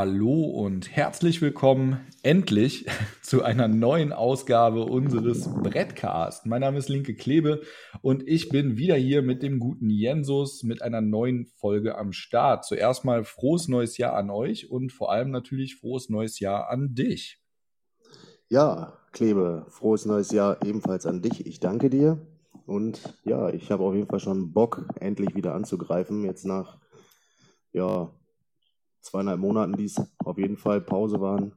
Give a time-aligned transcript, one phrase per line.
[0.00, 2.86] Hallo und herzlich willkommen endlich
[3.22, 6.46] zu einer neuen Ausgabe unseres Brettcast.
[6.46, 7.60] Mein Name ist Linke Klebe
[8.00, 12.64] und ich bin wieder hier mit dem guten Jensus mit einer neuen Folge am Start.
[12.64, 16.94] Zuerst mal frohes neues Jahr an euch und vor allem natürlich frohes neues Jahr an
[16.94, 17.38] dich.
[18.48, 21.44] Ja, Klebe, frohes neues Jahr ebenfalls an dich.
[21.44, 22.26] Ich danke dir
[22.64, 26.24] und ja, ich habe auf jeden Fall schon Bock, endlich wieder anzugreifen.
[26.24, 26.78] Jetzt nach
[27.72, 28.10] ja,
[29.00, 31.52] zweieinhalb Monaten, die es auf jeden Fall Pause waren,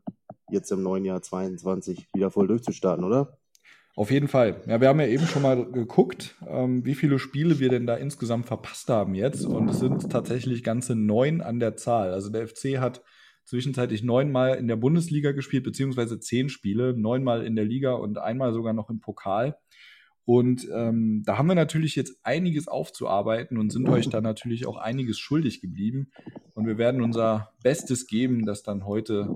[0.50, 3.38] jetzt im neuen Jahr 22 wieder voll durchzustarten, oder?
[3.96, 4.62] Auf jeden Fall.
[4.66, 7.96] Ja, wir haben ja eben schon mal geguckt, ähm, wie viele Spiele wir denn da
[7.96, 9.46] insgesamt verpasst haben jetzt.
[9.46, 12.12] Und es sind tatsächlich ganze neun an der Zahl.
[12.12, 13.04] Also der FC hat
[13.46, 18.54] zwischenzeitlich neunmal in der Bundesliga gespielt, beziehungsweise zehn Spiele, neunmal in der Liga und einmal
[18.54, 19.58] sogar noch im Pokal.
[20.26, 24.78] Und ähm, da haben wir natürlich jetzt einiges aufzuarbeiten und sind euch da natürlich auch
[24.78, 26.12] einiges schuldig geblieben.
[26.54, 29.30] Und wir werden unser Bestes geben, das dann heute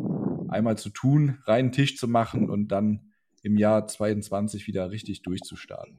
[0.47, 3.11] einmal zu tun, reinen Tisch zu machen und dann
[3.43, 5.97] im Jahr 22 wieder richtig durchzustarten.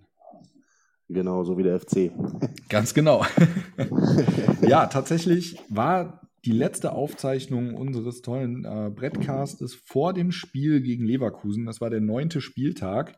[1.11, 2.11] Genau, so wie der FC.
[2.69, 3.25] Ganz genau.
[4.63, 11.67] ja, tatsächlich war die letzte Aufzeichnung unseres tollen äh, Brettcastes vor dem Spiel gegen Leverkusen.
[11.67, 13.17] Das war der neunte Spieltag.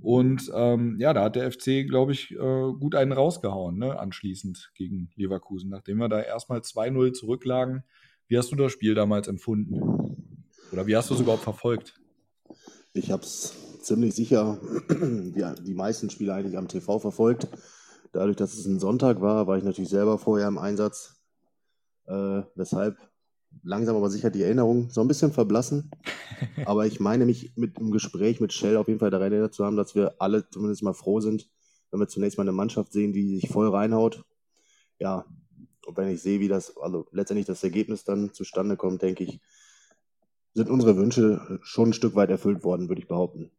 [0.00, 4.72] Und ähm, ja, da hat der FC, glaube ich, äh, gut einen rausgehauen, ne, anschließend
[4.74, 7.84] gegen Leverkusen, nachdem wir da erstmal 2-0 zurücklagen.
[8.26, 9.80] Wie hast du das Spiel damals empfunden?
[10.72, 12.00] Oder wie hast du es überhaupt verfolgt?
[12.92, 14.58] Ich habe es ziemlich sicher
[14.90, 17.48] die, die meisten Spiele eigentlich am TV verfolgt.
[18.12, 21.20] Dadurch, dass es ein Sonntag war, war ich natürlich selber vorher im Einsatz.
[22.06, 22.96] Äh, weshalb
[23.62, 25.90] langsam aber sicher die Erinnerungen so ein bisschen verblassen.
[26.66, 29.64] aber ich meine mich mit dem Gespräch mit Shell auf jeden Fall daran erinnert zu
[29.64, 31.48] haben, dass wir alle zumindest mal froh sind,
[31.90, 34.24] wenn wir zunächst mal eine Mannschaft sehen, die sich voll reinhaut.
[34.98, 35.24] Ja,
[35.86, 39.40] und wenn ich sehe, wie das, also letztendlich das Ergebnis dann zustande kommt, denke ich,
[40.54, 43.50] sind unsere Wünsche schon ein Stück weit erfüllt worden, würde ich behaupten.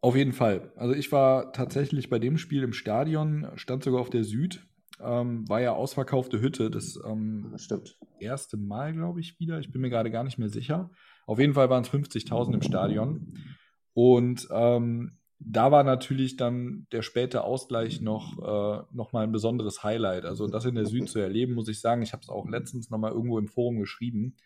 [0.00, 0.72] Auf jeden Fall.
[0.76, 4.66] Also ich war tatsächlich bei dem Spiel im Stadion, stand sogar auf der Süd
[5.04, 6.70] ähm, war ja ausverkaufte Hütte.
[6.70, 7.68] Das, ähm, das
[8.18, 9.58] erste Mal, glaube ich, wieder.
[9.58, 10.90] Ich bin mir gerade gar nicht mehr sicher.
[11.26, 13.34] Auf jeden Fall waren es 50.000 im Stadion.
[13.92, 19.82] Und ähm, da war natürlich dann der späte Ausgleich noch, äh, noch mal ein besonderes
[19.82, 20.24] Highlight.
[20.24, 22.90] Also das in der Süd zu erleben, muss ich sagen, ich habe es auch letztens
[22.90, 24.36] noch mal irgendwo im Forum geschrieben.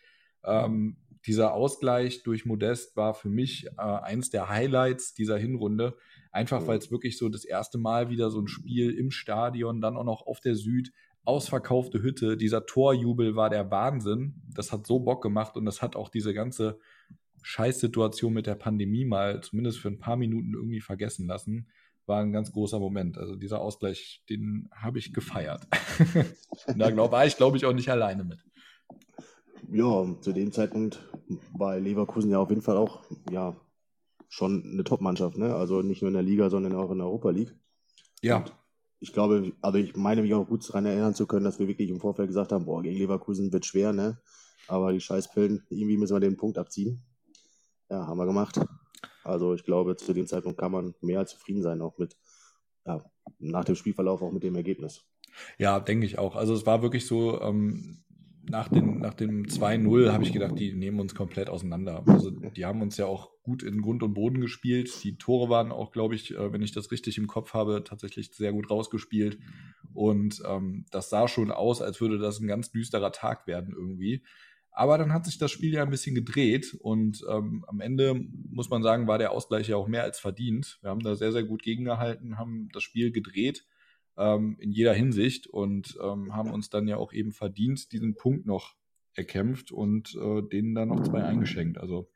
[0.43, 5.97] Ähm, dieser Ausgleich durch Modest war für mich äh, eins der Highlights dieser Hinrunde.
[6.31, 9.97] Einfach weil es wirklich so das erste Mal wieder so ein Spiel im Stadion, dann
[9.97, 10.91] auch noch auf der Süd,
[11.25, 12.37] ausverkaufte Hütte.
[12.37, 14.41] Dieser Torjubel war der Wahnsinn.
[14.53, 16.79] Das hat so Bock gemacht und das hat auch diese ganze
[17.41, 21.67] Scheißsituation mit der Pandemie mal zumindest für ein paar Minuten irgendwie vergessen lassen.
[22.05, 23.17] War ein ganz großer Moment.
[23.17, 25.67] Also dieser Ausgleich, den habe ich gefeiert.
[26.77, 28.39] da glaub, war ich, glaube ich, auch nicht alleine mit.
[29.71, 30.99] Ja, zu dem Zeitpunkt
[31.57, 33.55] war Leverkusen ja auf jeden Fall auch ja,
[34.27, 35.55] schon eine Top-Mannschaft, ne?
[35.55, 37.55] Also nicht nur in der Liga, sondern auch in der Europa League.
[38.21, 38.37] Ja.
[38.37, 38.53] Und
[38.99, 41.89] ich glaube, also ich meine mich auch gut daran erinnern zu können, dass wir wirklich
[41.89, 44.19] im Vorfeld gesagt haben, boah, gegen Leverkusen wird schwer, ne?
[44.67, 47.01] Aber die Scheißpillen, irgendwie müssen wir den Punkt abziehen.
[47.89, 48.59] Ja, haben wir gemacht.
[49.23, 52.17] Also ich glaube, zu dem Zeitpunkt kann man mehr als zufrieden sein, auch mit,
[52.85, 53.03] ja,
[53.39, 55.03] nach dem Spielverlauf auch mit dem Ergebnis.
[55.57, 56.35] Ja, denke ich auch.
[56.35, 58.03] Also es war wirklich so, ähm,
[58.49, 62.03] nach, den, nach dem 2-0 habe ich gedacht, die nehmen uns komplett auseinander.
[62.07, 65.03] Also die haben uns ja auch gut in Grund und Boden gespielt.
[65.03, 68.33] Die Tore waren auch, glaube ich, äh, wenn ich das richtig im Kopf habe, tatsächlich
[68.33, 69.37] sehr gut rausgespielt.
[69.93, 74.23] Und ähm, das sah schon aus, als würde das ein ganz düsterer Tag werden irgendwie.
[74.71, 78.15] Aber dann hat sich das Spiel ja ein bisschen gedreht und ähm, am Ende
[78.49, 80.79] muss man sagen, war der Ausgleich ja auch mehr als verdient.
[80.81, 83.65] Wir haben da sehr, sehr gut gegengehalten, haben das Spiel gedreht
[84.19, 88.45] ähm, in jeder Hinsicht und ähm, haben uns dann ja auch eben verdient diesen Punkt
[88.45, 88.75] noch
[89.13, 91.77] erkämpft und äh, denen dann noch zwei eingeschenkt.
[91.79, 92.09] Also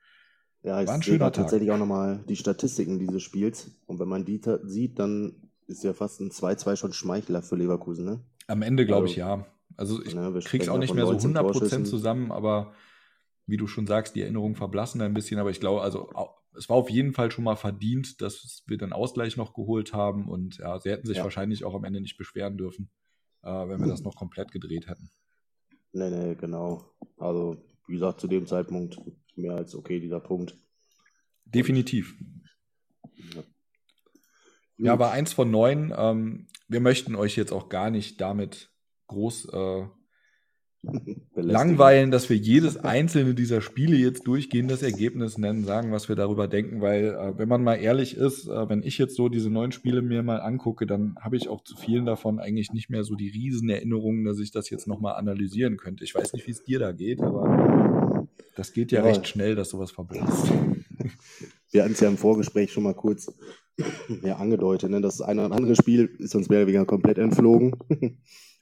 [0.61, 4.99] ja, ich sehe tatsächlich auch nochmal die Statistiken dieses Spiels und wenn man die sieht,
[4.99, 8.19] dann ist ja fast ein 2-2 schon Schmeichler für Leverkusen, ne?
[8.47, 9.47] Am Ende glaube also, ich ja.
[9.75, 12.73] Also ich ja, krieg's auch nicht mehr so 100% zusammen, aber
[13.47, 16.09] wie du schon sagst, die Erinnerungen verblassen ein bisschen, aber ich glaube, also
[16.57, 20.27] es war auf jeden Fall schon mal verdient, dass wir den Ausgleich noch geholt haben
[20.29, 21.23] und ja, sie hätten sich ja.
[21.23, 22.89] wahrscheinlich auch am Ende nicht beschweren dürfen,
[23.43, 25.09] äh, wenn wir das noch komplett gedreht hätten.
[25.91, 26.91] Nee, nee, genau.
[27.17, 28.99] Also, wie gesagt, zu dem Zeitpunkt
[29.35, 30.57] mehr als okay, dieser Punkt.
[31.45, 32.15] Definitiv.
[33.15, 33.43] Ja,
[34.77, 35.93] ja aber eins von neun.
[35.95, 38.71] Ähm, wir möchten euch jetzt auch gar nicht damit
[39.07, 39.87] groß äh,
[41.35, 46.15] langweilen, dass wir jedes einzelne dieser Spiele jetzt durchgehen, das Ergebnis nennen, sagen, was wir
[46.15, 49.49] darüber denken, weil äh, wenn man mal ehrlich ist, äh, wenn ich jetzt so diese
[49.49, 53.03] neun Spiele mir mal angucke, dann habe ich auch zu vielen davon eigentlich nicht mehr
[53.03, 56.03] so die riesen Erinnerungen, dass ich das jetzt nochmal analysieren könnte.
[56.03, 59.05] Ich weiß nicht, wie es dir da geht, aber Das geht ja, ja.
[59.05, 60.51] recht schnell, dass sowas verblasst.
[61.71, 63.33] Wir hatten es ja im Vorgespräch schon mal kurz
[64.21, 64.91] ja, angedeutet.
[64.91, 65.01] Ne?
[65.01, 67.75] Das eine oder andere Spiel ist uns mehr oder weniger komplett entflogen.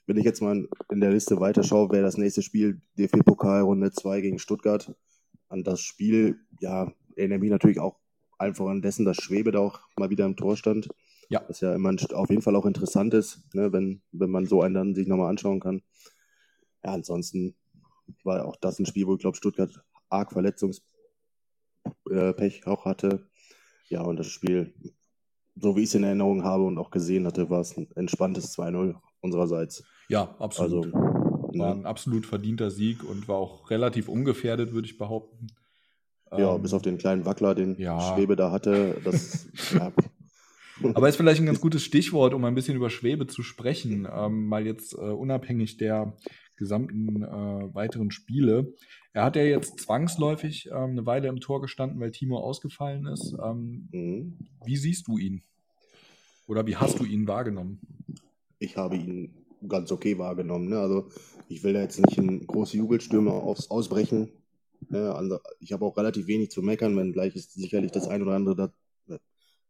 [0.06, 4.20] Wenn ich jetzt mal in der Liste weiterschaue, wäre das nächste Spiel DFB-Pokal Runde 2
[4.20, 4.94] gegen Stuttgart.
[5.48, 7.98] An das Spiel, ja, erinnere mich natürlich auch
[8.38, 10.88] einfach an dessen, dass Schwebe da auch mal wieder im Tor stand.
[11.28, 11.44] Ja.
[11.48, 14.74] Was ja immer auf jeden Fall auch interessant ist, ne, wenn, wenn man so einen
[14.74, 15.82] dann sich nochmal anschauen kann.
[16.84, 17.54] Ja, ansonsten
[18.24, 20.82] war auch das ein Spiel, wo ich glaube, Stuttgart arg Verletzungspech
[22.10, 23.30] äh, auch hatte.
[23.88, 24.74] Ja, und das Spiel,
[25.54, 28.56] so wie ich es in Erinnerung habe und auch gesehen hatte, war es ein entspanntes
[28.58, 29.84] 2-0 unsererseits.
[30.08, 30.86] Ja, absolut.
[30.86, 31.12] Also,
[31.58, 31.80] war ne?
[31.80, 35.48] ein absolut verdienter Sieg und war auch relativ ungefährdet, würde ich behaupten.
[36.30, 38.14] Ja, ähm, bis auf den kleinen Wackler, den ja.
[38.14, 39.00] Schwebe da hatte.
[39.04, 39.92] Das, ja.
[40.94, 44.46] Aber ist vielleicht ein ganz gutes Stichwort, um ein bisschen über Schwebe zu sprechen, ähm,
[44.46, 46.16] mal jetzt äh, unabhängig der
[46.56, 48.72] gesamten äh, weiteren Spiele.
[49.12, 53.34] Er hat ja jetzt zwangsläufig ähm, eine Weile im Tor gestanden, weil Timo ausgefallen ist.
[53.42, 54.38] Ähm, mhm.
[54.64, 55.42] Wie siehst du ihn?
[56.46, 57.80] Oder wie hast du ihn wahrgenommen?
[58.62, 59.34] Ich habe ihn
[59.66, 60.68] ganz okay wahrgenommen.
[60.68, 60.78] Ne?
[60.78, 61.08] Also
[61.48, 64.30] ich will da jetzt nicht in große Jubelstürme aufs Ausbrechen.
[64.88, 65.12] Ne?
[65.12, 68.34] Also ich habe auch relativ wenig zu meckern, wenn gleich es sicherlich das ein oder
[68.34, 68.54] andere
[69.08, 69.18] da,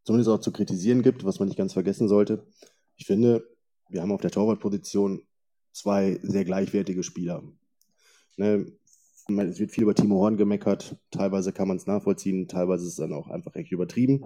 [0.04, 2.46] zumindest auch zu kritisieren gibt, was man nicht ganz vergessen sollte.
[2.96, 3.48] Ich finde,
[3.88, 5.22] wir haben auf der Torwartposition
[5.72, 7.42] zwei sehr gleichwertige Spieler.
[8.36, 8.72] Ne?
[9.26, 12.96] Es wird viel über Timo Horn gemeckert, teilweise kann man es nachvollziehen, teilweise ist es
[12.96, 14.22] dann auch einfach echt übertrieben.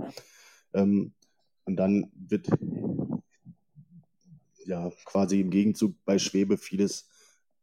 [0.74, 1.12] Ähm,
[1.66, 2.48] und dann wird
[4.66, 7.08] ja quasi im Gegenzug bei Schwebe vieles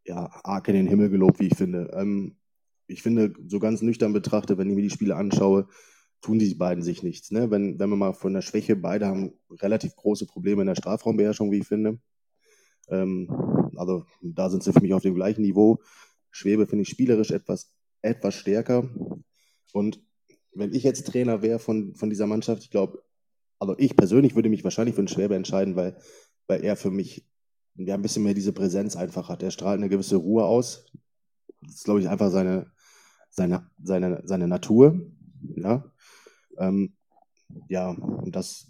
[0.06, 1.92] ja arg in den Himmel gelobt, wie ich finde.
[1.94, 2.38] Ähm,
[2.88, 5.68] ich finde, so ganz nüchtern betrachtet, wenn ich mir die Spiele anschaue,
[6.22, 7.32] tun die beiden sich nichts.
[7.32, 7.52] Ne?
[7.52, 11.52] Wenn, wenn man mal von der Schwäche, beide haben relativ große Probleme in der Strafraumbeherrschung,
[11.52, 12.00] wie ich finde.
[12.90, 15.80] Ähm, also da sind sie für mich auf dem gleichen Niveau.
[16.32, 18.90] Schwebe finde ich spielerisch etwas, etwas stärker.
[19.74, 20.02] Und
[20.54, 23.04] wenn ich jetzt Trainer wäre von, von dieser Mannschaft, ich glaube,
[23.60, 25.98] also ich persönlich würde mich wahrscheinlich für den Schwebe entscheiden, weil,
[26.48, 27.26] weil er für mich
[27.76, 29.44] ja, ein bisschen mehr diese Präsenz einfach hat.
[29.44, 30.86] Er strahlt eine gewisse Ruhe aus.
[31.62, 32.72] Das ist, glaube ich, einfach seine,
[33.30, 35.00] seine, seine, seine Natur.
[35.56, 35.92] Ja,
[36.58, 36.94] ähm,
[37.68, 38.68] ja und das,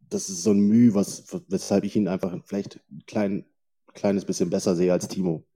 [0.00, 3.46] das ist so ein Mühe, was, weshalb ich ihn einfach vielleicht ein klein,
[3.94, 5.46] kleines bisschen besser sehe als Timo.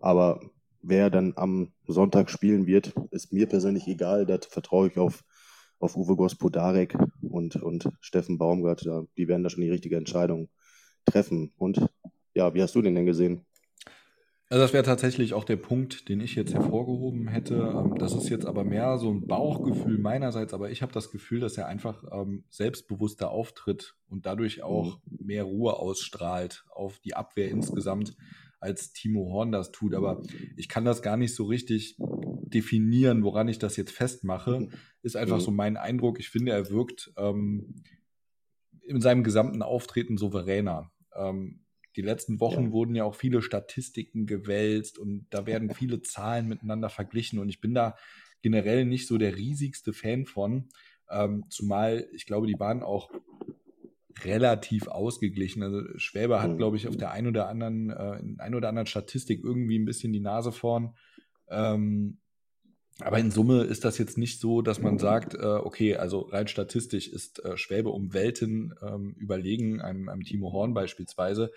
[0.00, 0.40] Aber
[0.82, 4.26] wer dann am Sonntag spielen wird, ist mir persönlich egal.
[4.26, 5.24] Da vertraue ich auf,
[5.78, 8.88] auf Uwe Gospodarek und, und Steffen Baumgart.
[9.16, 10.48] Die werden da schon die richtige Entscheidung
[11.04, 11.52] treffen.
[11.56, 11.86] Und
[12.34, 13.44] ja, wie hast du den denn gesehen?
[14.50, 17.54] Also das wäre tatsächlich auch der Punkt, den ich jetzt hervorgehoben hätte.
[17.54, 21.40] Ähm, das ist jetzt aber mehr so ein Bauchgefühl meinerseits, aber ich habe das Gefühl,
[21.40, 25.26] dass er einfach ähm, selbstbewusster auftritt und dadurch auch mhm.
[25.26, 28.16] mehr Ruhe ausstrahlt auf die Abwehr insgesamt,
[28.60, 29.94] als Timo Horn das tut.
[29.94, 30.22] Aber
[30.56, 34.60] ich kann das gar nicht so richtig definieren, woran ich das jetzt festmache.
[34.60, 34.70] Mhm.
[35.02, 35.56] Ist einfach so mhm.
[35.56, 36.20] mein Eindruck.
[36.20, 37.82] Ich finde, er wirkt ähm,
[38.82, 40.90] in seinem gesamten Auftreten souveräner.
[41.14, 41.60] Ähm,
[41.96, 42.72] die letzten Wochen ja.
[42.72, 47.60] wurden ja auch viele Statistiken gewälzt und da werden viele Zahlen miteinander verglichen und ich
[47.60, 47.96] bin da
[48.42, 50.68] generell nicht so der riesigste Fan von,
[51.10, 53.10] ähm, zumal ich glaube, die waren auch
[54.22, 55.62] relativ ausgeglichen.
[55.62, 56.56] Also Schwäber hat, mhm.
[56.56, 59.84] glaube ich, auf der einen oder anderen, äh, in ein oder anderen Statistik irgendwie ein
[59.84, 60.94] bisschen die Nase vorn.
[61.48, 62.18] Ähm,
[63.00, 66.46] aber in Summe ist das jetzt nicht so, dass man sagt, äh, okay, also rein
[66.46, 71.50] statistisch ist äh, Schwäbe um Welten ähm, überlegen, einem, einem Timo Horn beispielsweise.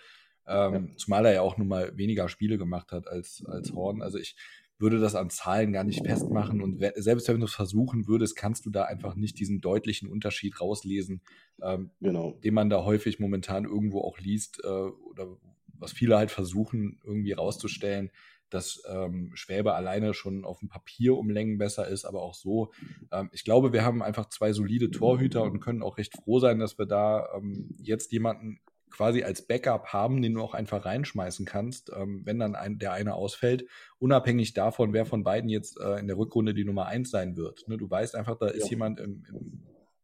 [0.48, 0.96] Ähm, ja.
[0.96, 4.02] Zumal er ja auch nun mal weniger Spiele gemacht hat als, als Horn.
[4.02, 4.34] Also ich
[4.78, 6.60] würde das an Zahlen gar nicht festmachen.
[6.60, 10.60] Und selbst wenn du es versuchen würdest, kannst du da einfach nicht diesen deutlichen Unterschied
[10.60, 11.20] rauslesen,
[11.62, 12.38] ähm, genau.
[12.42, 15.36] den man da häufig momentan irgendwo auch liest äh, oder
[15.80, 18.10] was viele halt versuchen, irgendwie rauszustellen,
[18.50, 22.72] dass ähm, Schwäbe alleine schon auf dem Papier um Längen besser ist, aber auch so.
[23.12, 26.58] Ähm, ich glaube, wir haben einfach zwei solide Torhüter und können auch recht froh sein,
[26.58, 31.46] dass wir da ähm, jetzt jemanden quasi als Backup haben, den du auch einfach reinschmeißen
[31.46, 33.66] kannst, ähm, wenn dann ein, der eine ausfällt,
[33.98, 37.68] unabhängig davon, wer von beiden jetzt äh, in der Rückrunde die Nummer eins sein wird.
[37.68, 38.52] Ne, du weißt einfach, da ja.
[38.52, 39.62] ist jemand im, im,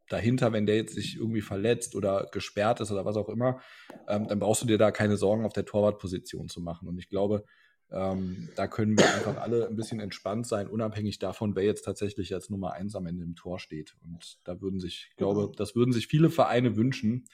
[0.09, 3.61] dahinter, wenn der jetzt sich irgendwie verletzt oder gesperrt ist oder was auch immer,
[4.09, 6.89] ähm, dann brauchst du dir da keine Sorgen auf der Torwartposition zu machen.
[6.89, 7.45] Und ich glaube,
[7.95, 12.35] ähm, da können wir einfach alle ein bisschen entspannt sein, unabhängig davon, wer jetzt tatsächlich
[12.35, 13.97] als Nummer eins am Ende im Tor steht.
[14.03, 15.53] Und da würden sich, ich glaube, genau.
[15.53, 17.29] das würden sich viele Vereine wünschen,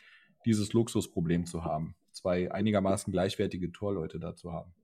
[0.44, 4.74] dieses Luxusproblem zu haben, zwei einigermaßen gleichwertige Torleute da zu haben.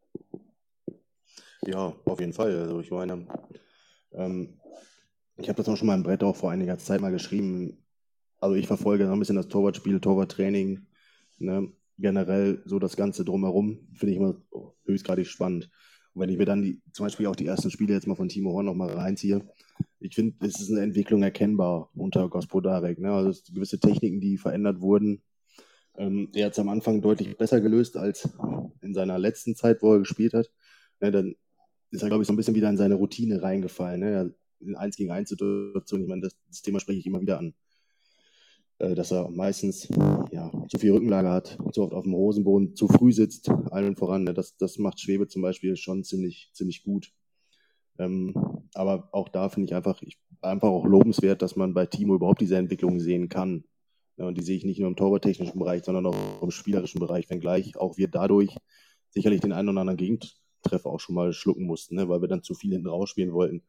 [1.66, 2.56] Ja, auf jeden Fall.
[2.56, 3.26] Also ich meine,
[4.12, 4.58] ähm,
[5.36, 7.84] ich habe das auch schon mal im Brett auch vor einiger Zeit mal geschrieben.
[8.38, 10.86] Also ich verfolge ein bisschen das Torwartspiel, Torwarttraining,
[11.38, 11.70] ne?
[11.98, 14.36] Generell so das Ganze drumherum, finde ich immer
[14.84, 15.70] höchstgradig spannend.
[16.14, 18.52] wenn ich mir dann die, zum Beispiel auch die ersten Spiele jetzt mal von Timo
[18.52, 19.46] Horn nochmal reinziehe,
[19.98, 22.98] ich finde, es ist eine Entwicklung erkennbar unter Gospodarek.
[22.98, 23.12] Ne?
[23.12, 25.22] Also gewisse Techniken, die verändert wurden.
[25.96, 28.28] Ähm, er hat es am Anfang deutlich besser gelöst als
[28.82, 30.50] in seiner letzten Zeit, wo er gespielt hat.
[31.00, 31.34] Ne, dann
[31.90, 34.00] ist er, glaube ich, so ein bisschen wieder in seine Routine reingefallen.
[34.00, 34.34] Ne?
[34.60, 37.54] In 1 gegen 1 Situation, ich meine, das, das Thema spreche ich immer wieder an.
[38.78, 39.88] Äh, dass er meistens
[40.30, 44.24] ja, zu viel Rückenlage hat, zu oft auf dem Hosenboden, zu früh sitzt, allen voran.
[44.24, 44.34] Ne?
[44.34, 47.12] Das, das macht Schwebe zum Beispiel schon ziemlich, ziemlich gut.
[47.98, 48.34] Ähm,
[48.74, 52.42] aber auch da finde ich einfach, ich, einfach auch lobenswert, dass man bei Timo überhaupt
[52.42, 53.64] diese Entwicklung sehen kann.
[54.18, 57.28] Ja, und die sehe ich nicht nur im torwarttechnischen Bereich, sondern auch im spielerischen Bereich,
[57.30, 58.56] wenngleich auch wir dadurch
[59.10, 62.42] sicherlich den einen oder anderen Gegentreffer auch schon mal schlucken mussten, ne, weil wir dann
[62.42, 63.62] zu viel hinten rausspielen wollten.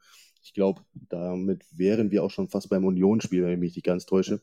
[0.43, 4.05] Ich glaube, damit wären wir auch schon fast beim Unionsspiel, wenn ich mich nicht ganz
[4.05, 4.41] täusche,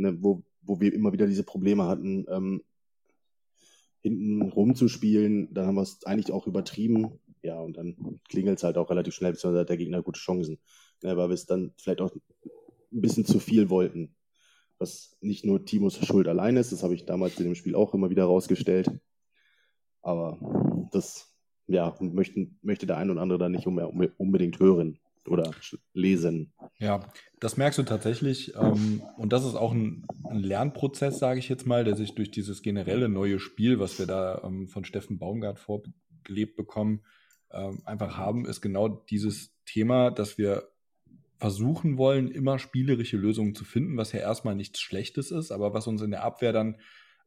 [0.00, 2.62] ne, wo, wo wir immer wieder diese Probleme hatten, ähm,
[4.02, 5.52] hinten rumzuspielen.
[5.52, 7.18] Dann haben wir es eigentlich auch übertrieben.
[7.42, 10.58] Ja, und dann klingelt es halt auch relativ schnell, beziehungsweise hat der Gegner gute Chancen.
[11.02, 14.14] Ne, weil wir es dann vielleicht auch ein bisschen zu viel wollten.
[14.78, 17.94] Was nicht nur Timos Schuld allein ist, das habe ich damals in dem Spiel auch
[17.94, 18.90] immer wieder rausgestellt.
[20.02, 20.38] Aber
[20.92, 25.50] das ja, möchten, möchte der ein oder andere dann nicht unbedingt hören oder
[25.92, 26.52] lesen.
[26.78, 27.08] Ja,
[27.40, 28.54] das merkst du tatsächlich.
[28.54, 32.30] Ähm, und das ist auch ein, ein Lernprozess, sage ich jetzt mal, der sich durch
[32.30, 37.02] dieses generelle neue Spiel, was wir da ähm, von Steffen Baumgart vorgelebt bekommen,
[37.52, 40.68] ähm, einfach haben, ist genau dieses Thema, dass wir
[41.38, 45.86] versuchen wollen, immer spielerische Lösungen zu finden, was ja erstmal nichts Schlechtes ist, aber was
[45.86, 46.76] uns in der Abwehr dann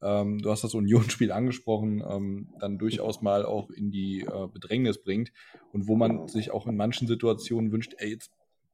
[0.04, 5.02] ähm, du hast das Unionsspiel angesprochen, ähm, dann durchaus mal auch in die äh, Bedrängnis
[5.02, 5.32] bringt
[5.72, 8.32] und wo man sich auch in manchen Situationen wünscht, ey, jetzt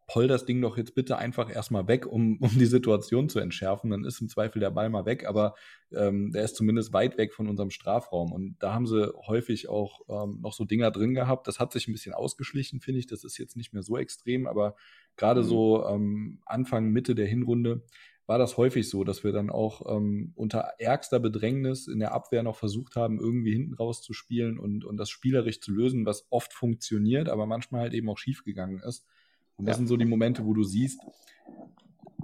[0.10, 3.92] poll das Ding doch jetzt bitte einfach erstmal weg, um, um die Situation zu entschärfen.
[3.92, 5.54] Dann ist im Zweifel der Ball mal weg, aber
[5.92, 8.32] ähm, der ist zumindest weit weg von unserem Strafraum.
[8.32, 11.48] Und da haben sie häufig auch ähm, noch so Dinger drin gehabt.
[11.48, 13.08] Das hat sich ein bisschen ausgeschlichen, finde ich.
[13.08, 14.76] Das ist jetzt nicht mehr so extrem, aber
[15.16, 15.46] gerade mhm.
[15.46, 17.84] so ähm, Anfang, Mitte der Hinrunde
[18.30, 22.44] war das häufig so, dass wir dann auch ähm, unter ärgster Bedrängnis in der Abwehr
[22.44, 26.28] noch versucht haben, irgendwie hinten raus zu spielen und, und das spielerisch zu lösen, was
[26.30, 29.04] oft funktioniert, aber manchmal halt eben auch schiefgegangen ist.
[29.56, 29.78] Und das ja.
[29.80, 31.02] sind so die Momente, wo du siehst,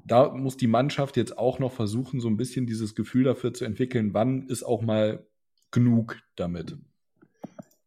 [0.05, 3.65] da muss die Mannschaft jetzt auch noch versuchen, so ein bisschen dieses Gefühl dafür zu
[3.65, 5.25] entwickeln, wann ist auch mal
[5.71, 6.77] genug damit.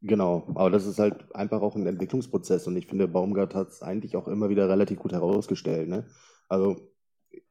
[0.03, 3.81] Genau, aber das ist halt einfach auch ein Entwicklungsprozess und ich finde, Baumgart hat es
[3.81, 5.89] eigentlich auch immer wieder relativ gut herausgestellt.
[5.89, 6.05] Ne?
[6.49, 6.81] Also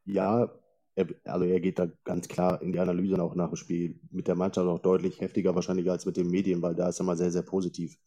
[0.07, 0.51] ja,
[0.95, 4.27] er, also er geht da ganz klar in die Analyse auch nach dem Spiel mit
[4.27, 7.17] der Mannschaft auch deutlich heftiger wahrscheinlich als mit den Medien, weil da ist er mal
[7.17, 7.97] sehr, sehr positiv.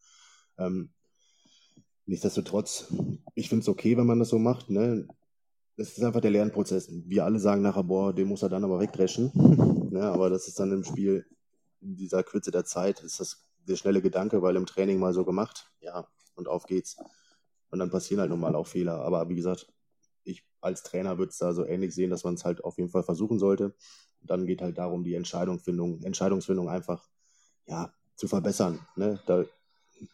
[0.59, 0.91] Ähm,
[2.07, 2.93] nichtsdestotrotz,
[3.35, 4.71] ich finde es okay, wenn man das so macht.
[4.71, 5.07] Ne?
[5.77, 6.91] Das ist einfach der Lernprozess.
[6.91, 9.31] Wir alle sagen nachher, boah, den muss er dann aber wegdreschen.
[9.93, 10.03] ne?
[10.03, 11.25] Aber das ist dann im Spiel,
[11.81, 15.25] in dieser Kürze der Zeit, ist das der schnelle Gedanke, weil im Training mal so
[15.25, 16.97] gemacht, ja, und auf geht's.
[17.71, 19.01] Und dann passieren halt nun mal auch Fehler.
[19.03, 19.69] Aber wie gesagt,
[20.25, 22.91] ich als Trainer würde es da so ähnlich sehen, dass man es halt auf jeden
[22.91, 23.75] Fall versuchen sollte.
[24.21, 27.09] Und dann geht halt darum, die Entscheidungsfindung, Entscheidungsfindung einfach
[27.67, 28.81] ja, zu verbessern.
[28.97, 29.21] Ne?
[29.27, 29.45] Da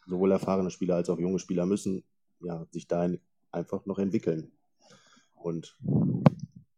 [0.07, 2.05] sowohl erfahrene Spieler als auch junge Spieler müssen
[2.41, 3.21] ja, sich dahin
[3.51, 4.53] einfach noch entwickeln.
[5.35, 5.77] Und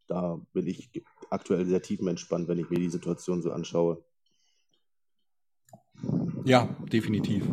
[0.07, 0.91] da bin ich
[1.29, 4.03] aktuell sehr tiefenentspannt, wenn ich mir die Situation so anschaue.
[6.45, 7.45] Ja, definitiv.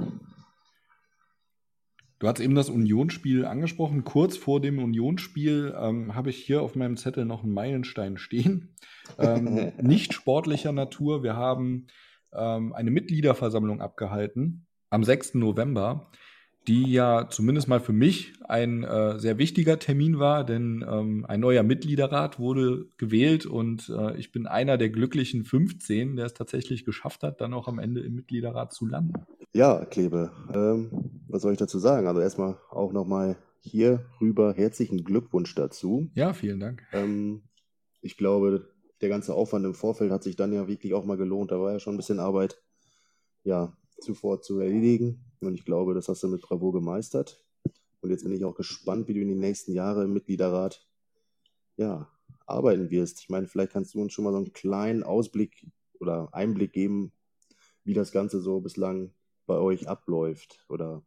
[2.19, 4.05] Du hast eben das Unionsspiel angesprochen.
[4.05, 8.75] Kurz vor dem Unionsspiel ähm, habe ich hier auf meinem Zettel noch einen Meilenstein stehen.
[9.19, 11.23] Ähm, nicht sportlicher Natur.
[11.23, 11.89] Wir haben
[12.33, 15.35] ähm, eine Mitgliederversammlung abgehalten am 6.
[15.35, 16.11] November
[16.69, 21.41] die ja zumindest mal für mich ein äh, sehr wichtiger Termin war, denn ähm, ein
[21.41, 26.85] neuer Mitgliederrat wurde gewählt und äh, ich bin einer der glücklichen 15, der es tatsächlich
[26.85, 29.13] geschafft hat, dann auch am Ende im Mitgliederrat zu landen.
[29.53, 30.91] Ja, Klebe, ähm,
[31.29, 32.09] was soll ich dazu sagen?
[32.09, 36.11] Also erstmal auch nochmal hier rüber herzlichen Glückwunsch dazu.
[36.15, 36.83] Ja, vielen Dank.
[36.93, 37.43] Ähm,
[38.01, 38.69] ich glaube,
[39.01, 41.51] der ganze Aufwand im Vorfeld hat sich dann ja wirklich auch mal gelohnt.
[41.51, 42.61] Da war ja schon ein bisschen Arbeit.
[43.45, 45.26] Ja, zuvor zu erledigen.
[45.41, 47.45] Und ich glaube, das hast du mit Bravo gemeistert.
[48.01, 50.87] Und jetzt bin ich auch gespannt, wie du in den nächsten Jahren im Mitgliederrat
[51.77, 52.09] ja,
[52.47, 53.21] arbeiten wirst.
[53.21, 55.67] Ich meine, vielleicht kannst du uns schon mal so einen kleinen Ausblick
[56.01, 57.13] oder Einblick geben,
[57.85, 59.13] wie das Ganze so bislang
[59.47, 60.65] bei euch abläuft.
[60.69, 61.03] Oder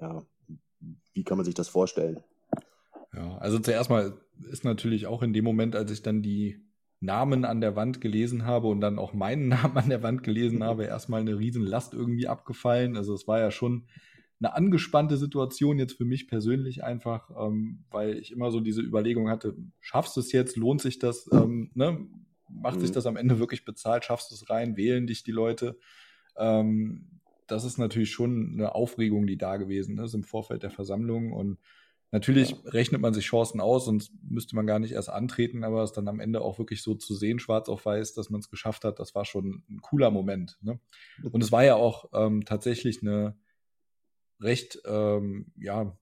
[0.00, 0.24] ja,
[1.12, 2.22] wie kann man sich das vorstellen?
[3.14, 4.18] Ja, also zuerst mal
[4.50, 6.60] ist natürlich auch in dem Moment, als ich dann die
[7.02, 10.58] Namen an der Wand gelesen habe und dann auch meinen Namen an der Wand gelesen
[10.58, 10.64] mhm.
[10.64, 12.96] habe, erstmal eine Riesenlast irgendwie abgefallen.
[12.96, 13.86] Also es war ja schon
[14.40, 19.28] eine angespannte Situation jetzt für mich persönlich einfach, ähm, weil ich immer so diese Überlegung
[19.28, 22.06] hatte, schaffst du es jetzt, lohnt sich das, ähm, ne?
[22.48, 22.80] macht mhm.
[22.80, 25.78] sich das am Ende wirklich bezahlt, schaffst du es rein, wählen dich die Leute.
[26.36, 31.32] Ähm, das ist natürlich schon eine Aufregung, die da gewesen ist im Vorfeld der Versammlung.
[31.32, 31.58] Und
[32.12, 32.56] natürlich ja.
[32.66, 36.06] rechnet man sich Chancen aus, sonst müsste man gar nicht erst antreten, aber es dann
[36.08, 39.00] am Ende auch wirklich so zu sehen, schwarz auf weiß, dass man es geschafft hat,
[39.00, 40.58] das war schon ein cooler Moment.
[40.60, 40.78] Ne?
[41.32, 43.36] Und es war ja auch ähm, tatsächlich eine
[44.40, 45.96] recht, ähm, ja,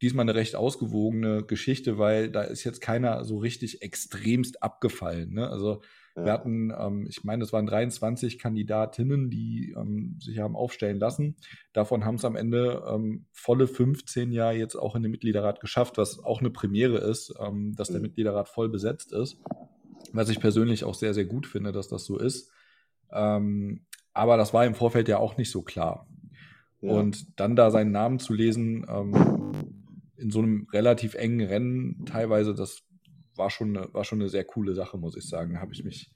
[0.00, 5.32] diesmal eine recht ausgewogene Geschichte, weil da ist jetzt keiner so richtig extremst abgefallen.
[5.32, 5.48] Ne?
[5.48, 5.82] Also
[6.16, 6.24] ja.
[6.24, 11.36] wir hatten, ähm, ich meine, es waren 23 Kandidatinnen, die ähm, sich haben aufstellen lassen.
[11.72, 15.98] Davon haben es am Ende ähm, volle 15 ja jetzt auch in den Mitgliederrat geschafft,
[15.98, 18.06] was auch eine Premiere ist, ähm, dass der mhm.
[18.06, 19.38] Mitgliederrat voll besetzt ist.
[20.12, 22.50] Was ich persönlich auch sehr, sehr gut finde, dass das so ist.
[23.10, 26.06] Ähm, aber das war im Vorfeld ja auch nicht so klar.
[26.80, 26.92] Ja.
[26.92, 29.52] Und dann da seinen Namen zu lesen, ähm,
[30.16, 32.82] in so einem relativ engen Rennen teilweise, das
[33.36, 35.54] war schon eine, war schon eine sehr coole Sache, muss ich sagen.
[35.54, 36.10] Da habe ich mich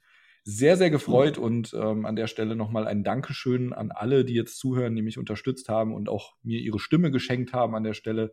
[0.49, 4.59] sehr, sehr gefreut und ähm, an der Stelle nochmal ein Dankeschön an alle, die jetzt
[4.59, 8.33] zuhören, die mich unterstützt haben und auch mir ihre Stimme geschenkt haben an der Stelle.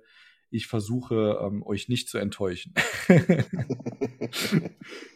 [0.51, 2.75] Ich versuche, ähm, euch nicht zu enttäuschen.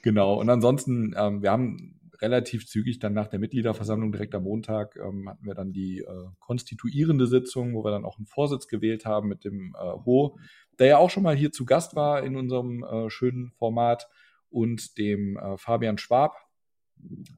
[0.01, 0.39] genau.
[0.39, 5.29] Und ansonsten, ähm, wir haben relativ zügig dann nach der Mitgliederversammlung direkt am Montag ähm,
[5.29, 9.27] hatten wir dann die äh, konstituierende Sitzung, wo wir dann auch einen Vorsitz gewählt haben
[9.27, 10.38] mit dem äh, Ho,
[10.79, 14.07] der ja auch schon mal hier zu Gast war in unserem äh, schönen Format
[14.50, 16.36] und dem äh, Fabian Schwab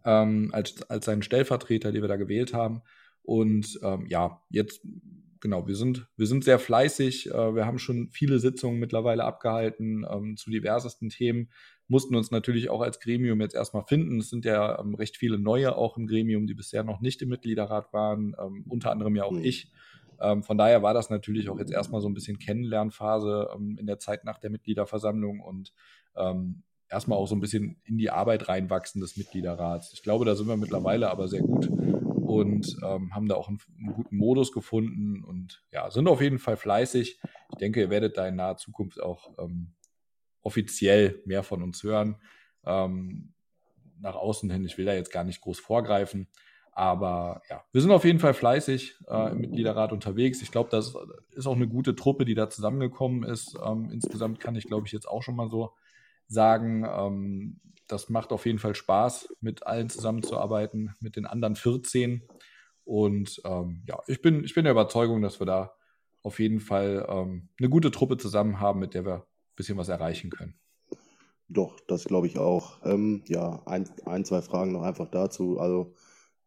[0.06, 2.82] ähm, als, als seinen Stellvertreter, den wir da gewählt haben.
[3.24, 4.82] Und ähm, ja, jetzt
[5.42, 7.32] genau, wir sind, wir sind sehr fleißig.
[7.32, 11.50] Äh, wir haben schon viele Sitzungen mittlerweile abgehalten ähm, zu diversesten Themen
[11.90, 14.20] mussten uns natürlich auch als Gremium jetzt erstmal finden.
[14.20, 17.30] Es sind ja ähm, recht viele neue auch im Gremium, die bisher noch nicht im
[17.30, 19.44] Mitgliederrat waren, ähm, unter anderem ja auch mhm.
[19.44, 19.72] ich.
[20.22, 23.86] Ähm, von daher war das natürlich auch jetzt erstmal so ein bisschen Kennenlernphase ähm, in
[23.86, 25.74] der Zeit nach der Mitgliederversammlung und
[26.16, 29.94] ähm, erstmal auch so ein bisschen in die Arbeit reinwachsen des Mitgliederrats.
[29.94, 33.60] Ich glaube, da sind wir mittlerweile aber sehr gut und ähm, haben da auch einen,
[33.78, 37.20] einen, guten Modus gefunden und ja, sind auf jeden Fall fleißig.
[37.52, 39.74] Ich denke, ihr werdet da in naher Zukunft auch ähm,
[40.42, 42.18] offiziell mehr von uns hören.
[42.66, 43.34] Ähm,
[44.00, 46.28] nach außen hin, ich will da jetzt gar nicht groß vorgreifen.
[46.80, 50.42] Aber ja, wir sind auf jeden Fall fleißig äh, im Mitgliederrat unterwegs.
[50.42, 50.96] Ich glaube, das
[51.32, 53.58] ist auch eine gute Truppe, die da zusammengekommen ist.
[53.62, 55.74] Ähm, insgesamt kann ich, glaube ich, jetzt auch schon mal so
[56.30, 62.24] sagen, ähm, das macht auf jeden Fall Spaß, mit allen zusammenzuarbeiten, mit den anderen 14.
[62.86, 65.74] Und ähm, ja, ich bin, ich bin der Überzeugung, dass wir da
[66.24, 70.30] auf jeden Fall ähm, eine gute Truppe zusammen haben, mit der wir bisschen was erreichen
[70.30, 70.54] können.
[71.50, 72.78] Doch, das glaube ich auch.
[72.86, 75.60] Ähm, ja, ein, ein, zwei Fragen noch einfach dazu.
[75.60, 75.94] Also,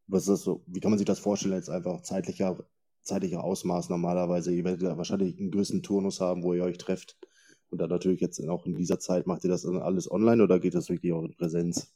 [0.06, 2.64] was ist so, wie kann man sich das vorstellen, jetzt einfach zeitlicher,
[3.02, 4.52] zeitlicher Ausmaß normalerweise?
[4.52, 7.18] Ihr werdet ja wahrscheinlich einen größten Turnus haben, wo ihr euch trefft.
[7.70, 10.60] Und dann natürlich jetzt auch in dieser Zeit, macht ihr das dann alles online oder
[10.60, 11.94] geht das wirklich auch in Präsenz?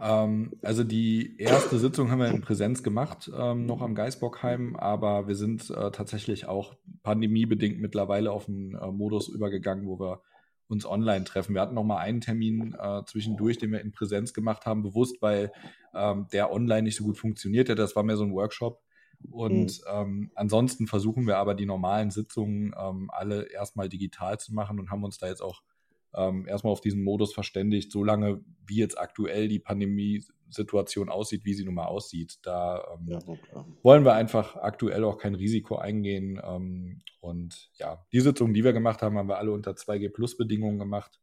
[0.00, 5.26] Ähm, also die erste Sitzung haben wir in Präsenz gemacht, ähm, noch am Geisbockheim, aber
[5.26, 10.22] wir sind äh, tatsächlich auch pandemiebedingt mittlerweile auf einen äh, Modus übergegangen, wo wir
[10.68, 11.54] uns online treffen.
[11.54, 15.20] Wir hatten noch mal einen Termin äh, zwischendurch, den wir in Präsenz gemacht haben, bewusst,
[15.20, 15.52] weil
[15.94, 17.74] ähm, der online nicht so gut funktionierte.
[17.74, 18.80] Das war mehr so ein Workshop.
[19.30, 19.86] Und mhm.
[19.88, 24.90] ähm, ansonsten versuchen wir aber die normalen Sitzungen ähm, alle erstmal digital zu machen und
[24.90, 25.62] haben uns da jetzt auch
[26.14, 31.64] ähm, erstmal auf diesen Modus verständigt, solange wie jetzt aktuell die Pandemiesituation aussieht, wie sie
[31.64, 32.38] nun mal aussieht.
[32.42, 33.18] Da ähm, ja,
[33.82, 36.40] wollen wir einfach aktuell auch kein Risiko eingehen.
[36.42, 41.20] Ähm, und ja, die Sitzungen, die wir gemacht haben, haben wir alle unter 2G-Plus-Bedingungen gemacht,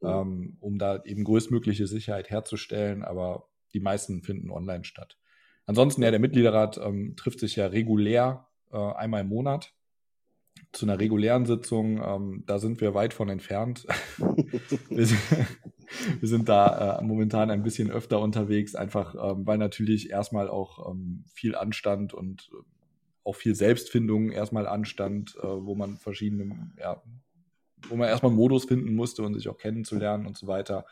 [0.00, 0.56] mhm.
[0.60, 3.02] um da eben größtmögliche Sicherheit herzustellen.
[3.02, 5.18] Aber die meisten finden online statt.
[5.66, 9.72] Ansonsten, ja, der Mitgliederrat ähm, trifft sich ja regulär äh, einmal im Monat
[10.72, 13.86] zu einer regulären Sitzung, ähm, da sind wir weit von entfernt.
[14.88, 15.20] wir, sind,
[16.20, 20.90] wir, sind, da äh, momentan ein bisschen öfter unterwegs, einfach ähm, weil natürlich erstmal auch
[20.90, 22.62] ähm, viel Anstand und äh,
[23.24, 27.02] auch viel Selbstfindung erstmal anstand, äh, wo man verschiedene, ja,
[27.88, 30.84] wo man erstmal Modus finden musste und sich auch kennenzulernen und so weiter.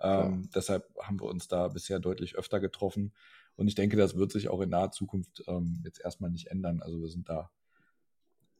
[0.00, 0.26] Ja.
[0.26, 3.12] Ähm, deshalb haben wir uns da bisher deutlich öfter getroffen.
[3.56, 6.82] Und ich denke, das wird sich auch in naher Zukunft ähm, jetzt erstmal nicht ändern.
[6.82, 7.50] Also wir sind da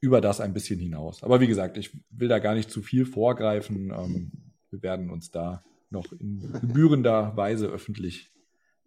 [0.04, 1.22] über das ein bisschen hinaus.
[1.22, 3.90] Aber wie gesagt, ich will da gar nicht zu viel vorgreifen.
[3.90, 4.32] Ähm,
[4.70, 8.30] wir werden uns da noch in gebührender Weise öffentlich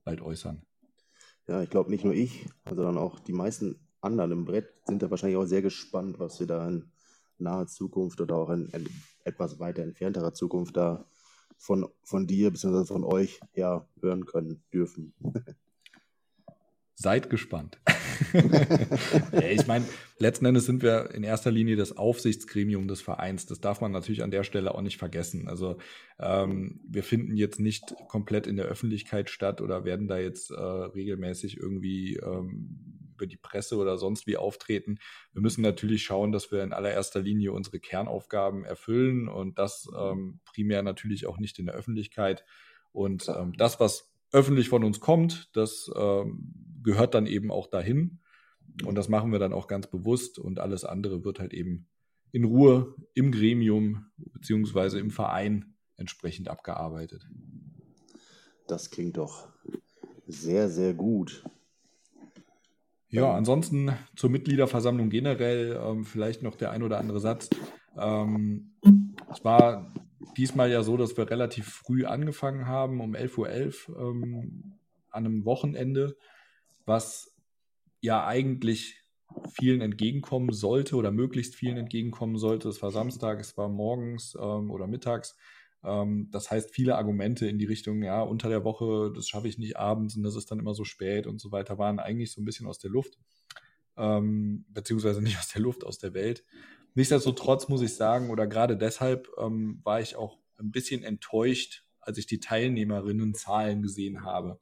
[0.03, 0.61] bald äußern.
[1.47, 5.09] Ja, ich glaube nicht nur ich, sondern auch die meisten anderen im Brett sind da
[5.09, 6.91] wahrscheinlich auch sehr gespannt, was wir da in
[7.39, 8.87] naher Zukunft oder auch in, in
[9.23, 11.07] etwas weiter entfernterer Zukunft da
[11.57, 12.85] von, von dir bzw.
[12.85, 15.13] von euch her hören können dürfen.
[16.99, 17.79] Seid gespannt.
[19.51, 19.85] ich meine,
[20.17, 23.45] letzten Endes sind wir in erster Linie das Aufsichtsgremium des Vereins.
[23.45, 25.47] Das darf man natürlich an der Stelle auch nicht vergessen.
[25.47, 25.77] Also
[26.17, 30.55] ähm, wir finden jetzt nicht komplett in der Öffentlichkeit statt oder werden da jetzt äh,
[30.55, 34.97] regelmäßig irgendwie ähm, über die Presse oder sonst wie auftreten.
[35.33, 40.39] Wir müssen natürlich schauen, dass wir in allererster Linie unsere Kernaufgaben erfüllen und das ähm,
[40.45, 42.43] primär natürlich auch nicht in der Öffentlichkeit.
[42.91, 48.19] Und ähm, das, was öffentlich von uns kommt, das ähm, gehört dann eben auch dahin.
[48.85, 51.89] Und das machen wir dann auch ganz bewusst und alles andere wird halt eben
[52.31, 57.27] in Ruhe im Gremium beziehungsweise im Verein entsprechend abgearbeitet.
[58.67, 59.49] Das klingt doch
[60.27, 61.43] sehr, sehr gut.
[63.09, 67.49] Ja, ansonsten zur Mitgliederversammlung generell ähm, vielleicht noch der ein oder andere Satz.
[67.97, 68.75] Ähm,
[69.31, 69.93] es war
[70.37, 74.73] diesmal ja so, dass wir relativ früh angefangen haben, um 11.11 Uhr ähm,
[75.09, 76.15] an einem Wochenende,
[76.87, 77.35] was
[78.01, 79.03] ja eigentlich
[79.59, 82.69] vielen entgegenkommen sollte oder möglichst vielen entgegenkommen sollte.
[82.69, 85.35] Es war Samstag, es war morgens ähm, oder mittags.
[85.83, 89.57] Ähm, das heißt, viele Argumente in die Richtung, ja, unter der Woche, das schaffe ich
[89.57, 92.41] nicht abends und das ist dann immer so spät und so weiter, waren eigentlich so
[92.41, 93.17] ein bisschen aus der Luft.
[93.97, 96.43] Ähm, beziehungsweise nicht aus der Luft, aus der Welt.
[96.95, 102.17] Nichtsdestotrotz muss ich sagen, oder gerade deshalb ähm, war ich auch ein bisschen enttäuscht, als
[102.17, 104.59] ich die Teilnehmerinnenzahlen gesehen habe.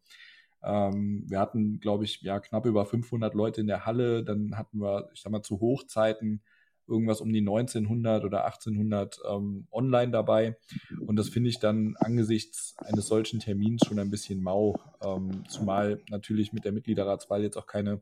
[0.65, 4.23] Ähm, wir hatten, glaube ich, ja knapp über 500 Leute in der Halle.
[4.23, 6.41] Dann hatten wir, ich sag mal, zu Hochzeiten
[6.87, 10.57] irgendwas um die 1900 oder 1800 ähm, online dabei.
[11.05, 14.79] Und das finde ich dann angesichts eines solchen Termins schon ein bisschen mau.
[15.03, 18.01] Ähm, zumal natürlich mit der Mitgliederratswahl jetzt auch keine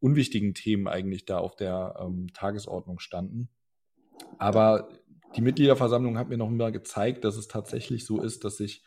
[0.00, 3.48] unwichtigen Themen eigentlich da auf der ähm, Tagesordnung standen.
[4.38, 4.88] Aber
[5.36, 8.82] die Mitgliederversammlung hat mir noch mal gezeigt, dass es tatsächlich so ist, dass sich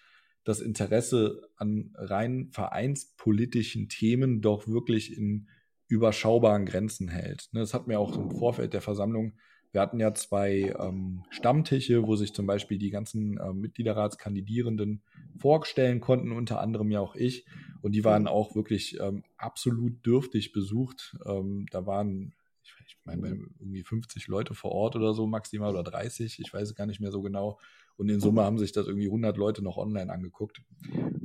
[0.49, 5.47] das Interesse an rein vereinspolitischen Themen doch wirklich in
[5.87, 7.49] überschaubaren Grenzen hält.
[7.51, 9.33] Ne, das hat mir auch im Vorfeld der Versammlung,
[9.71, 15.03] wir hatten ja zwei ähm, Stammtische, wo sich zum Beispiel die ganzen äh, Mitgliederratskandidierenden
[15.37, 17.45] vorstellen konnten, unter anderem ja auch ich.
[17.81, 21.15] Und die waren auch wirklich ähm, absolut dürftig besucht.
[21.25, 22.33] Ähm, da waren,
[22.63, 23.27] ich, ich meine,
[23.59, 27.11] irgendwie 50 Leute vor Ort oder so maximal oder 30, ich weiß gar nicht mehr
[27.11, 27.59] so genau.
[27.99, 30.61] Und in Summe haben sich das irgendwie 100 Leute noch online angeguckt.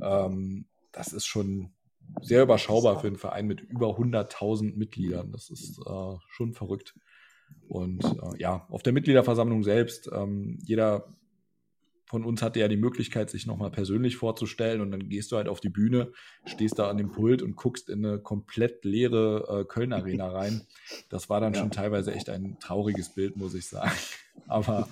[0.01, 1.71] Ähm, das ist schon
[2.21, 5.31] sehr überschaubar für einen Verein mit über 100.000 Mitgliedern.
[5.31, 6.93] Das ist äh, schon verrückt.
[7.69, 11.15] Und äh, ja, auf der Mitgliederversammlung selbst, ähm, jeder
[12.05, 15.47] von uns hatte ja die Möglichkeit, sich nochmal persönlich vorzustellen und dann gehst du halt
[15.47, 16.11] auf die Bühne,
[16.45, 20.61] stehst da an dem Pult und guckst in eine komplett leere äh, Köln-Arena rein.
[21.09, 21.59] Das war dann ja.
[21.59, 23.91] schon teilweise echt ein trauriges Bild, muss ich sagen.
[24.47, 24.87] Aber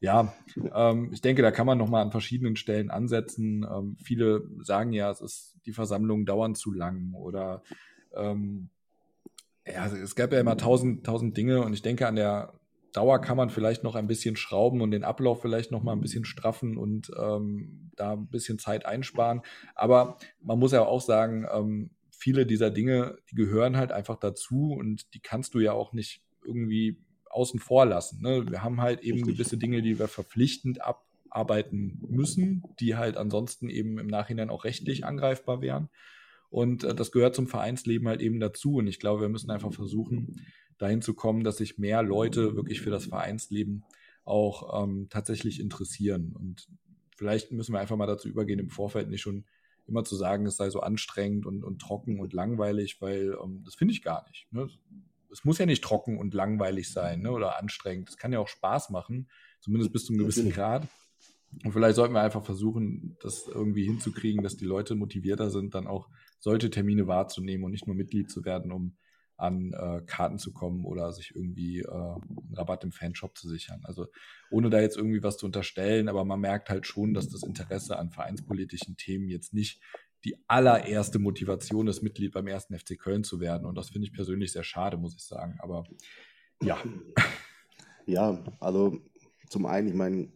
[0.00, 0.32] ja,
[0.74, 3.66] ähm, ich denke, da kann man nochmal an verschiedenen Stellen ansetzen.
[3.70, 7.62] Ähm, viele sagen ja, es ist die Versammlung dauernd zu lang oder
[8.14, 8.70] ähm,
[9.66, 12.52] ja, es gab ja immer tausend, tausend Dinge und ich denke, an der
[12.94, 16.00] Dauer kann man vielleicht noch ein bisschen schrauben und den Ablauf vielleicht noch mal ein
[16.00, 19.42] bisschen straffen und ähm, da ein bisschen Zeit einsparen.
[19.74, 24.72] Aber man muss ja auch sagen, ähm, viele dieser Dinge, die gehören halt einfach dazu
[24.78, 26.98] und die kannst du ja auch nicht irgendwie
[27.30, 28.22] außen vor lassen.
[28.22, 28.48] Ne?
[28.48, 33.98] Wir haben halt eben gewisse Dinge, die wir verpflichtend abarbeiten müssen, die halt ansonsten eben
[33.98, 35.88] im Nachhinein auch rechtlich angreifbar wären.
[36.48, 38.76] Und äh, das gehört zum Vereinsleben halt eben dazu.
[38.76, 40.40] Und ich glaube, wir müssen einfach versuchen,
[40.78, 43.84] dahin zu kommen, dass sich mehr Leute wirklich für das Vereinsleben
[44.24, 46.34] auch ähm, tatsächlich interessieren.
[46.34, 46.68] Und
[47.16, 49.44] vielleicht müssen wir einfach mal dazu übergehen, im Vorfeld nicht schon
[49.86, 53.74] immer zu sagen, es sei so anstrengend und, und trocken und langweilig, weil ähm, das
[53.74, 54.46] finde ich gar nicht.
[54.50, 54.68] Ne?
[55.30, 57.32] Es muss ja nicht trocken und langweilig sein ne?
[57.32, 58.08] oder anstrengend.
[58.08, 59.28] Es kann ja auch Spaß machen,
[59.60, 60.88] zumindest bis zu einem gewissen Grad.
[61.62, 65.86] Und vielleicht sollten wir einfach versuchen, das irgendwie hinzukriegen, dass die Leute motivierter sind, dann
[65.86, 66.08] auch
[66.40, 68.96] solche Termine wahrzunehmen und nicht nur Mitglied zu werden, um
[69.36, 73.80] an äh, Karten zu kommen oder sich irgendwie äh, einen Rabatt im Fanshop zu sichern.
[73.84, 74.06] Also
[74.50, 77.98] ohne da jetzt irgendwie was zu unterstellen, aber man merkt halt schon, dass das Interesse
[77.98, 79.80] an vereinspolitischen Themen jetzt nicht
[80.24, 83.66] die allererste Motivation ist, Mitglied beim ersten FC Köln zu werden.
[83.66, 85.58] Und das finde ich persönlich sehr schade, muss ich sagen.
[85.60, 85.84] Aber
[86.62, 86.78] ja.
[88.06, 89.00] Ja, also
[89.48, 90.28] zum einen, ich meine,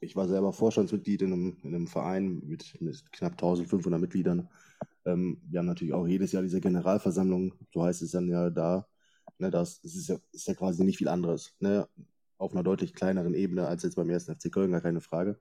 [0.00, 4.48] ich war selber Vorstandsmitglied in einem, in einem Verein mit, mit knapp 1500 Mitgliedern.
[5.04, 8.86] Ähm, wir haben natürlich auch jedes Jahr diese Generalversammlung, so heißt es dann ja da.
[9.38, 11.54] Ne, das, ist, ja, ist ja quasi nicht viel anderes.
[11.60, 11.88] Ne?
[12.38, 15.40] Auf einer deutlich kleineren Ebene als jetzt beim ersten FC Köln, gar keine Frage.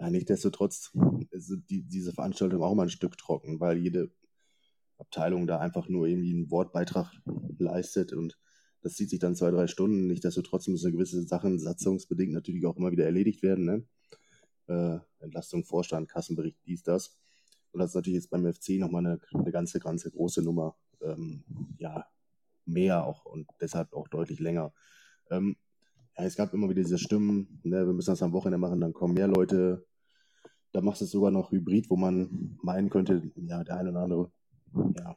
[0.00, 0.92] Ja, Nichtsdestotrotz
[1.30, 4.10] ist die, diese Veranstaltung auch mal ein Stück trocken, weil jede
[4.98, 7.12] Abteilung da einfach nur irgendwie einen Wortbeitrag
[7.58, 8.38] leistet und
[8.82, 10.06] das zieht sich dann zwei, drei Stunden.
[10.06, 13.64] Nichtsdestotrotz müssen gewisse Sachen satzungsbedingt natürlich auch immer wieder erledigt werden.
[13.64, 13.84] Ne?
[14.68, 17.18] Äh, Entlastung, Vorstand, Kassenbericht, dies, das.
[17.78, 20.74] Und das ist natürlich jetzt beim FC nochmal eine, eine ganze, ganze große Nummer.
[21.00, 21.44] Ähm,
[21.78, 22.04] ja,
[22.64, 24.72] mehr auch und deshalb auch deutlich länger.
[25.30, 25.56] Ähm,
[26.16, 28.92] ja, es gab immer wieder diese Stimmen, ne, wir müssen das am Wochenende machen, dann
[28.92, 29.86] kommen mehr Leute.
[30.72, 34.00] Da machst du es sogar noch hybrid, wo man meinen könnte, ja, der eine oder
[34.00, 34.32] andere,
[34.98, 35.16] ja,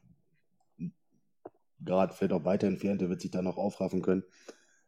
[1.84, 4.22] Grad vielleicht auch weiter entfernt, der wird sich da noch aufraffen können.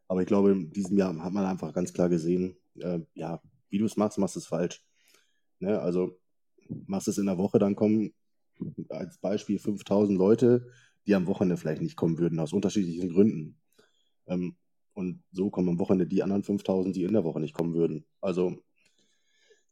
[0.07, 3.79] Aber ich glaube, in diesem Jahr hat man einfach ganz klar gesehen, äh, ja, wie
[3.79, 4.87] du es machst, machst du es falsch.
[5.59, 5.81] Ne?
[5.81, 6.21] Also
[6.87, 8.13] machst es in der Woche, dann kommen
[8.89, 10.67] als Beispiel 5000 Leute,
[11.07, 13.59] die am Wochenende vielleicht nicht kommen würden, aus unterschiedlichen Gründen.
[14.27, 14.57] Ähm,
[14.95, 18.05] und so kommen am Wochenende die anderen 5000, die in der Woche nicht kommen würden.
[18.21, 18.57] Also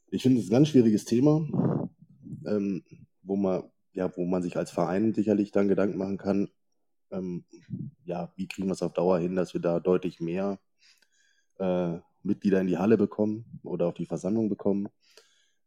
[0.07, 1.47] ich finde es ein ganz schwieriges Thema,
[2.45, 2.83] ähm,
[3.23, 6.49] wo, man, ja, wo man sich als Verein sicherlich dann Gedanken machen kann,
[7.11, 7.45] ähm,
[8.03, 10.59] ja, wie kriegen wir es auf Dauer hin, dass wir da deutlich mehr
[11.57, 14.89] äh, Mitglieder in die Halle bekommen oder auf die Versammlung bekommen.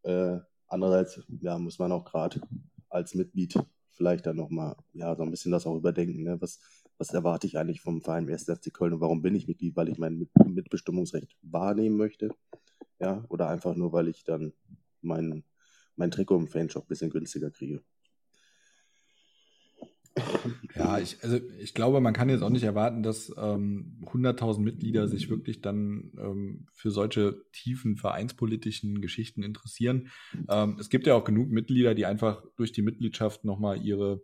[0.02, 2.40] Äh, andererseits ja, muss man auch gerade
[2.88, 3.54] als Mitglied
[3.96, 6.22] vielleicht dann nochmal ja, so ein bisschen das auch überdenken.
[6.22, 6.40] Ne?
[6.40, 6.60] Was,
[6.98, 8.44] was erwarte ich eigentlich vom Verein 1.
[8.44, 9.76] FC Köln und warum bin ich Mitglied?
[9.76, 12.30] Weil ich mein Mitbestimmungsrecht wahrnehmen möchte.
[12.98, 14.52] Ja, oder einfach nur, weil ich dann
[15.02, 15.44] mein,
[15.96, 17.82] mein Trikot im Fanshop ein bisschen günstiger kriege.
[20.74, 25.08] Ja, ich, also ich glaube, man kann jetzt auch nicht erwarten, dass ähm, 100.000 Mitglieder
[25.08, 30.08] sich wirklich dann ähm, für solche tiefen vereinspolitischen Geschichten interessieren.
[30.48, 34.22] Ähm, es gibt ja auch genug Mitglieder, die einfach durch die Mitgliedschaft nochmal ihre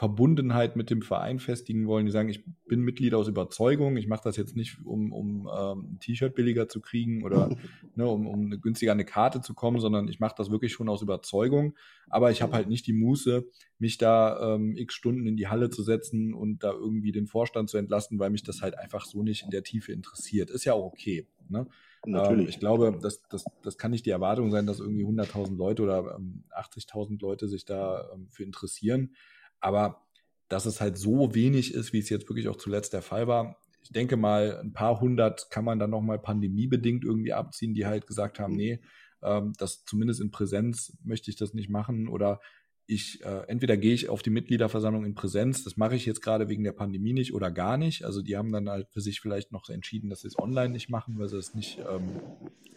[0.00, 2.06] Verbundenheit mit dem Verein festigen wollen.
[2.06, 5.92] Die sagen, ich bin Mitglied aus Überzeugung, ich mache das jetzt nicht, um, um ähm,
[5.92, 7.50] ein T-Shirt billiger zu kriegen oder
[7.96, 10.88] ne, um, um eine günstiger eine Karte zu kommen, sondern ich mache das wirklich schon
[10.88, 11.74] aus Überzeugung.
[12.08, 13.44] Aber ich habe halt nicht die Muße,
[13.78, 17.68] mich da ähm, x Stunden in die Halle zu setzen und da irgendwie den Vorstand
[17.68, 20.48] zu entlasten, weil mich das halt einfach so nicht in der Tiefe interessiert.
[20.48, 21.26] Ist ja auch okay.
[21.50, 21.66] Ne?
[22.06, 22.44] Natürlich.
[22.44, 25.82] Ähm, ich glaube, das, das, das kann nicht die Erwartung sein, dass irgendwie 100.000 Leute
[25.82, 29.14] oder ähm, 80.000 Leute sich da ähm, für interessieren.
[29.60, 30.06] Aber
[30.48, 33.56] dass es halt so wenig ist, wie es jetzt wirklich auch zuletzt der Fall war.
[33.82, 38.06] Ich denke mal, ein paar hundert kann man dann nochmal pandemiebedingt irgendwie abziehen, die halt
[38.06, 38.58] gesagt haben, mhm.
[38.58, 38.80] nee,
[39.22, 42.40] ähm, das zumindest in Präsenz möchte ich das nicht machen oder
[42.86, 46.48] ich, äh, entweder gehe ich auf die Mitgliederversammlung in Präsenz, das mache ich jetzt gerade
[46.48, 48.04] wegen der Pandemie nicht oder gar nicht.
[48.04, 50.90] Also die haben dann halt für sich vielleicht noch entschieden, dass sie es online nicht
[50.90, 52.20] machen, weil sie es nicht, ähm,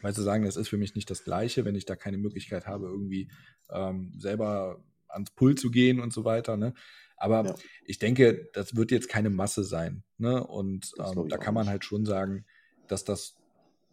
[0.03, 2.67] weil sie sagen, das ist für mich nicht das Gleiche, wenn ich da keine Möglichkeit
[2.67, 3.31] habe, irgendwie
[3.71, 6.57] ähm, selber ans Pult zu gehen und so weiter.
[6.57, 6.73] Ne?
[7.17, 7.55] Aber ja.
[7.85, 10.03] ich denke, das wird jetzt keine Masse sein.
[10.17, 10.45] Ne?
[10.45, 12.45] Und ähm, da kann man halt schon sagen,
[12.87, 13.37] dass das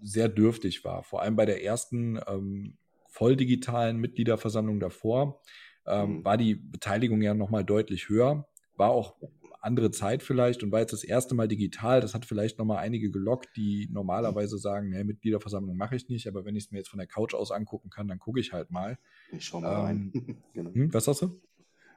[0.02, 1.02] sehr dürftig war.
[1.02, 2.76] Vor allem bei der ersten ähm,
[3.08, 5.42] voll digitalen Mitgliederversammlung davor
[5.86, 6.24] ähm, mhm.
[6.24, 8.48] war die Beteiligung ja nochmal deutlich höher.
[8.76, 9.16] War auch
[9.60, 12.00] andere Zeit vielleicht und war jetzt das erste Mal digital.
[12.00, 16.44] Das hat vielleicht nochmal einige gelockt, die normalerweise sagen, nee, Mitgliederversammlung mache ich nicht, aber
[16.44, 18.70] wenn ich es mir jetzt von der Couch aus angucken kann, dann gucke ich halt
[18.70, 18.98] mal.
[19.32, 20.12] Ich schaue mal ähm, rein.
[20.54, 20.72] genau.
[20.72, 21.40] hm, was sagst du?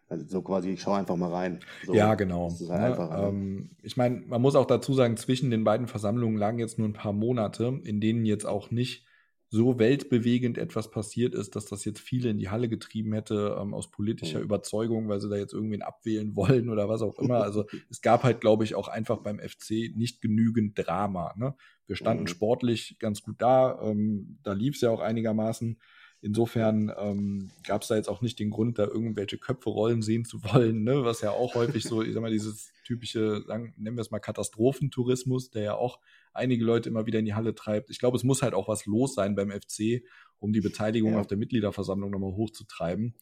[0.10, 1.60] Also so quasi, ich schaue einfach mal rein.
[1.86, 2.50] So, ja, genau.
[2.50, 3.28] Halt ja, einfach, ne?
[3.28, 6.88] ähm, ich meine, man muss auch dazu sagen, zwischen den beiden Versammlungen lagen jetzt nur
[6.88, 9.08] ein paar Monate, in denen jetzt auch nicht
[9.54, 13.76] so weltbewegend etwas passiert ist, dass das jetzt viele in die Halle getrieben hätte ähm,
[13.76, 14.46] aus politischer mhm.
[14.46, 17.44] Überzeugung, weil sie da jetzt irgendwen abwählen wollen oder was auch immer.
[17.44, 21.36] Also es gab halt, glaube ich, auch einfach beim FC nicht genügend Drama.
[21.38, 21.54] Ne?
[21.86, 22.28] Wir standen mhm.
[22.28, 25.78] sportlich ganz gut da, ähm, da lief es ja auch einigermaßen.
[26.24, 30.24] Insofern ähm, gab es da jetzt auch nicht den Grund, da irgendwelche Köpfe rollen sehen
[30.24, 31.04] zu wollen, ne?
[31.04, 34.20] was ja auch häufig so, ich sag mal, dieses typische, sagen, nennen wir es mal
[34.20, 36.00] Katastrophentourismus, der ja auch
[36.32, 37.90] einige Leute immer wieder in die Halle treibt.
[37.90, 40.04] Ich glaube, es muss halt auch was los sein beim FC,
[40.40, 41.20] um die Beteiligung ja.
[41.20, 43.16] auf der Mitgliederversammlung nochmal hochzutreiben.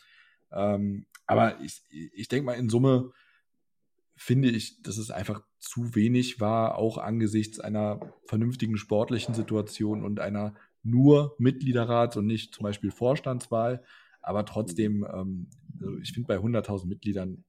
[0.52, 3.14] Ähm, aber ich, ich denke mal, in Summe
[4.16, 10.20] finde ich, dass es einfach zu wenig war, auch angesichts einer vernünftigen sportlichen Situation und
[10.20, 10.54] einer
[10.84, 13.84] nur Mitgliederrat und nicht zum Beispiel Vorstandswahl.
[14.22, 15.48] Aber trotzdem, ähm,
[15.80, 17.44] also ich finde, bei 100.000 Mitgliedern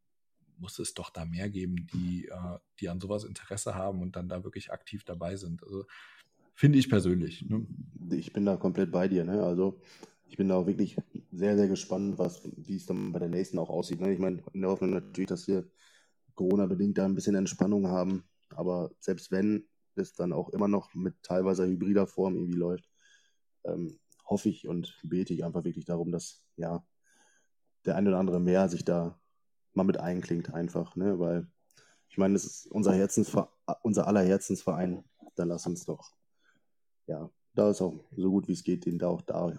[0.58, 4.28] muss es doch da mehr geben, die, äh, die an sowas Interesse haben und dann
[4.28, 5.62] da wirklich aktiv dabei sind.
[5.64, 5.84] Also
[6.54, 7.44] finde ich persönlich.
[7.48, 7.66] Ne?
[8.10, 9.24] Ich bin da komplett bei dir.
[9.24, 9.42] Ne?
[9.42, 9.80] Also
[10.26, 10.96] ich bin da auch wirklich
[11.32, 14.00] sehr, sehr gespannt, was, wie es dann bei der nächsten auch aussieht.
[14.00, 14.12] Ne?
[14.12, 15.68] Ich meine, in der Hoffnung natürlich, dass wir
[16.34, 18.24] Corona-bedingt da ein bisschen Entspannung haben.
[18.50, 19.64] Aber selbst wenn
[19.94, 22.88] es dann auch immer noch mit teilweise hybrider Form irgendwie läuft,
[23.64, 26.84] ähm, hoffe ich und bete ich einfach wirklich darum, dass ja
[27.84, 29.18] der eine oder andere mehr sich da
[29.74, 31.18] mal mit einklingt einfach, ne?
[31.18, 31.46] Weil
[32.08, 35.04] ich meine, es ist unser Herzensver unser aller Herzensverein.
[35.34, 36.14] Dann lass uns doch,
[37.06, 39.52] ja, da ist auch so gut wie es geht, den da auch da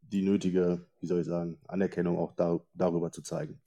[0.00, 3.60] die nötige, wie soll ich sagen, Anerkennung auch da, darüber zu zeigen.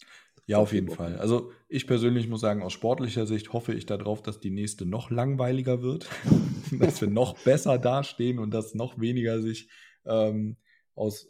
[0.47, 1.17] Ja, auf jeden Fall.
[1.17, 5.10] Also ich persönlich muss sagen, aus sportlicher Sicht hoffe ich darauf, dass die nächste noch
[5.10, 6.08] langweiliger wird,
[6.79, 9.69] dass wir noch besser dastehen und dass noch weniger sich
[10.05, 10.58] ähm,
[10.93, 11.27] aus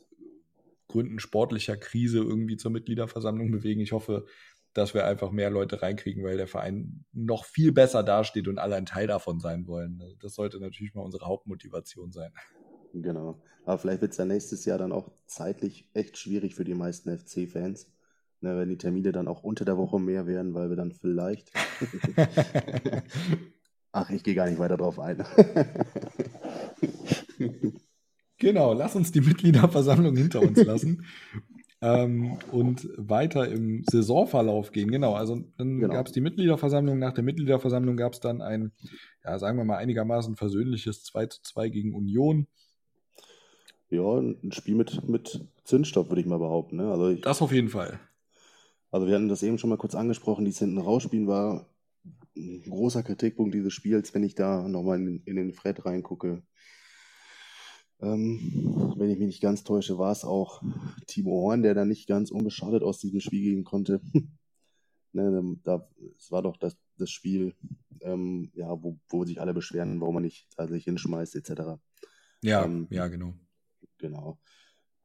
[0.88, 3.80] Gründen sportlicher Krise irgendwie zur Mitgliederversammlung bewegen.
[3.80, 4.26] Ich hoffe,
[4.74, 8.76] dass wir einfach mehr Leute reinkriegen, weil der Verein noch viel besser dasteht und alle
[8.76, 10.04] ein Teil davon sein wollen.
[10.20, 12.34] Das sollte natürlich mal unsere Hauptmotivation sein.
[12.94, 13.42] Genau.
[13.64, 17.18] Aber vielleicht wird es ja nächstes Jahr dann auch zeitlich echt schwierig für die meisten
[17.18, 17.95] FC-Fans
[18.42, 21.52] Ne, wenn die Termine dann auch unter der Woche mehr werden, weil wir dann vielleicht.
[23.92, 25.24] Ach, ich gehe gar nicht weiter drauf ein.
[28.38, 31.06] genau, lass uns die Mitgliederversammlung hinter uns lassen
[31.82, 34.92] ähm, und weiter im Saisonverlauf gehen.
[34.92, 35.94] Genau, also dann genau.
[35.94, 37.00] gab es die Mitgliederversammlung.
[37.00, 38.72] Nach der Mitgliederversammlung gab es dann ein,
[39.24, 42.48] ja, sagen wir mal, einigermaßen versöhnliches 2 zu 2 gegen Union.
[43.90, 46.78] Ja, ein Spiel mit, mit Zündstoff, würde ich mal behaupten.
[46.78, 46.92] Ne?
[46.92, 48.00] Also ich, das auf jeden Fall.
[48.96, 51.70] Also wir hatten das eben schon mal kurz angesprochen, die hinten rausspielen war
[52.38, 56.42] ein großer Kritikpunkt dieses Spiels, wenn ich da nochmal in, in den Fred reingucke.
[58.00, 60.64] Ähm, wenn ich mich nicht ganz täusche, war es auch
[61.08, 64.00] Timo Horn, der da nicht ganz unbeschadet aus diesem Spiel gehen konnte.
[65.12, 67.54] ne, da, es war doch das, das Spiel,
[68.00, 71.82] ähm, ja, wo, wo sich alle beschweren, warum man nicht sich hinschmeißt, etc.
[72.42, 73.34] Ja, ähm, ja, genau.
[73.98, 74.40] Genau.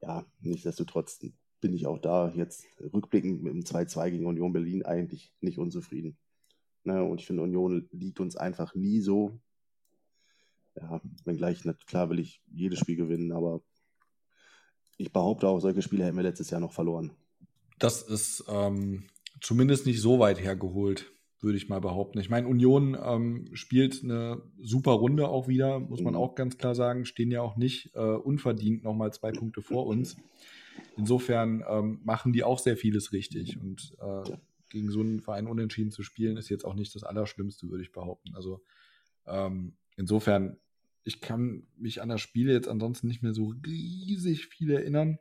[0.00, 1.18] Ja, nichtsdestotrotz
[1.60, 6.16] bin ich auch da jetzt rückblickend mit dem 2-2 gegen Union Berlin eigentlich nicht unzufrieden.
[6.84, 9.38] Ne, und ich finde, Union liegt uns einfach nie so
[10.76, 13.60] ja, wenngleich, klar will ich jedes Spiel gewinnen, aber
[14.96, 17.12] ich behaupte auch, solche Spiele hätten wir letztes Jahr noch verloren.
[17.78, 19.04] Das ist ähm,
[19.40, 22.18] zumindest nicht so weit hergeholt, würde ich mal behaupten.
[22.18, 26.20] Ich meine, Union ähm, spielt eine super Runde auch wieder, muss man mhm.
[26.20, 30.16] auch ganz klar sagen, stehen ja auch nicht äh, unverdient nochmal zwei Punkte vor uns.
[30.96, 34.36] Insofern ähm, machen die auch sehr vieles richtig und äh,
[34.70, 37.92] gegen so einen Verein unentschieden zu spielen, ist jetzt auch nicht das Allerschlimmste, würde ich
[37.92, 38.34] behaupten.
[38.34, 38.62] Also
[39.26, 40.58] ähm, insofern,
[41.02, 45.18] ich kann mich an das Spiel jetzt ansonsten nicht mehr so riesig viel erinnern.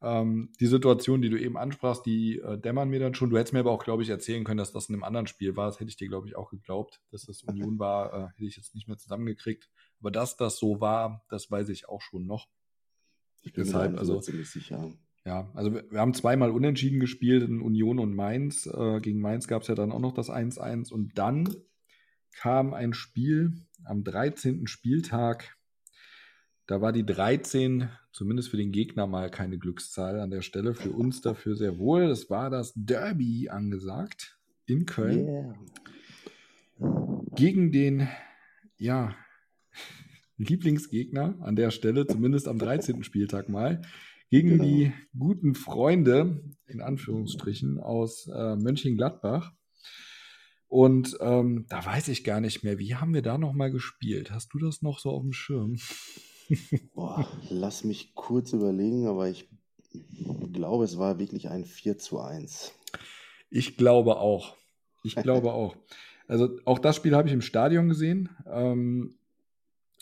[0.00, 3.30] Ähm, die Situation, die du eben ansprachst, die äh, dämmern mir dann schon.
[3.30, 5.56] Du hättest mir aber auch, glaube ich, erzählen können, dass das in einem anderen Spiel
[5.56, 5.66] war.
[5.66, 8.56] Das hätte ich dir, glaube ich, auch geglaubt, dass das Union war, äh, hätte ich
[8.56, 9.68] jetzt nicht mehr zusammengekriegt.
[10.00, 12.48] Aber dass das so war, das weiß ich auch schon noch.
[13.42, 14.92] Ich bin Deshalb, mir also ziemlich sicher.
[15.24, 18.66] Ja, also wir, wir, haben zweimal unentschieden gespielt in Union und Mainz.
[18.66, 21.54] Äh, gegen Mainz gab es ja dann auch noch das 1-1 und dann
[22.32, 23.52] kam ein Spiel
[23.84, 24.66] am 13.
[24.66, 25.56] Spieltag.
[26.66, 30.74] Da war die 13 zumindest für den Gegner mal keine Glückszahl an der Stelle.
[30.74, 32.04] Für uns dafür sehr wohl.
[32.04, 35.26] Es war das Derby angesagt in Köln.
[35.26, 35.58] Yeah.
[37.34, 38.08] Gegen den,
[38.76, 39.14] ja,
[40.38, 43.02] Lieblingsgegner an der Stelle, zumindest am 13.
[43.02, 43.82] Spieltag mal.
[44.30, 44.64] Gegen genau.
[44.64, 49.52] die guten Freunde, in Anführungsstrichen, aus äh, Mönchengladbach.
[50.68, 54.30] Und ähm, da weiß ich gar nicht mehr, wie haben wir da nochmal gespielt?
[54.30, 55.76] Hast du das noch so auf dem Schirm?
[56.94, 59.48] Boah, lass mich kurz überlegen, aber ich
[60.52, 62.72] glaube, es war wirklich ein 4 zu 1.
[63.50, 64.56] Ich glaube auch.
[65.02, 65.74] Ich glaube auch.
[66.26, 69.18] Also auch das Spiel habe ich im Stadion gesehen ähm,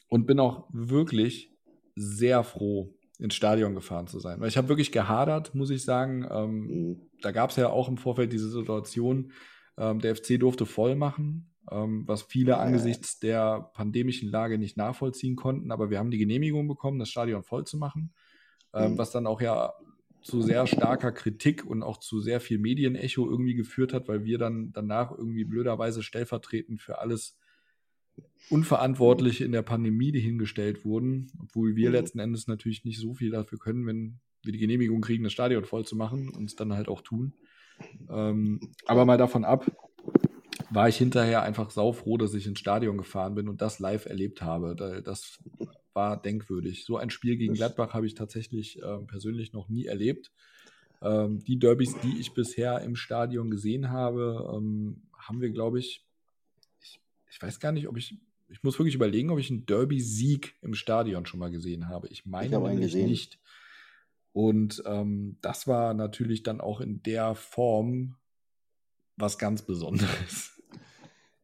[0.08, 1.52] und bin auch wirklich
[1.94, 4.40] sehr froh, ins Stadion gefahren zu sein.
[4.40, 6.26] Weil ich habe wirklich gehadert, muss ich sagen.
[6.30, 7.00] Ähm, mhm.
[7.22, 9.32] Da gab es ja auch im Vorfeld diese Situation,
[9.78, 15.36] ähm, der FC durfte voll machen, ähm, was viele angesichts der pandemischen Lage nicht nachvollziehen
[15.36, 15.70] konnten.
[15.72, 18.12] Aber wir haben die Genehmigung bekommen, das Stadion voll zu machen,
[18.74, 18.98] ähm, mhm.
[18.98, 19.72] was dann auch ja
[20.22, 24.38] zu sehr starker Kritik und auch zu sehr viel Medienecho irgendwie geführt hat, weil wir
[24.38, 27.38] dann danach irgendwie blöderweise stellvertretend für alles
[28.48, 31.94] Unverantwortliche in der Pandemie hingestellt wurden, obwohl wir mhm.
[31.94, 35.64] letzten Endes natürlich nicht so viel dafür können, wenn wir die Genehmigung kriegen, das Stadion
[35.64, 37.34] voll zu machen und es dann halt auch tun.
[38.08, 39.70] Ähm, aber mal davon ab,
[40.70, 44.42] war ich hinterher einfach saufroh, dass ich ins Stadion gefahren bin und das live erlebt
[44.42, 45.02] habe.
[45.04, 45.38] Das
[45.92, 46.84] war denkwürdig.
[46.84, 50.32] So ein Spiel gegen Gladbach habe ich tatsächlich äh, persönlich noch nie erlebt.
[51.02, 56.04] Ähm, die Derbys, die ich bisher im Stadion gesehen habe, ähm, haben wir, glaube ich,
[57.30, 60.74] ich, weiß gar nicht, ob ich, ich muss wirklich überlegen, ob ich einen Derby-Sieg im
[60.74, 62.08] Stadion schon mal gesehen habe.
[62.08, 63.38] Ich meine ich nämlich nicht.
[64.32, 68.16] Und ähm, das war natürlich dann auch in der Form
[69.16, 70.52] was ganz Besonderes.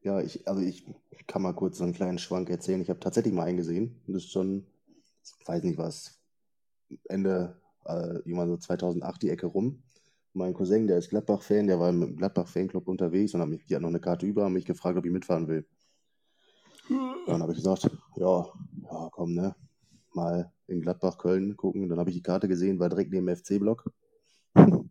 [0.05, 0.83] Ja, ich, also ich
[1.27, 2.81] kann mal kurz so einen kleinen Schwank erzählen.
[2.81, 4.01] Ich habe tatsächlich mal eingesehen.
[4.05, 4.67] Das ist schon,
[5.39, 6.19] ich weiß nicht was,
[7.05, 7.55] Ende,
[7.85, 9.81] äh, irgendwann so 2008 die Ecke rum.
[10.33, 13.81] Mein Cousin, der ist Gladbach-Fan, der war im Gladbach-Fanclub unterwegs und hat mich, die hat
[13.81, 15.65] noch eine Karte über, und mich gefragt, ob ich mitfahren will.
[17.27, 18.45] Dann habe ich gesagt, ja,
[18.91, 19.55] ja, komm, ne,
[20.13, 21.87] mal in Gladbach, Köln gucken.
[21.87, 23.91] Dann habe ich die Karte gesehen, war direkt neben dem FC-Block.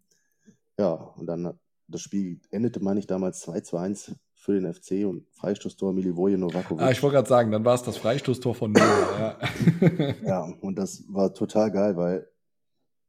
[0.78, 5.07] ja, und dann das Spiel endete, meine ich, damals 2 zu 1 für den FC
[5.07, 6.82] und Freistoßtor Milivoje Novakovic.
[6.82, 9.38] Ah, ich wollte gerade sagen, dann war es das Freistoßtor von Nova.
[9.80, 10.14] ja.
[10.24, 12.28] ja, und das war total geil, weil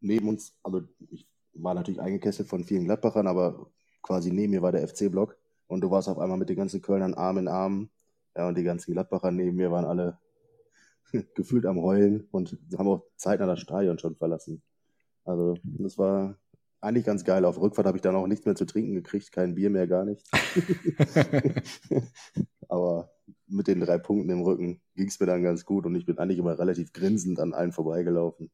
[0.01, 3.67] neben uns, also ich war natürlich eingekesselt von vielen Gladbachern, aber
[4.01, 5.37] quasi neben mir war der FC-Block
[5.67, 7.89] und du warst auf einmal mit den ganzen Kölnern Arm in Arm.
[8.35, 10.17] Ja, und die ganzen Gladbacher neben mir waren alle
[11.35, 14.63] gefühlt am Heulen und haben auch zeitnah das Stadion schon verlassen.
[15.23, 16.37] Also das war
[16.81, 17.45] eigentlich ganz geil.
[17.45, 20.03] Auf Rückfahrt habe ich dann auch nichts mehr zu trinken gekriegt, kein Bier mehr, gar
[20.03, 20.29] nichts.
[22.67, 23.11] Aber
[23.47, 26.17] mit den drei Punkten im Rücken ging es mir dann ganz gut und ich bin
[26.17, 28.51] eigentlich immer relativ grinsend an allen vorbeigelaufen.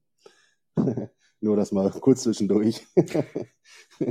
[1.41, 2.85] Nur das mal kurz zwischendurch.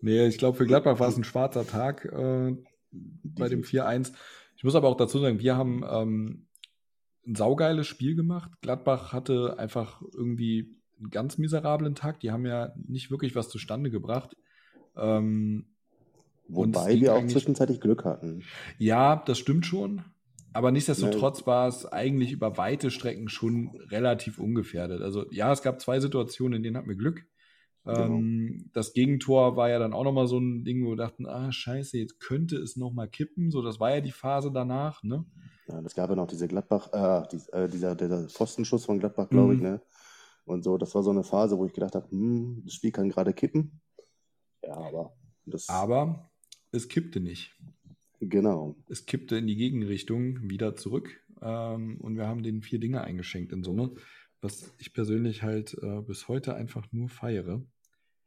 [0.00, 2.56] nee, ich glaube, für Gladbach war es ein schwarzer Tag äh,
[2.90, 4.12] bei dem 4-1.
[4.56, 6.46] Ich muss aber auch dazu sagen, wir haben ähm,
[7.26, 8.50] ein saugeiles Spiel gemacht.
[8.60, 12.20] Gladbach hatte einfach irgendwie einen ganz miserablen Tag.
[12.20, 14.36] Die haben ja nicht wirklich was zustande gebracht.
[14.96, 15.66] Ähm,
[16.48, 18.42] Wobei wir auch zwischenzeitlich Glück hatten.
[18.78, 20.04] Ja, das stimmt schon.
[20.52, 25.02] Aber nichtsdestotrotz war es eigentlich über weite Strecken schon relativ ungefährdet.
[25.02, 27.24] Also ja, es gab zwei Situationen, in denen hatten wir Glück.
[27.84, 28.16] Genau.
[28.16, 31.50] Ähm, das Gegentor war ja dann auch nochmal so ein Ding, wo wir dachten, ah,
[31.50, 33.50] scheiße, jetzt könnte es nochmal kippen.
[33.50, 35.24] So, das war ja die Phase danach, ne?
[35.66, 39.30] Ja, es gab ja noch diese Gladbach, äh, die, äh, dieser, dieser Pfostenschuss von Gladbach,
[39.30, 39.58] glaube mhm.
[39.58, 39.82] ich, ne?
[40.44, 43.08] Und so, das war so eine Phase, wo ich gedacht habe, hm, das Spiel kann
[43.08, 43.80] gerade kippen.
[44.62, 45.68] Ja, aber das.
[45.68, 46.30] Aber
[46.72, 47.56] es kippte nicht.
[48.20, 48.76] Genau.
[48.88, 53.52] Es kippte in die Gegenrichtung wieder zurück ähm, und wir haben den vier Dinge eingeschenkt
[53.52, 53.94] in Summe,
[54.40, 57.64] was ich persönlich halt äh, bis heute einfach nur feiere.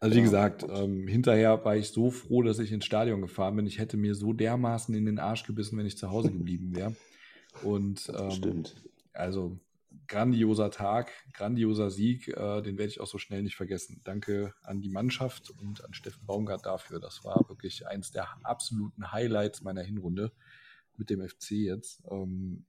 [0.00, 3.56] Also wie ja, gesagt, ähm, hinterher war ich so froh, dass ich ins Stadion gefahren
[3.56, 3.66] bin.
[3.66, 6.94] Ich hätte mir so dermaßen in den Arsch gebissen, wenn ich zu Hause geblieben wäre.
[7.64, 8.76] Und ähm, Stimmt.
[9.12, 9.58] also
[10.08, 14.00] grandioser Tag, grandioser Sieg, äh, den werde ich auch so schnell nicht vergessen.
[14.04, 16.98] Danke an die Mannschaft und an Steffen Baumgart dafür.
[16.98, 20.32] Das war wirklich eins der absoluten Highlights meiner Hinrunde
[20.96, 22.02] mit dem FC jetzt.
[22.10, 22.64] Ähm,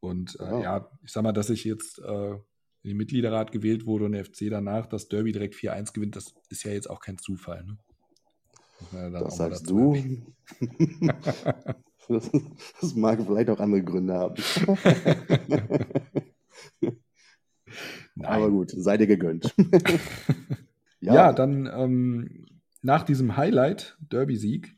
[0.00, 0.62] und äh, ja.
[0.62, 0.90] ja.
[1.02, 4.48] ich sag mal, dass ich jetzt äh, in den Mitgliederrat gewählt wurde und der FC
[4.50, 7.64] danach das Derby direkt 4-1 gewinnt, das ist ja jetzt auch kein Zufall.
[7.64, 7.78] Ne?
[8.92, 9.94] Ja das sagst du.
[12.08, 14.34] das mag vielleicht auch andere Gründe haben.
[18.22, 19.54] Aber gut, sei dir gegönnt.
[21.00, 21.14] ja.
[21.14, 21.32] ja.
[21.32, 22.46] dann ähm,
[22.82, 24.76] nach diesem Highlight, Derby-Sieg,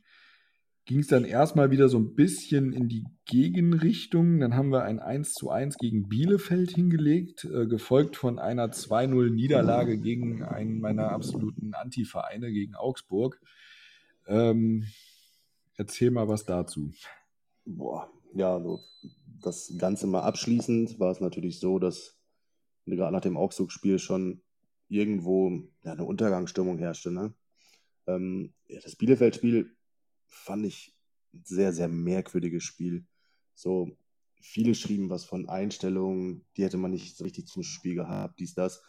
[0.86, 4.38] ging es dann erstmal wieder so ein bisschen in die Gegenrichtung.
[4.38, 9.30] Dann haben wir ein 1 zu 1 gegen Bielefeld hingelegt, äh, gefolgt von einer 2-0
[9.30, 13.40] Niederlage gegen einen meiner absoluten Anti-Vereine, gegen Augsburg.
[14.28, 14.86] Ähm,
[15.76, 16.92] erzähl mal was dazu.
[17.64, 18.80] Boah, ja, also
[19.42, 22.15] das Ganze mal abschließend war es natürlich so, dass
[22.94, 24.42] gerade nach dem Augsburg-Spiel schon
[24.88, 25.50] irgendwo
[25.82, 27.10] ja, eine Untergangsstimmung herrschte.
[27.10, 27.34] Ne?
[28.06, 29.74] Ähm, ja, das Bielefeld-Spiel
[30.28, 30.94] fand ich
[31.34, 33.04] ein sehr, sehr merkwürdiges Spiel.
[33.54, 33.96] So,
[34.40, 38.54] viele schrieben was von Einstellungen, die hätte man nicht so richtig zum Spiel gehabt, dies,
[38.54, 38.82] das.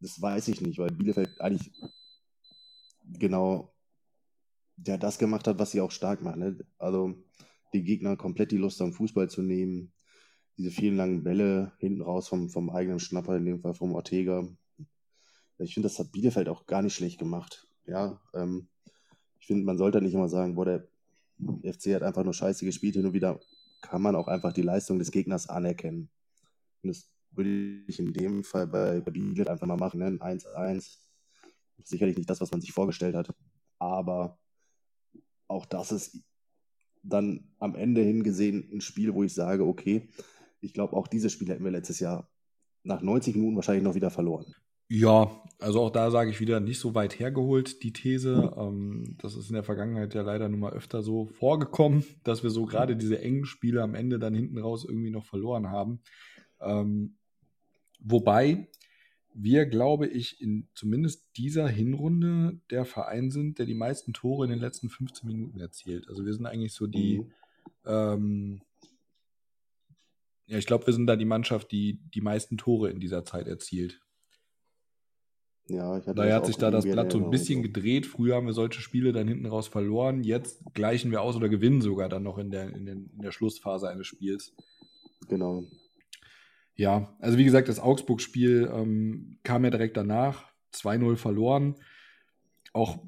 [0.00, 1.72] Das weiß ich nicht, weil Bielefeld eigentlich
[3.04, 3.72] genau
[4.84, 6.36] ja, das gemacht hat, was sie auch stark macht.
[6.36, 6.58] Ne?
[6.78, 7.14] Also
[7.72, 9.92] die Gegner komplett die Lust am Fußball zu nehmen,
[10.56, 14.46] diese vielen langen Bälle hinten raus vom, vom eigenen Schnapper, in dem Fall vom Ortega.
[15.58, 17.68] Ich finde, das hat Bielefeld auch gar nicht schlecht gemacht.
[17.86, 18.68] Ja, ähm,
[19.38, 20.88] ich finde, man sollte nicht immer sagen, boah, der
[21.62, 22.94] FC hat einfach nur scheiße gespielt.
[22.94, 23.40] Hin und wieder
[23.80, 26.10] kann man auch einfach die Leistung des Gegners anerkennen.
[26.82, 30.00] Und das würde ich in dem Fall bei, Bielefeld einfach mal machen.
[30.00, 30.06] Ne?
[30.10, 30.98] 1-1.
[31.84, 33.34] Sicherlich nicht das, was man sich vorgestellt hat.
[33.78, 34.38] Aber
[35.48, 36.18] auch das ist
[37.02, 40.08] dann am Ende hingesehen ein Spiel, wo ich sage, okay,
[40.62, 42.30] ich glaube, auch dieses Spiel hätten wir letztes Jahr
[42.84, 44.54] nach 90 Minuten wahrscheinlich noch wieder verloren.
[44.88, 48.52] Ja, also auch da sage ich wieder nicht so weit hergeholt, die These.
[48.56, 52.50] Ähm, das ist in der Vergangenheit ja leider nun mal öfter so vorgekommen, dass wir
[52.50, 56.00] so gerade diese engen Spiele am Ende dann hinten raus irgendwie noch verloren haben.
[56.60, 57.16] Ähm,
[58.00, 58.68] wobei
[59.34, 64.50] wir, glaube ich, in zumindest dieser Hinrunde der Verein sind, der die meisten Tore in
[64.50, 66.06] den letzten 15 Minuten erzielt.
[66.08, 67.32] Also wir sind eigentlich so die, mhm.
[67.86, 68.62] ähm,
[70.52, 73.46] ja, ich glaube, wir sind da die Mannschaft, die die meisten Tore in dieser Zeit
[73.46, 74.02] erzielt.
[75.66, 78.04] Ja, ich hatte Daher hat sich da das Blatt so ein bisschen gedreht.
[78.04, 80.22] Früher haben wir solche Spiele dann hinten raus verloren.
[80.22, 83.32] Jetzt gleichen wir aus oder gewinnen sogar dann noch in der, in, den, in der
[83.32, 84.54] Schlussphase eines Spiels.
[85.30, 85.64] Genau.
[86.74, 90.52] Ja, also wie gesagt, das Augsburg-Spiel ähm, kam ja direkt danach.
[90.74, 91.76] 2-0 verloren.
[92.74, 92.98] Auch,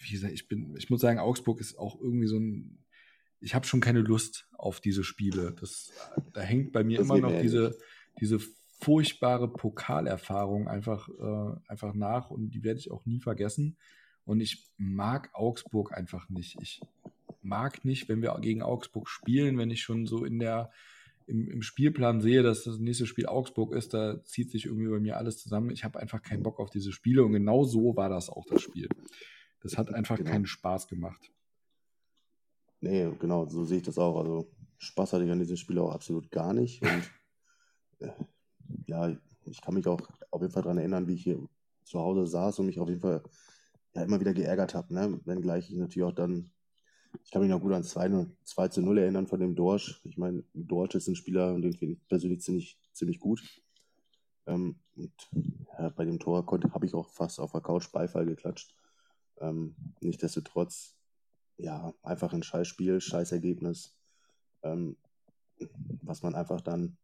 [0.00, 2.81] wie gesagt, ich bin, ich muss sagen, Augsburg ist auch irgendwie so ein.
[3.42, 5.54] Ich habe schon keine Lust auf diese Spiele.
[5.60, 5.92] Das,
[6.32, 7.76] da hängt bei mir das immer noch diese,
[8.20, 8.38] diese
[8.80, 13.76] furchtbare Pokalerfahrung einfach, äh, einfach nach und die werde ich auch nie vergessen.
[14.24, 16.58] Und ich mag Augsburg einfach nicht.
[16.60, 16.80] Ich
[17.42, 20.70] mag nicht, wenn wir gegen Augsburg spielen, wenn ich schon so in der
[21.26, 24.98] im, im, Spielplan sehe, dass das nächste Spiel Augsburg ist, da zieht sich irgendwie bei
[24.98, 25.70] mir alles zusammen.
[25.70, 28.62] Ich habe einfach keinen Bock auf diese Spiele und genau so war das auch das
[28.62, 28.88] Spiel.
[29.62, 30.30] Das hat einfach genau.
[30.30, 31.30] keinen Spaß gemacht.
[32.82, 34.18] Nee, genau, so sehe ich das auch.
[34.18, 36.82] Also Spaß hatte ich an diesem Spiel auch absolut gar nicht.
[36.82, 37.10] Und
[38.00, 38.10] äh,
[38.86, 40.00] ja, ich kann mich auch
[40.32, 41.38] auf jeden Fall daran erinnern, wie ich hier
[41.84, 43.22] zu Hause saß und mich auf jeden Fall
[43.94, 44.92] ja, immer wieder geärgert habe.
[44.92, 45.20] Ne?
[45.24, 46.50] Wenngleich ich natürlich auch dann,
[47.22, 50.00] ich kann mich noch gut an 2, 2 zu 0 erinnern von dem Dorsch.
[50.02, 53.44] Ich meine, Dorsch ist ein Spieler, den finde ich persönlich ziemlich, ziemlich gut.
[54.46, 55.12] Ähm, und
[55.78, 58.74] ja, bei dem Tor habe ich auch fast auf der Couch Beifall geklatscht.
[59.40, 60.96] Ähm, Nichtsdestotrotz,
[61.56, 63.96] ja, einfach ein scheiß Spiel, scheiß Ergebnis,
[64.62, 64.96] ähm,
[66.02, 66.96] was man einfach dann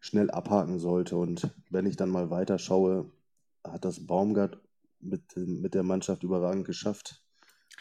[0.00, 1.16] schnell abhaken sollte.
[1.16, 3.10] Und wenn ich dann mal weiter schaue,
[3.64, 4.60] hat das Baumgart
[5.00, 7.22] mit, mit der Mannschaft überragend geschafft,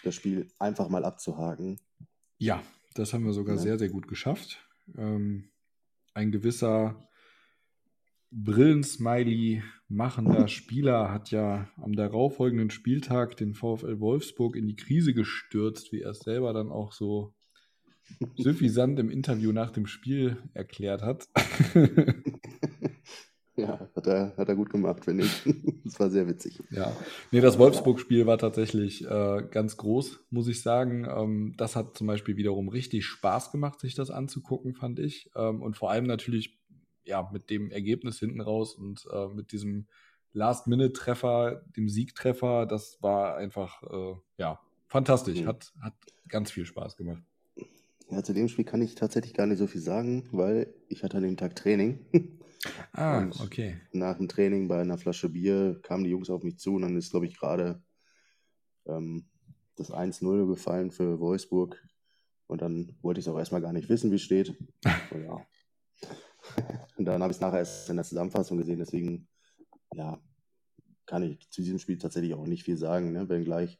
[0.03, 1.79] das Spiel einfach mal abzuhaken.
[2.37, 2.61] Ja,
[2.93, 3.61] das haben wir sogar ja.
[3.61, 4.57] sehr, sehr gut geschafft.
[4.97, 5.49] Ähm,
[6.13, 7.07] ein gewisser
[8.31, 15.91] Brillensmiley machender Spieler hat ja am darauffolgenden Spieltag den VfL Wolfsburg in die Krise gestürzt,
[15.91, 17.33] wie er es selber dann auch so
[18.37, 21.27] suffisant im Interview nach dem Spiel erklärt hat.
[23.57, 25.43] Ja, hat er, hat er gut gemacht, finde ich.
[25.83, 26.57] Das war sehr witzig.
[26.69, 26.95] Ja,
[27.31, 31.05] nee, das Wolfsburg-Spiel war tatsächlich äh, ganz groß, muss ich sagen.
[31.05, 35.29] Ähm, das hat zum Beispiel wiederum richtig Spaß gemacht, sich das anzugucken, fand ich.
[35.35, 36.60] Ähm, und vor allem natürlich
[37.03, 39.87] ja, mit dem Ergebnis hinten raus und äh, mit diesem
[40.33, 45.41] Last-Minute-Treffer, dem Siegtreffer, das war einfach, äh, ja, fantastisch.
[45.41, 45.47] Mhm.
[45.47, 45.93] Hat, hat
[46.27, 47.23] ganz viel Spaß gemacht.
[48.09, 51.17] Ja, zu dem Spiel kann ich tatsächlich gar nicht so viel sagen, weil ich hatte
[51.17, 52.05] an dem Tag Training.
[52.93, 53.81] Ah, und okay.
[53.91, 56.95] Nach dem Training bei einer Flasche Bier kamen die Jungs auf mich zu und dann
[56.95, 57.81] ist, glaube ich, gerade
[58.85, 59.25] ähm,
[59.75, 61.83] das 1-0 gefallen für Wolfsburg.
[62.45, 64.55] Und dann wollte ich es auch erstmal gar nicht wissen, wie es steht.
[65.09, 65.45] So, ja.
[66.97, 69.27] Und dann habe ich es nachher erst in der Zusammenfassung gesehen, deswegen,
[69.93, 70.21] ja,
[71.05, 73.27] kann ich zu diesem Spiel tatsächlich auch nicht viel sagen, ne?
[73.27, 73.79] wenngleich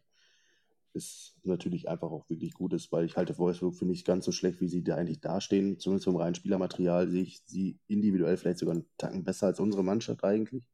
[0.94, 4.32] es natürlich einfach auch wirklich gut ist, weil ich halte Wolfsburg für nicht ganz so
[4.32, 5.80] schlecht, wie sie da eigentlich dastehen.
[5.80, 9.84] Zumindest vom reinen Spielermaterial sehe ich sie individuell vielleicht sogar einen Tacken besser als unsere
[9.84, 10.68] Mannschaft eigentlich.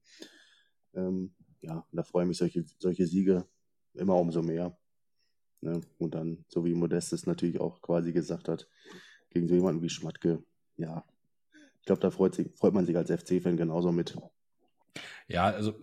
[0.96, 3.46] Ähm, ja, da freue ich mich solche, solche Siege
[3.94, 4.78] immer umso mehr.
[5.62, 5.82] Ne?
[5.98, 8.68] Und dann, so wie Modestes natürlich auch quasi gesagt hat,
[9.30, 10.44] gegen so jemanden wie Schmatke,
[10.78, 11.06] ja,
[11.88, 14.16] glaube, da freut, sich, freut man sich als FC-Fan genauso mit.
[15.28, 15.74] Ja, also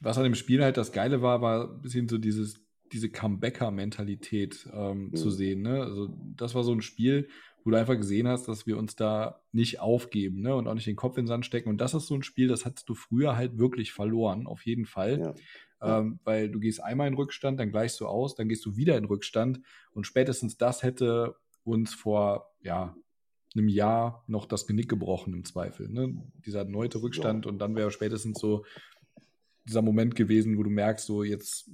[0.00, 2.60] was an dem Spiel halt das Geile war, war ein bisschen so dieses,
[2.92, 5.14] diese Comebacker-Mentalität ähm, mhm.
[5.14, 5.62] zu sehen.
[5.62, 5.82] Ne?
[5.82, 7.28] Also das war so ein Spiel,
[7.64, 10.54] wo du einfach gesehen hast, dass wir uns da nicht aufgeben ne?
[10.54, 11.68] und auch nicht den Kopf in den Sand stecken.
[11.68, 14.86] Und das ist so ein Spiel, das hattest du früher halt wirklich verloren, auf jeden
[14.86, 15.34] Fall.
[15.80, 15.98] Ja.
[15.98, 18.96] Ähm, weil du gehst einmal in Rückstand, dann gleichst du aus, dann gehst du wieder
[18.96, 19.60] in Rückstand
[19.92, 21.34] und spätestens das hätte
[21.64, 22.94] uns vor ja,
[23.56, 25.88] einem Jahr noch das Genick gebrochen im Zweifel.
[25.88, 26.22] Ne?
[26.44, 28.64] Dieser erneute Rückstand und dann wäre spätestens so
[29.64, 31.70] dieser Moment gewesen, wo du merkst, so jetzt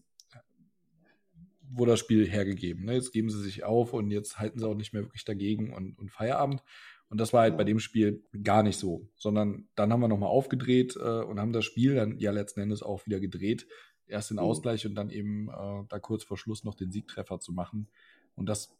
[1.71, 2.85] wurde das Spiel hergegeben.
[2.85, 2.95] Ne?
[2.95, 5.99] Jetzt geben sie sich auf und jetzt halten sie auch nicht mehr wirklich dagegen und,
[5.99, 6.63] und Feierabend.
[7.11, 10.29] Und das war halt bei dem Spiel gar nicht so, sondern dann haben wir nochmal
[10.29, 13.67] aufgedreht äh, und haben das Spiel dann ja letzten Endes auch wieder gedreht.
[14.07, 14.43] Erst den mhm.
[14.43, 17.89] Ausgleich und dann eben äh, da kurz vor Schluss noch den Siegtreffer zu machen.
[18.35, 18.78] Und das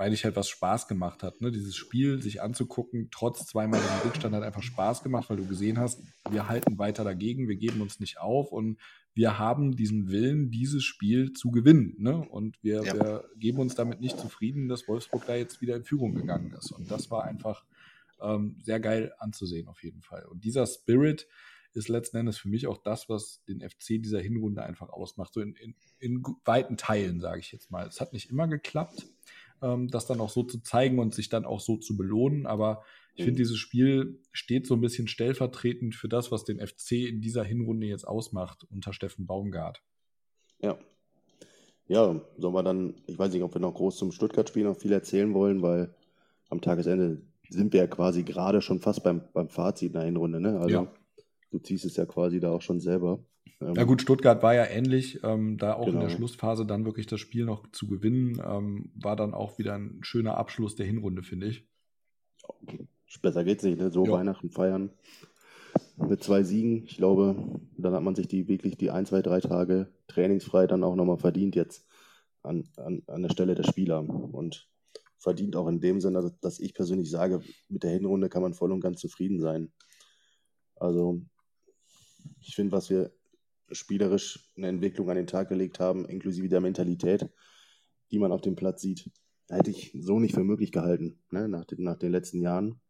[0.00, 1.42] weil ich halt was Spaß gemacht hat.
[1.42, 1.50] Ne?
[1.50, 5.78] Dieses Spiel sich anzugucken, trotz zweimal im Rückstand, hat einfach Spaß gemacht, weil du gesehen
[5.78, 8.78] hast, wir halten weiter dagegen, wir geben uns nicht auf und
[9.12, 11.96] wir haben diesen Willen, dieses Spiel zu gewinnen.
[11.98, 12.16] Ne?
[12.16, 12.94] Und wir, ja.
[12.94, 16.72] wir geben uns damit nicht zufrieden, dass Wolfsburg da jetzt wieder in Führung gegangen ist.
[16.72, 17.66] Und das war einfach
[18.22, 20.24] ähm, sehr geil anzusehen, auf jeden Fall.
[20.30, 21.28] Und dieser Spirit
[21.74, 25.34] ist letzten Endes für mich auch das, was den FC dieser Hinrunde einfach ausmacht.
[25.34, 27.86] So in, in, in weiten Teilen, sage ich jetzt mal.
[27.86, 29.06] Es hat nicht immer geklappt
[29.62, 32.46] ähm, das dann auch so zu zeigen und sich dann auch so zu belohnen.
[32.46, 32.82] Aber
[33.14, 33.24] ich mhm.
[33.26, 37.44] finde, dieses Spiel steht so ein bisschen stellvertretend für das, was den FC in dieser
[37.44, 39.82] Hinrunde jetzt ausmacht unter Steffen Baumgart.
[40.60, 40.78] Ja.
[41.88, 44.92] Ja, sollen wir dann, ich weiß nicht, ob wir noch groß zum Stuttgart-Spiel noch viel
[44.92, 45.92] erzählen wollen, weil
[46.48, 50.40] am Tagesende sind wir ja quasi gerade schon fast beim, beim Fazit in der Hinrunde,
[50.40, 50.60] ne?
[50.60, 50.92] Also ja.
[51.50, 53.24] du ziehst es ja quasi da auch schon selber.
[53.60, 55.92] Ähm, ja gut, Stuttgart war ja ähnlich, ähm, da auch genau.
[55.92, 56.18] in der genau.
[56.18, 60.36] Schlussphase dann wirklich das Spiel noch zu gewinnen, ähm, war dann auch wieder ein schöner
[60.36, 61.66] Abschluss der Hinrunde, finde ich.
[63.22, 63.90] Besser geht's nicht, ne?
[63.90, 64.12] So jo.
[64.12, 64.90] Weihnachten feiern
[65.96, 66.84] mit zwei Siegen.
[66.84, 70.84] Ich glaube, dann hat man sich die wirklich die ein, zwei, drei Tage trainingsfrei dann
[70.84, 71.86] auch nochmal verdient jetzt
[72.42, 74.00] an, an, an der Stelle der Spieler.
[74.00, 74.68] Und
[75.18, 78.72] verdient auch in dem Sinne, dass ich persönlich sage, mit der Hinrunde kann man voll
[78.72, 79.70] und ganz zufrieden sein.
[80.76, 81.20] Also
[82.40, 83.12] ich finde, was wir
[83.72, 87.28] spielerisch eine Entwicklung an den Tag gelegt haben, inklusive der Mentalität,
[88.10, 89.10] die man auf dem Platz sieht.
[89.48, 91.48] Hätte ich so nicht für möglich gehalten, ne?
[91.48, 92.80] nach, den, nach den letzten Jahren.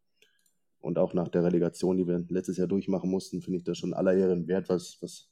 [0.78, 3.92] Und auch nach der Relegation, die wir letztes Jahr durchmachen mussten, finde ich das schon
[3.94, 5.30] aller Ehren wert, was, was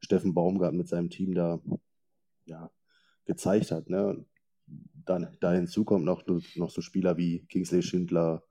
[0.00, 1.60] Steffen Baumgart mit seinem Team da
[2.46, 2.70] ja,
[3.26, 3.90] gezeigt hat.
[3.90, 4.24] Ne?
[4.66, 8.42] Dann, da hinzu kommt noch, noch so Spieler wie Kingsley Schindler,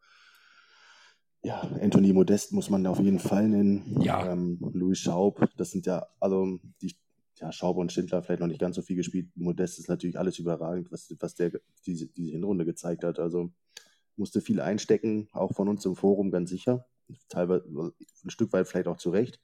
[1.45, 4.01] Ja, Anthony Modest muss man auf jeden Fall nennen.
[4.01, 4.31] Ja.
[4.31, 6.95] Ähm, Louis Schaub, das sind ja, also die,
[7.35, 9.29] ja, Schaub und Schindler vielleicht noch nicht ganz so viel gespielt.
[9.35, 11.51] Modest ist natürlich alles überragend, was, was der
[11.85, 13.19] diese, diese Hinrunde gezeigt hat.
[13.19, 13.53] Also
[14.15, 16.87] musste viel einstecken, auch von uns im Forum ganz sicher.
[17.29, 19.39] Teilweise ein Stück weit vielleicht auch zurecht.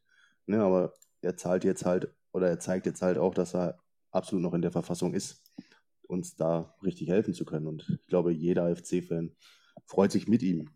[0.47, 3.77] Ne, aber er zahlt jetzt halt, oder er zeigt jetzt halt auch, dass er
[4.09, 5.43] absolut noch in der Verfassung ist,
[6.07, 7.67] uns da richtig helfen zu können.
[7.67, 9.35] Und ich glaube, jeder FC-Fan
[9.85, 10.67] freut sich mit ihm,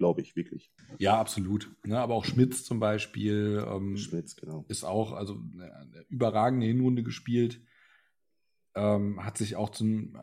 [0.00, 0.72] glaube ich, wirklich.
[0.98, 1.70] Ja, absolut.
[1.84, 4.64] Ne, aber auch Schmitz zum Beispiel ähm, Schmitz, genau.
[4.66, 7.60] ist auch also eine überragende Hinrunde gespielt,
[8.74, 10.16] ähm, hat sich auch zum,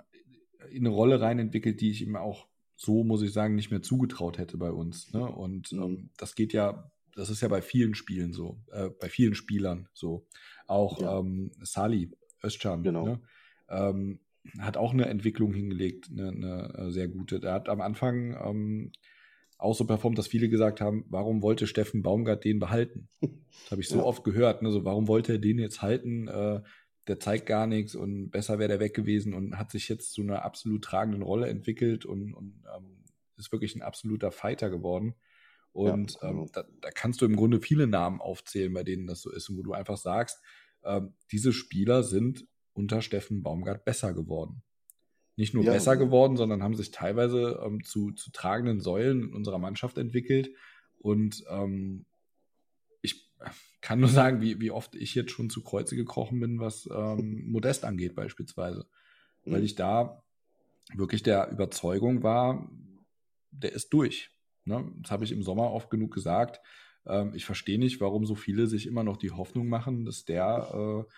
[0.71, 3.83] in eine Rolle rein entwickelt, die ich ihm auch so, muss ich sagen, nicht mehr
[3.83, 5.13] zugetraut hätte bei uns.
[5.13, 5.23] Ne?
[5.23, 5.83] Und mhm.
[5.83, 9.89] ähm, das geht ja, das ist ja bei vielen Spielen so, äh, bei vielen Spielern
[9.93, 10.25] so.
[10.65, 11.19] Auch ja.
[11.19, 12.09] ähm, Sali,
[12.43, 13.05] Özcan, genau.
[13.05, 13.21] ne?
[13.69, 14.21] ähm,
[14.57, 17.39] hat auch eine Entwicklung hingelegt, eine, eine äh, sehr gute.
[17.39, 18.91] Der hat am Anfang ähm,
[19.57, 23.09] auch so performt, dass viele gesagt haben, warum wollte Steffen Baumgart den behalten?
[23.63, 24.03] Das habe ich so ja.
[24.03, 24.61] oft gehört.
[24.61, 24.71] Ne?
[24.71, 26.29] So, warum wollte er den jetzt halten?
[26.29, 26.61] Äh,
[27.07, 30.21] der zeigt gar nichts und besser wäre der weg gewesen und hat sich jetzt zu
[30.21, 33.03] einer absolut tragenden Rolle entwickelt und, und ähm,
[33.35, 35.15] ist wirklich ein absoluter Fighter geworden.
[35.73, 36.43] Und ja, genau.
[36.43, 39.49] ähm, da, da, kannst du im Grunde viele Namen aufzählen, bei denen das so ist
[39.49, 40.41] und wo du einfach sagst,
[40.83, 44.63] ähm, diese Spieler sind unter Steffen Baumgart besser geworden.
[45.37, 49.59] Nicht nur ja, besser geworden, sondern haben sich teilweise ähm, zu, zu tragenden Säulen unserer
[49.59, 50.49] Mannschaft entwickelt.
[50.97, 52.05] Und ähm,
[53.01, 53.29] ich
[53.81, 57.43] kann nur sagen, wie, wie oft ich jetzt schon zu Kreuze gekrochen bin, was ähm,
[57.51, 58.87] Modest angeht, beispielsweise.
[59.45, 59.51] Mhm.
[59.51, 60.23] Weil ich da
[60.95, 62.69] wirklich der Überzeugung war,
[63.51, 64.31] der ist durch.
[64.65, 64.91] Ne?
[65.01, 66.61] Das habe ich im Sommer oft genug gesagt.
[67.05, 71.05] Ähm, ich verstehe nicht, warum so viele sich immer noch die Hoffnung machen, dass der,
[71.05, 71.11] äh,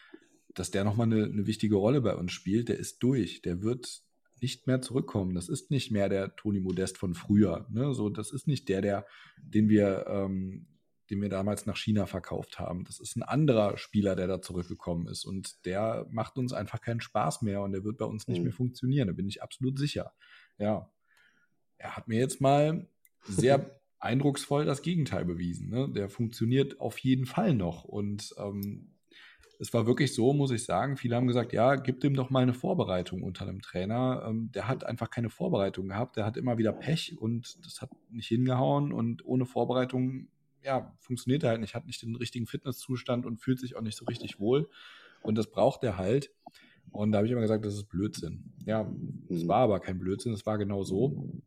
[0.54, 2.68] dass der nochmal eine, eine wichtige Rolle bei uns spielt.
[2.68, 3.42] Der ist durch.
[3.42, 4.04] Der wird
[4.42, 5.36] nicht mehr zurückkommen.
[5.36, 7.68] Das ist nicht mehr der Toni Modest von früher.
[7.70, 7.94] Ne?
[7.94, 9.06] So, das ist nicht der, der,
[9.38, 10.68] den wir ähm,
[11.10, 12.86] den wir damals nach China verkauft haben.
[12.86, 17.02] Das ist ein anderer Spieler, der da zurückgekommen ist und der macht uns einfach keinen
[17.02, 18.46] Spaß mehr und der wird bei uns nicht mhm.
[18.46, 19.08] mehr funktionieren.
[19.08, 20.14] Da bin ich absolut sicher.
[20.58, 20.92] Ja,
[21.78, 22.88] er hat mir jetzt mal
[23.24, 25.70] sehr eindrucksvoll das Gegenteil bewiesen.
[25.70, 25.90] Ne?
[25.90, 28.96] Der funktioniert auf jeden Fall noch und ähm,
[29.60, 30.96] es war wirklich so, muss ich sagen.
[30.96, 34.24] Viele haben gesagt, ja, gib dem doch mal eine Vorbereitung unter einem Trainer.
[34.26, 36.16] Ähm, der hat einfach keine Vorbereitung gehabt.
[36.16, 38.94] Der hat immer wieder Pech und das hat nicht hingehauen.
[38.94, 40.30] Und ohne Vorbereitung
[40.64, 43.98] ja, funktioniert er halt nicht, hat nicht den richtigen Fitnesszustand und fühlt sich auch nicht
[43.98, 44.70] so richtig wohl.
[45.22, 46.32] Und das braucht er halt.
[46.92, 48.54] Und da habe ich immer gesagt, das ist Blödsinn.
[48.66, 48.90] Ja,
[49.30, 49.48] es mhm.
[49.48, 51.42] war aber kein Blödsinn, es war genau so.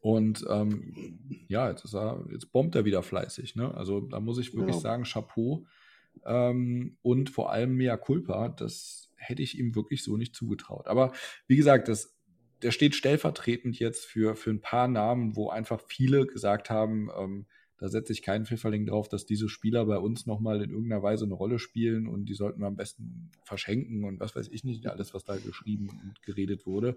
[0.00, 3.54] Und ähm, ja, jetzt, er, jetzt bombt er wieder fleißig.
[3.54, 3.72] Ne?
[3.74, 4.80] Also da muss ich wirklich ja.
[4.80, 5.64] sagen, Chapeau.
[6.24, 10.86] Ähm, und vor allem mea culpa, das hätte ich ihm wirklich so nicht zugetraut.
[10.86, 11.12] Aber
[11.46, 12.14] wie gesagt, das,
[12.62, 17.46] der steht stellvertretend jetzt für, für ein paar Namen, wo einfach viele gesagt haben, ähm,
[17.78, 21.24] da setze ich keinen Pfifferling drauf, dass diese Spieler bei uns nochmal in irgendeiner Weise
[21.24, 24.86] eine Rolle spielen und die sollten wir am besten verschenken und was weiß ich nicht,
[24.86, 26.96] alles, was da geschrieben und geredet wurde.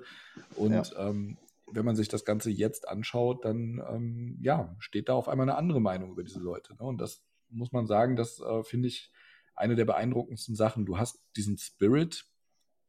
[0.56, 1.10] Und ja.
[1.10, 1.38] ähm,
[1.72, 5.58] wenn man sich das Ganze jetzt anschaut, dann ähm, ja, steht da auf einmal eine
[5.58, 6.74] andere Meinung über diese Leute.
[6.76, 6.84] Ne?
[6.84, 9.12] Und das muss man sagen, das äh, finde ich
[9.56, 10.86] eine der beeindruckendsten Sachen.
[10.86, 12.26] Du hast diesen Spirit,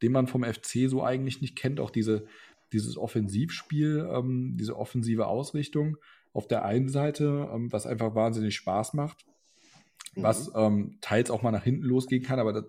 [0.03, 2.27] den man vom FC so eigentlich nicht kennt, auch diese,
[2.73, 5.97] dieses Offensivspiel, ähm, diese offensive Ausrichtung
[6.33, 9.25] auf der einen Seite, ähm, was einfach wahnsinnig Spaß macht,
[10.15, 10.23] mhm.
[10.23, 12.65] was ähm, teils auch mal nach hinten losgehen kann, aber das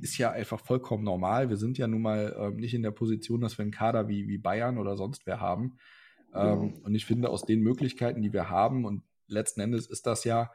[0.00, 1.50] ist ja einfach vollkommen normal.
[1.50, 4.28] Wir sind ja nun mal ähm, nicht in der Position, dass wir einen Kader wie,
[4.28, 5.76] wie Bayern oder sonst wer haben.
[6.32, 6.74] Mhm.
[6.84, 10.52] Und ich finde, aus den Möglichkeiten, die wir haben, und letzten Endes ist das ja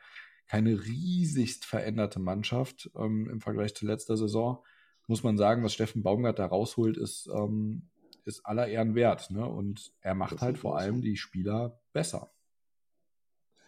[0.48, 4.64] keine riesigst veränderte Mannschaft ähm, im Vergleich zu letzter Saison,
[5.08, 7.90] muss man sagen, was Steffen Baumgart da rausholt, ist, ähm,
[8.24, 9.30] ist aller Ehren wert.
[9.32, 9.46] Ne?
[9.48, 12.32] Und er macht halt vor allem die Spieler besser.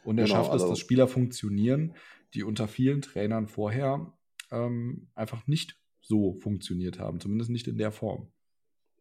[0.04, 1.94] Und er genau, schafft es, also, dass Spieler funktionieren,
[2.34, 4.14] die unter vielen Trainern vorher
[4.52, 8.32] ähm, einfach nicht so funktioniert haben, zumindest nicht in der Form.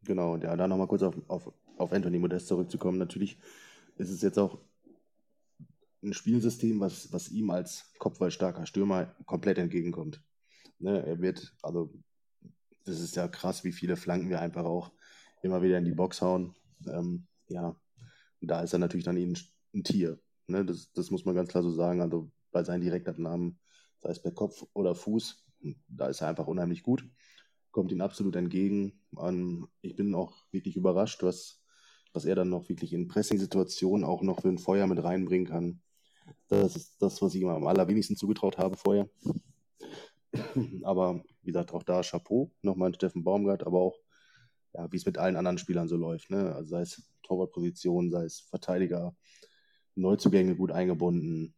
[0.04, 2.98] Genau, und ja, da nochmal kurz auf, auf, auf Anthony Modest zurückzukommen.
[2.98, 3.38] Natürlich
[3.96, 4.58] ist es jetzt auch
[6.06, 10.22] ein Spielsystem, was, was ihm als kopfballstarker Stürmer komplett entgegenkommt.
[10.78, 11.92] Ne, er wird, also,
[12.84, 14.92] das ist ja krass, wie viele Flanken wir einfach auch
[15.42, 16.54] immer wieder in die Box hauen.
[16.86, 17.78] Ähm, ja,
[18.40, 19.36] da ist er natürlich dann ein,
[19.74, 20.20] ein Tier.
[20.46, 20.64] Ne?
[20.64, 22.00] Das, das muss man ganz klar so sagen.
[22.00, 23.58] Also bei seinen Direktabnahmen,
[23.98, 25.44] sei es per Kopf oder Fuß,
[25.88, 27.08] da ist er einfach unheimlich gut.
[27.70, 29.00] Kommt ihm absolut entgegen.
[29.18, 31.62] Ähm, ich bin auch wirklich überrascht, was,
[32.12, 35.82] was er dann noch wirklich in Pressing-Situationen auch noch für ein Feuer mit reinbringen kann.
[36.48, 39.08] Das ist das, was ich ihm am allerwenigsten zugetraut habe vorher.
[40.82, 43.98] Aber wie gesagt, auch da Chapeau, nochmal an Steffen Baumgart, aber auch,
[44.74, 46.30] ja, wie es mit allen anderen Spielern so läuft.
[46.30, 46.54] Ne?
[46.54, 49.14] Also sei es Torwartposition, sei es Verteidiger,
[49.94, 51.54] Neuzugänge gut eingebunden.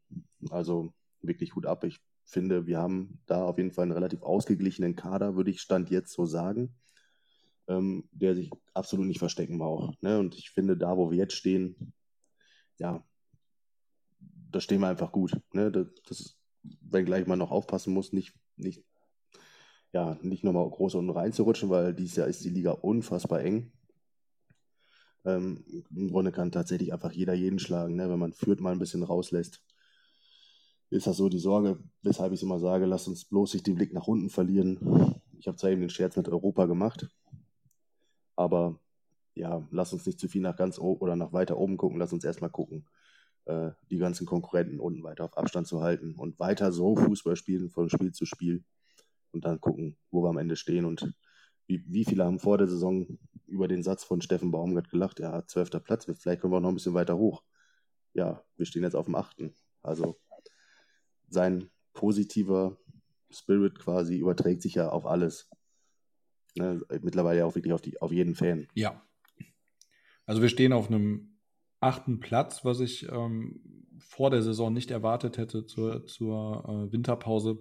[0.51, 1.85] Also wirklich gut ab.
[1.85, 5.91] Ich finde, wir haben da auf jeden Fall einen relativ ausgeglichenen Kader, würde ich Stand
[5.91, 6.75] jetzt so sagen,
[7.67, 10.03] ähm, der sich absolut nicht verstecken braucht.
[10.03, 10.19] Ne?
[10.19, 11.93] Und ich finde, da, wo wir jetzt stehen,
[12.79, 13.03] ja,
[14.51, 15.39] da stehen wir einfach gut.
[15.53, 15.71] Ne?
[15.71, 16.39] Das, das,
[16.81, 18.85] wenngleich man noch aufpassen muss, nicht, nicht,
[19.93, 23.73] ja, nicht nochmal groß unten reinzurutschen, weil dieses Jahr ist die Liga unfassbar eng.
[25.25, 28.09] Ähm, Im Grunde kann tatsächlich einfach jeder jeden schlagen, ne?
[28.09, 29.63] wenn man führt mal ein bisschen rauslässt.
[30.91, 33.75] Ist das so die Sorge, weshalb ich es immer sage, lass uns bloß nicht den
[33.75, 35.21] Blick nach unten verlieren.
[35.39, 37.09] Ich habe zwar eben den Scherz mit Europa gemacht,
[38.37, 38.81] aber
[39.35, 42.13] ja, lass uns nicht zu viel nach ganz oben oder nach weiter oben gucken, lass
[42.13, 42.87] uns erstmal gucken,
[43.49, 47.71] äh, die ganzen Konkurrenten unten weiter auf Abstand zu halten und weiter so Fußball spielen
[47.71, 48.63] von Spiel zu Spiel
[49.33, 51.15] und dann gucken, wo wir am Ende stehen und
[51.67, 55.47] wie, wie viele haben vor der Saison über den Satz von Steffen Baumgart gelacht, ja,
[55.47, 57.43] zwölfter Platz, vielleicht kommen wir noch ein bisschen weiter hoch.
[58.13, 59.55] Ja, wir stehen jetzt auf dem achten.
[59.83, 60.19] Also
[61.29, 62.79] sein positiver
[63.31, 65.51] Spirit quasi überträgt sich ja auf alles.
[66.55, 68.67] Ne, mittlerweile auch wirklich auf, die, auf jeden Fan.
[68.75, 69.03] Ja.
[70.27, 71.28] Also wir stehen auf einem
[71.81, 73.61] achten Platz, was ich ähm,
[73.99, 77.59] vor der Saison nicht erwartet hätte zur, zur äh, Winterpause.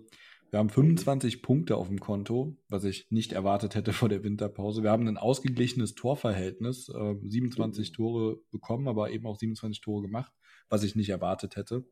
[0.50, 4.82] Wir haben 25 Punkte auf dem Konto, was ich nicht erwartet hätte vor der Winterpause.
[4.82, 10.32] Wir haben ein ausgeglichenes Torverhältnis, äh, 27 Tore bekommen, aber eben auch 27 Tore gemacht,
[10.70, 11.86] was ich nicht erwartet hätte.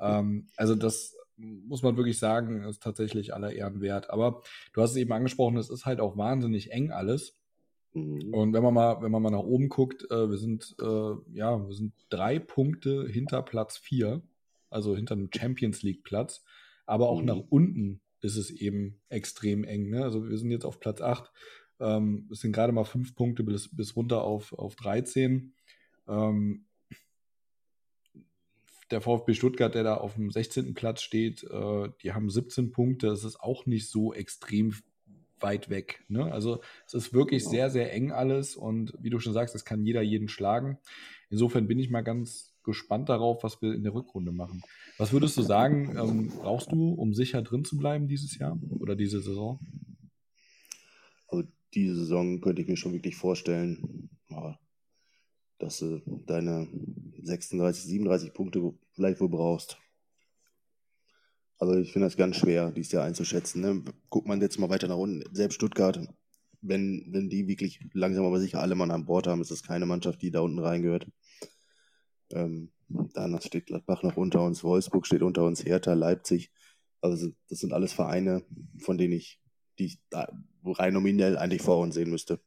[0.00, 4.10] ähm, also das muss man wirklich sagen, ist tatsächlich aller Ehren wert.
[4.10, 4.42] Aber
[4.72, 7.39] du hast es eben angesprochen, es ist halt auch wahnsinnig eng alles.
[7.92, 8.32] Mhm.
[8.32, 11.66] Und wenn man mal, wenn man mal nach oben guckt, äh, wir sind, äh, ja,
[11.66, 14.22] wir sind drei Punkte hinter Platz vier,
[14.68, 16.44] also hinter dem Champions League Platz.
[16.86, 17.26] Aber auch mhm.
[17.26, 19.90] nach unten ist es eben extrem eng.
[19.90, 20.02] Ne?
[20.02, 21.32] Also wir sind jetzt auf Platz acht.
[21.80, 25.54] Ähm, es sind gerade mal fünf Punkte bis, bis runter auf, auf 13.
[26.08, 26.66] Ähm,
[28.90, 30.74] der VfB Stuttgart, der da auf dem 16.
[30.74, 33.06] Platz steht, äh, die haben 17 Punkte.
[33.06, 34.74] Das ist auch nicht so extrem
[35.42, 36.04] weit weg.
[36.08, 36.32] Ne?
[36.32, 37.50] Also es ist wirklich genau.
[37.52, 40.78] sehr, sehr eng alles und wie du schon sagst, es kann jeder jeden schlagen.
[41.30, 44.62] Insofern bin ich mal ganz gespannt darauf, was wir in der Rückrunde machen.
[44.98, 48.96] Was würdest du sagen, ähm, brauchst du, um sicher drin zu bleiben dieses Jahr oder
[48.96, 49.60] diese Saison?
[51.28, 54.10] Also diese Saison könnte ich mir schon wirklich vorstellen,
[55.58, 56.68] dass du deine
[57.22, 59.78] 36, 37 Punkte vielleicht wohl brauchst.
[61.60, 63.60] Also ich finde das ganz schwer, dies Jahr einzuschätzen.
[63.60, 63.84] Ne?
[64.08, 66.00] Guckt man jetzt mal weiter nach unten, selbst Stuttgart,
[66.62, 69.84] wenn, wenn die wirklich langsam aber sicher alle Mann an Bord haben, ist das keine
[69.84, 71.06] Mannschaft, die da unten reingehört.
[72.32, 76.50] Ähm, dann steht Gladbach noch unter uns, Wolfsburg steht unter uns, Hertha, Leipzig.
[77.02, 78.42] Also das sind alles Vereine,
[78.78, 79.38] von denen ich,
[79.78, 80.32] die ich da
[80.64, 82.40] rein nominell eigentlich vor uns sehen müsste.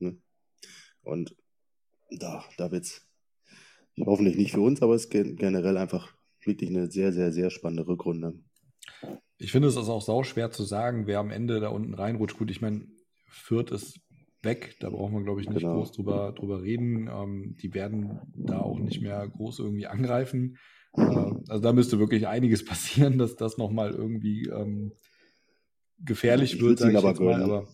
[0.00, 0.20] Ne?
[1.00, 1.34] Und
[2.10, 3.06] da, da wird's
[3.98, 6.17] hoffentlich nicht für uns, aber es ist generell einfach
[6.48, 8.34] wirklich eine sehr, sehr, sehr spannende Rückrunde.
[9.38, 12.36] Ich finde es ist auch sau schwer zu sagen, wer am Ende da unten reinrutscht.
[12.36, 12.88] Gut, ich meine,
[13.28, 14.00] Fürth ist
[14.42, 15.76] weg, da brauchen wir, glaube ich, nicht genau.
[15.76, 17.08] groß drüber, drüber reden.
[17.08, 20.56] Ähm, die werden da auch nicht mehr groß irgendwie angreifen.
[20.94, 24.92] Äh, also da müsste wirklich einiges passieren, dass das nochmal irgendwie ähm,
[25.98, 27.42] gefährlich ich wird, sage ich jetzt mal.
[27.42, 27.68] Aber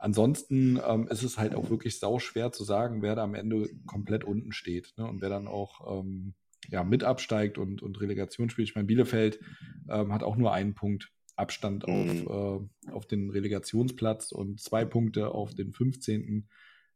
[0.00, 3.68] Ansonsten ähm, ist es halt auch wirklich sau schwer zu sagen, wer da am Ende
[3.84, 5.06] komplett unten steht ne?
[5.06, 6.32] und wer dann auch ähm,
[6.68, 8.68] ja, mit absteigt und, und Relegation spielt.
[8.68, 9.40] Ich meine, Bielefeld
[9.88, 12.26] ähm, hat auch nur einen Punkt Abstand mhm.
[12.28, 16.48] auf, äh, auf den Relegationsplatz und zwei Punkte auf den 15.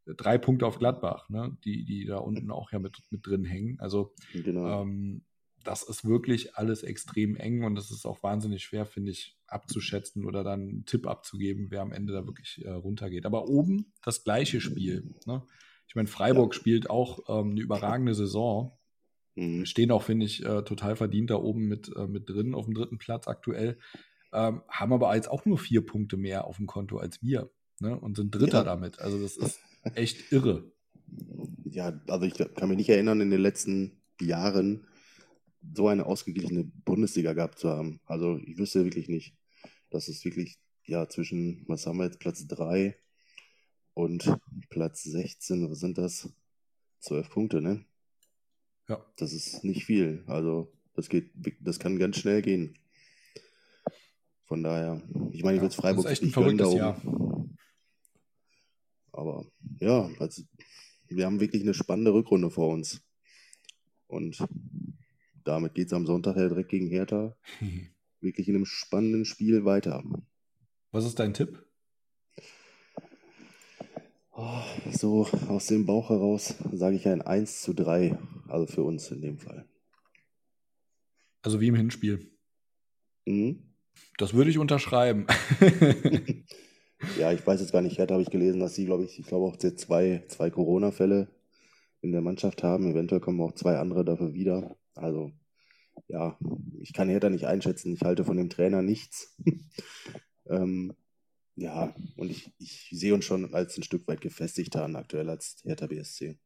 [0.06, 1.56] Drei Punkte auf Gladbach, ne?
[1.64, 3.80] die, die da unten auch ja mit, mit drin hängen.
[3.80, 4.82] Also genau.
[4.82, 5.24] ähm,
[5.64, 10.26] das ist wirklich alles extrem eng und es ist auch wahnsinnig schwer, finde ich, abzuschätzen
[10.26, 13.24] oder dann einen Tipp abzugeben, wer am Ende da wirklich äh, runtergeht.
[13.24, 15.14] Aber oben das gleiche Spiel.
[15.24, 15.42] Ne?
[15.88, 16.60] Ich meine, Freiburg ja.
[16.60, 18.76] spielt auch ähm, eine überragende Saison.
[19.36, 19.66] Mhm.
[19.66, 22.74] Stehen auch, finde ich, äh, total verdient da oben mit, äh, mit drin auf dem
[22.74, 23.78] dritten Platz aktuell.
[24.32, 27.50] Ähm, haben aber jetzt auch nur vier Punkte mehr auf dem Konto als wir.
[27.80, 27.98] Ne?
[27.98, 28.64] Und sind Dritter ja.
[28.64, 29.00] damit.
[29.00, 29.60] Also das ist
[29.94, 30.72] echt irre.
[31.64, 34.86] Ja, also ich kann mich nicht erinnern, in den letzten Jahren
[35.74, 38.00] so eine ausgeglichene Bundesliga gehabt zu haben.
[38.04, 39.36] Also ich wüsste wirklich nicht,
[39.90, 42.96] dass es wirklich, ja, zwischen, was haben wir jetzt, Platz 3
[43.94, 44.36] und
[44.68, 46.28] Platz 16, was sind das?
[47.00, 47.84] 12 Punkte, ne?
[48.88, 49.04] Ja.
[49.16, 50.24] Das ist nicht viel.
[50.26, 51.30] Also das geht,
[51.60, 52.78] das kann ganz schnell gehen.
[54.46, 57.00] Von daher, ich meine, ich ja, würde Freiburg das ist echt ein verrücktes Jahr.
[59.12, 59.46] Aber
[59.80, 60.42] ja, also,
[61.08, 63.02] wir haben wirklich eine spannende Rückrunde vor uns.
[64.06, 64.44] Und
[65.44, 67.36] damit geht es am Sonntag ja direkt gegen Hertha
[68.20, 70.02] wirklich in einem spannenden Spiel weiter.
[70.90, 71.64] Was ist dein Tipp?
[74.36, 78.18] Oh, so aus dem Bauch heraus sage ich ein 1 zu 3.
[78.48, 79.64] Also für uns in dem Fall.
[81.42, 82.32] Also wie im Hinspiel.
[83.26, 83.74] Mhm.
[84.18, 85.26] Das würde ich unterschreiben.
[87.18, 87.98] ja, ich weiß jetzt gar nicht.
[87.98, 91.28] Hertha habe ich gelesen, dass sie, glaube ich, ich glaube auch zwei, zwei Corona-Fälle
[92.00, 92.90] in der Mannschaft haben.
[92.90, 94.76] Eventuell kommen auch zwei andere dafür wieder.
[94.94, 95.30] Also,
[96.08, 96.36] ja,
[96.80, 97.94] ich kann Hertha nicht einschätzen.
[97.94, 99.36] Ich halte von dem Trainer nichts.
[100.48, 100.92] ähm,
[101.56, 105.56] ja, und ich, ich sehe uns schon als ein Stück weit gefestigter an aktuell als
[105.64, 106.38] Hertha BSC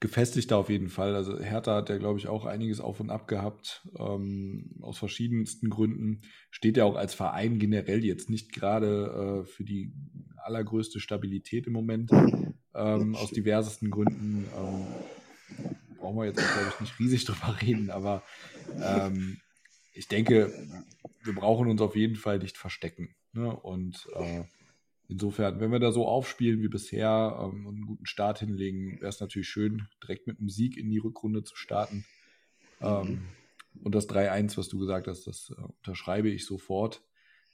[0.00, 1.14] gefestigter auf jeden Fall.
[1.14, 5.68] Also Hertha hat ja, glaube ich, auch einiges auf und ab gehabt, ähm, aus verschiedensten
[5.68, 6.22] Gründen.
[6.50, 9.92] Steht ja auch als Verein generell jetzt nicht gerade äh, für die
[10.38, 12.10] allergrößte Stabilität im Moment,
[12.74, 14.46] ähm, aus diversesten Gründen.
[14.56, 14.86] Ähm,
[15.98, 18.22] brauchen wir jetzt, glaube ich, nicht riesig drüber reden, aber
[18.82, 19.38] ähm,
[19.92, 20.52] ich denke,
[21.22, 23.14] wir brauchen uns auf jeden Fall nicht verstecken.
[23.32, 23.54] Ne?
[23.54, 24.44] Und äh,
[25.10, 29.08] Insofern, wenn wir da so aufspielen wie bisher ähm, und einen guten Start hinlegen, wäre
[29.08, 32.04] es natürlich schön, direkt mit einem Sieg in die Rückrunde zu starten.
[32.80, 33.22] Ähm,
[33.82, 37.02] und das 3-1, was du gesagt hast, das äh, unterschreibe ich sofort.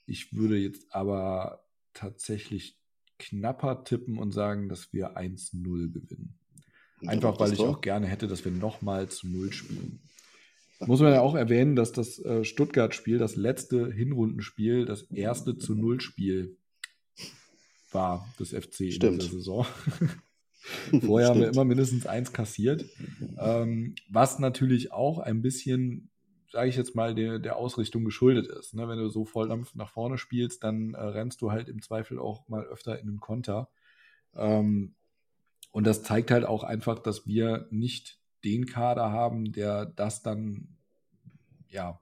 [0.04, 1.64] Ich würde jetzt aber
[1.94, 2.78] tatsächlich
[3.18, 6.38] knapper tippen und sagen, dass wir 1-0 gewinnen.
[7.06, 10.02] Einfach weil ich auch gerne hätte, dass wir nochmal zu 0 spielen.
[10.80, 15.74] Muss man ja auch erwähnen, dass das äh, Stuttgart-Spiel, das letzte Hinrundenspiel, das erste zu
[15.74, 16.56] Null Spiel
[17.92, 19.04] war des FC Stimmt.
[19.04, 19.66] in dieser Saison.
[21.00, 22.84] Vorher haben wir immer mindestens eins kassiert.
[23.38, 26.10] Ähm, was natürlich auch ein bisschen,
[26.50, 28.74] sage ich jetzt mal, der, der Ausrichtung geschuldet ist.
[28.74, 28.88] Ne?
[28.88, 32.48] Wenn du so Volldampf nach vorne spielst, dann äh, rennst du halt im Zweifel auch
[32.48, 33.68] mal öfter in den Konter.
[34.34, 34.94] Ähm,
[35.70, 40.76] und das zeigt halt auch einfach, dass wir nicht den Kader haben, der das dann
[41.68, 42.00] ja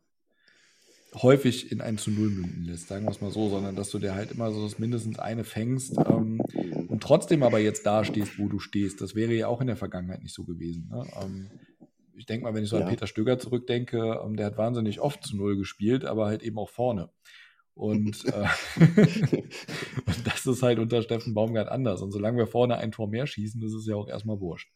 [1.22, 3.98] häufig in ein zu Null münden lässt, sagen wir es mal so, sondern dass du
[3.98, 6.40] dir halt immer so mindestens eine fängst ähm,
[6.88, 9.00] und trotzdem aber jetzt da stehst, wo du stehst.
[9.00, 10.88] Das wäre ja auch in der Vergangenheit nicht so gewesen.
[10.90, 11.06] Ne?
[11.22, 11.50] Ähm,
[12.16, 12.84] ich denke mal, wenn ich so ja.
[12.84, 16.58] an Peter Stöger zurückdenke, ähm, der hat wahnsinnig oft zu Null gespielt, aber halt eben
[16.58, 17.10] auch vorne.
[17.74, 18.46] Und, äh,
[20.06, 22.02] und das ist halt unter Steffen Baumgart anders.
[22.02, 24.72] Und solange wir vorne ein Tor mehr schießen, ist es ja auch erstmal wurscht.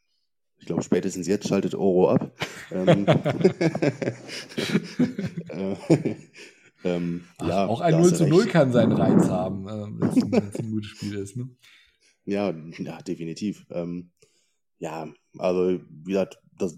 [0.61, 2.31] Ich glaube, spätestens jetzt schaltet Oro ab.
[2.71, 3.07] ähm,
[5.49, 5.75] äh,
[6.85, 10.59] ähm, Ach, ja, auch ein 0 zu 0 kann seinen Reiz haben, äh, wenn es
[10.59, 11.37] ein gutes Spiel ist.
[11.37, 11.49] Ne?
[12.25, 13.67] Ja, ja, definitiv.
[13.71, 14.11] Ähm,
[14.79, 16.77] ja, also wie gesagt, das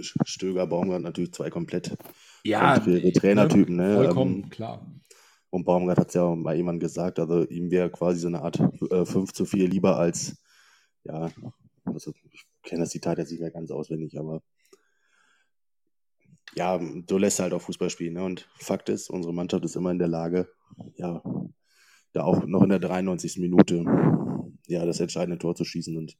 [0.00, 1.96] Stöger, Baumgart natürlich zwei komplett
[2.44, 3.76] ja, Trainertypen.
[3.76, 3.94] Ne?
[3.94, 4.86] Vollkommen, ähm, klar.
[5.50, 8.42] Und Baumgart hat es ja auch mal jemand gesagt, also ihm wäre quasi so eine
[8.42, 8.60] Art
[8.90, 10.36] äh, 5 zu 4 lieber als,
[11.04, 11.30] ja,
[11.84, 14.42] also ich kenne das Zitat jetzt nicht mehr ganz auswendig, aber
[16.54, 18.14] ja, du lässt halt auch Fußball spielen.
[18.14, 18.24] Ne?
[18.24, 20.48] Und Fakt ist, unsere Mannschaft ist immer in der Lage,
[20.96, 21.22] ja,
[22.12, 23.38] da auch noch in der 93.
[23.38, 23.84] Minute
[24.66, 25.96] ja, das entscheidende Tor zu schießen.
[25.96, 26.16] Und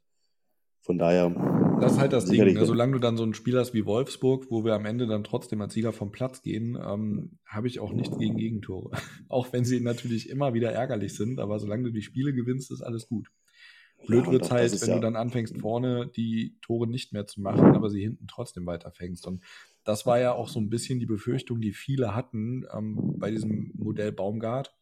[0.81, 1.31] von daher.
[1.81, 2.55] Das ist halt das Ding.
[2.55, 2.67] Ne?
[2.67, 5.61] Solange du dann so ein Spiel hast wie Wolfsburg, wo wir am Ende dann trotzdem
[5.61, 8.91] als Sieger vom Platz gehen, ähm, habe ich auch nichts gegen Gegentore.
[9.29, 12.83] auch wenn sie natürlich immer wieder ärgerlich sind, aber solange du die Spiele gewinnst, ist
[12.83, 13.29] alles gut.
[14.07, 17.27] Blöd ja, wird es halt, wenn ja du dann anfängst, vorne die Tore nicht mehr
[17.27, 19.27] zu machen, aber sie hinten trotzdem weiterfängst.
[19.27, 19.43] Und
[19.85, 23.73] das war ja auch so ein bisschen die Befürchtung, die viele hatten ähm, bei diesem
[23.75, 24.75] Modell Baumgart,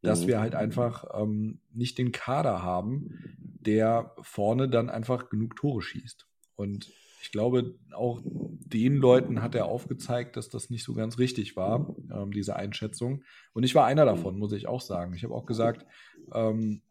[0.00, 0.28] dass mhm.
[0.28, 6.26] wir halt einfach ähm, nicht den Kader haben, der vorne dann einfach genug Tore schießt.
[6.56, 6.92] Und
[7.22, 11.94] ich glaube, auch den Leuten hat er aufgezeigt, dass das nicht so ganz richtig war,
[12.12, 13.22] ähm, diese Einschätzung.
[13.52, 15.14] Und ich war einer davon, muss ich auch sagen.
[15.14, 15.86] Ich habe auch gesagt,
[16.34, 16.82] ähm,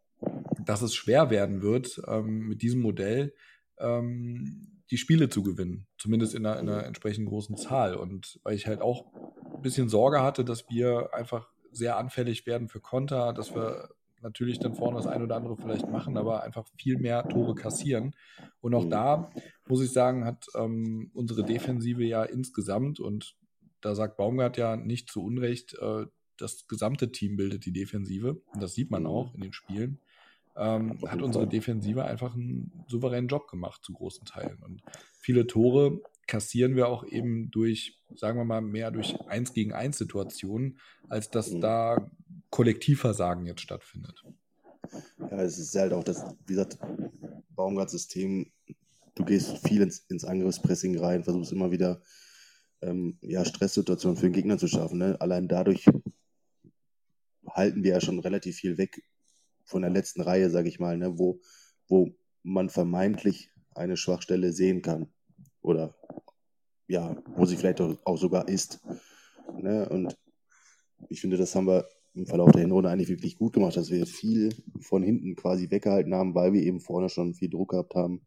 [0.66, 3.34] dass es schwer werden wird, ähm, mit diesem Modell
[3.80, 5.88] ähm, die Spiele zu gewinnen.
[5.98, 7.96] Zumindest in einer, in einer entsprechend großen Zahl.
[7.96, 9.06] Und weil ich halt auch
[9.54, 13.90] ein bisschen Sorge hatte, dass wir einfach sehr anfällig werden für Konter, dass wir
[14.22, 18.14] natürlich dann vorne das ein oder andere vielleicht machen, aber einfach viel mehr Tore kassieren.
[18.60, 19.32] Und auch da,
[19.68, 23.36] muss ich sagen, hat ähm, unsere Defensive ja insgesamt, und
[23.80, 26.06] da sagt Baumgart ja nicht zu Unrecht, äh,
[26.38, 28.42] das gesamte Team bildet die Defensive.
[28.54, 30.00] Und das sieht man auch in den Spielen
[30.62, 34.62] ähm, hat unsere Defensive einfach einen souveränen Job gemacht zu großen Teilen.
[34.62, 34.84] Und
[35.18, 39.98] viele Tore kassieren wir auch eben durch, sagen wir mal, mehr durch Eins gegen eins
[39.98, 40.78] Situationen,
[41.10, 41.62] als dass mhm.
[41.62, 42.12] da
[42.52, 44.24] Kollektivversagen jetzt stattfindet.
[45.20, 46.78] Ja, es ist halt auch das, wie gesagt,
[47.56, 48.52] Baumgart-System,
[49.16, 52.02] du gehst viel ins, ins Angriffspressing rein, versuchst immer wieder
[52.82, 55.00] ähm, ja, Stresssituationen für den Gegner zu schaffen.
[55.00, 55.20] Ne?
[55.20, 55.86] Allein dadurch
[57.50, 59.04] halten wir ja schon relativ viel weg
[59.72, 61.40] von der letzten Reihe, sage ich mal, ne, wo,
[61.88, 62.14] wo
[62.44, 65.08] man vermeintlich eine Schwachstelle sehen kann.
[65.62, 65.96] Oder
[66.88, 68.82] ja, wo sie vielleicht auch, sogar ist.
[69.58, 69.88] Ne?
[69.90, 70.16] Und
[71.08, 74.06] ich finde, das haben wir im Verlauf der Hinrunde eigentlich wirklich gut gemacht, dass wir
[74.06, 78.26] viel von hinten quasi weggehalten haben, weil wir eben vorne schon viel Druck gehabt haben.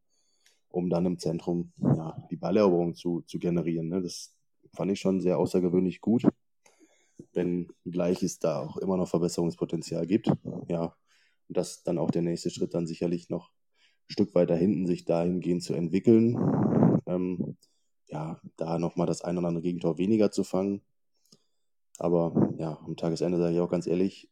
[0.71, 3.89] um dann im Zentrum ja, die Balleroberung zu, zu generieren.
[3.89, 4.03] Ne?
[4.03, 4.35] Das
[4.75, 6.25] fand ich schon sehr außergewöhnlich gut,
[7.33, 10.33] wenn gleich es da auch immer noch Verbesserungspotenzial gibt.
[10.69, 10.97] Ja,
[11.55, 13.51] und das dann auch der nächste Schritt dann sicherlich noch
[14.09, 16.37] ein Stück weiter hinten sich dahingehend zu entwickeln.
[17.07, 17.57] Ähm,
[18.09, 20.83] ja, da nochmal das ein oder andere Gegentor weniger zu fangen.
[21.99, 24.29] Aber ja, am Tagesende sage ich auch ganz ehrlich,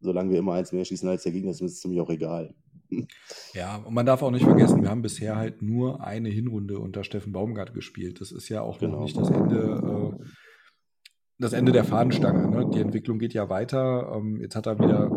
[0.00, 2.54] solange wir immer eins mehr schießen als der Gegner, ist es mir auch egal.
[3.54, 7.04] Ja, und man darf auch nicht vergessen, wir haben bisher halt nur eine Hinrunde unter
[7.04, 8.20] Steffen Baumgart gespielt.
[8.20, 8.96] Das ist ja auch genau.
[8.96, 10.24] noch nicht das Ende, äh,
[11.38, 12.48] das Ende der Fahnenstange.
[12.48, 12.70] Ne?
[12.74, 14.12] Die Entwicklung geht ja weiter.
[14.16, 15.08] Ähm, jetzt hat er wieder,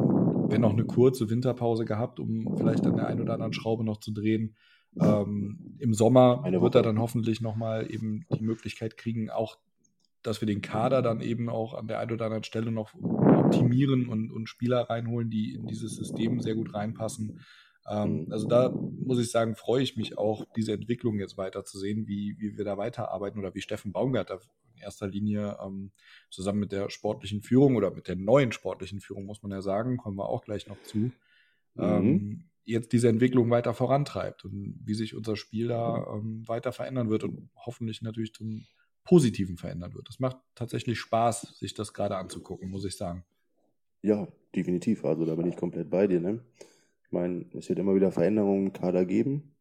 [0.49, 3.99] wenn auch eine kurze Winterpause gehabt, um vielleicht an der einen oder anderen Schraube noch
[3.99, 4.55] zu drehen.
[4.99, 9.57] Ähm, Im Sommer wird er dann hoffentlich nochmal eben die Möglichkeit kriegen, auch
[10.23, 14.09] dass wir den Kader dann eben auch an der einen oder anderen Stelle noch optimieren
[14.09, 17.39] und, und Spieler reinholen, die in dieses System sehr gut reinpassen.
[17.88, 21.79] Ähm, also da muss ich sagen, freue ich mich auch, diese Entwicklung jetzt weiter zu
[21.79, 24.39] sehen, wie, wie wir da weiterarbeiten oder wie Steffen Baumgart da
[24.73, 25.91] in erster Linie ähm,
[26.29, 29.97] zusammen mit der sportlichen Führung oder mit der neuen sportlichen Führung, muss man ja sagen,
[29.97, 31.13] kommen wir auch gleich noch zu, mhm.
[31.79, 37.09] ähm, jetzt diese Entwicklung weiter vorantreibt und wie sich unser Spiel da ähm, weiter verändern
[37.09, 38.65] wird und hoffentlich natürlich zum
[39.05, 40.09] Positiven verändern wird.
[40.09, 43.23] Es macht tatsächlich Spaß, sich das gerade anzugucken, muss ich sagen.
[44.01, 45.05] Ja, definitiv.
[45.05, 46.19] Also da bin ich komplett bei dir.
[46.19, 46.43] Ne?
[47.08, 49.55] Ich meine, es wird immer wieder Veränderungen im Kader geben.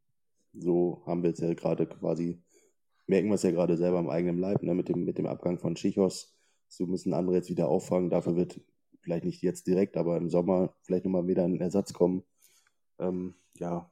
[0.53, 2.43] So haben wir es ja gerade quasi,
[3.07, 4.75] merken wir es ja gerade selber am eigenen Leib, ne?
[4.75, 6.37] mit, dem, mit dem Abgang von Chichos.
[6.69, 8.11] So müssen andere jetzt wieder auffangen.
[8.11, 8.61] Dafür wird
[9.01, 12.25] vielleicht nicht jetzt direkt, aber im Sommer vielleicht nochmal wieder ein Ersatz kommen.
[12.99, 13.89] Ähm, ja,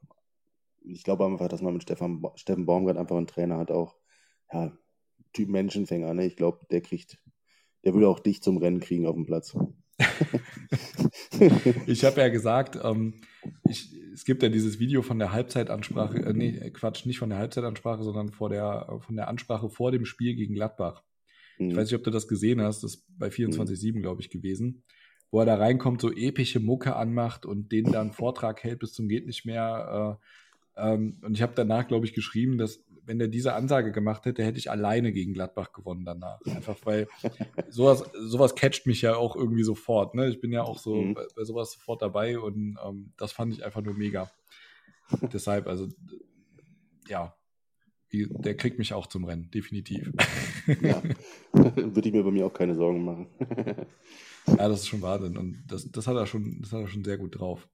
[0.83, 3.95] ich glaube einfach, dass man mit Stefan, Steffen Baumgart einfach einen Trainer hat, auch
[4.53, 4.77] ja,
[5.33, 6.13] Typ Menschenfänger.
[6.15, 6.27] Ne?
[6.27, 7.23] Ich glaube, der kriegt,
[7.85, 9.57] der will auch dich zum Rennen kriegen auf dem Platz.
[11.87, 13.15] ich habe ja gesagt, ähm,
[13.69, 17.39] ich, es gibt ja dieses Video von der Halbzeitansprache, äh, nee, Quatsch, nicht von der
[17.39, 21.03] Halbzeitansprache, sondern vor der, von der Ansprache vor dem Spiel gegen Gladbach.
[21.59, 21.71] Mhm.
[21.71, 24.03] Ich weiß nicht, ob du das gesehen hast, das ist bei 24-7, mhm.
[24.03, 24.83] glaube ich, gewesen,
[25.31, 29.09] wo er da reinkommt, so epische Mucke anmacht und den dann Vortrag hält bis zum
[29.09, 30.19] geht nicht mehr.
[30.77, 34.25] Äh, ähm, und ich habe danach, glaube ich, geschrieben, dass wenn der diese Ansage gemacht
[34.25, 36.41] hätte, hätte ich alleine gegen Gladbach gewonnen danach.
[36.47, 37.09] Einfach weil
[37.69, 40.15] sowas, sowas catcht mich ja auch irgendwie sofort.
[40.15, 40.29] Ne?
[40.29, 41.15] Ich bin ja auch so mhm.
[41.15, 44.31] bei, bei, sowas sofort dabei und ähm, das fand ich einfach nur mega.
[45.33, 45.89] Deshalb, also
[47.09, 47.35] ja,
[48.13, 50.13] der kriegt mich auch zum Rennen, definitiv.
[50.81, 51.03] Ja,
[51.53, 53.27] würde ich mir bei mir auch keine Sorgen machen.
[54.47, 57.05] ja, das ist schon Wahnsinn und das, das, hat er schon, das hat er schon
[57.05, 57.69] sehr gut drauf.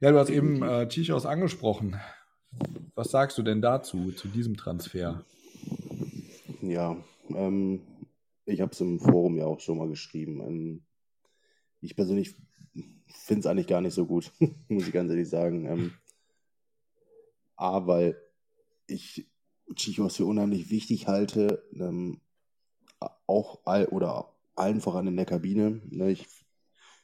[0.00, 2.00] Ja, du hast eben äh, Chichos angesprochen.
[2.94, 5.24] Was sagst du denn dazu, zu diesem Transfer?
[6.62, 6.96] Ja,
[7.30, 7.80] ähm,
[8.46, 10.40] ich habe es im Forum ja auch schon mal geschrieben.
[10.40, 10.84] Ähm,
[11.80, 12.34] ich persönlich
[13.08, 14.32] finde es eigentlich gar nicht so gut,
[14.68, 15.66] muss ich ganz ehrlich sagen.
[15.66, 15.92] Ähm,
[17.56, 18.16] A, weil
[18.86, 19.28] ich
[19.74, 22.20] Chichos für unheimlich wichtig halte, ähm,
[23.26, 25.80] auch all, oder allen voran in der Kabine.
[25.90, 26.26] Ne, ich,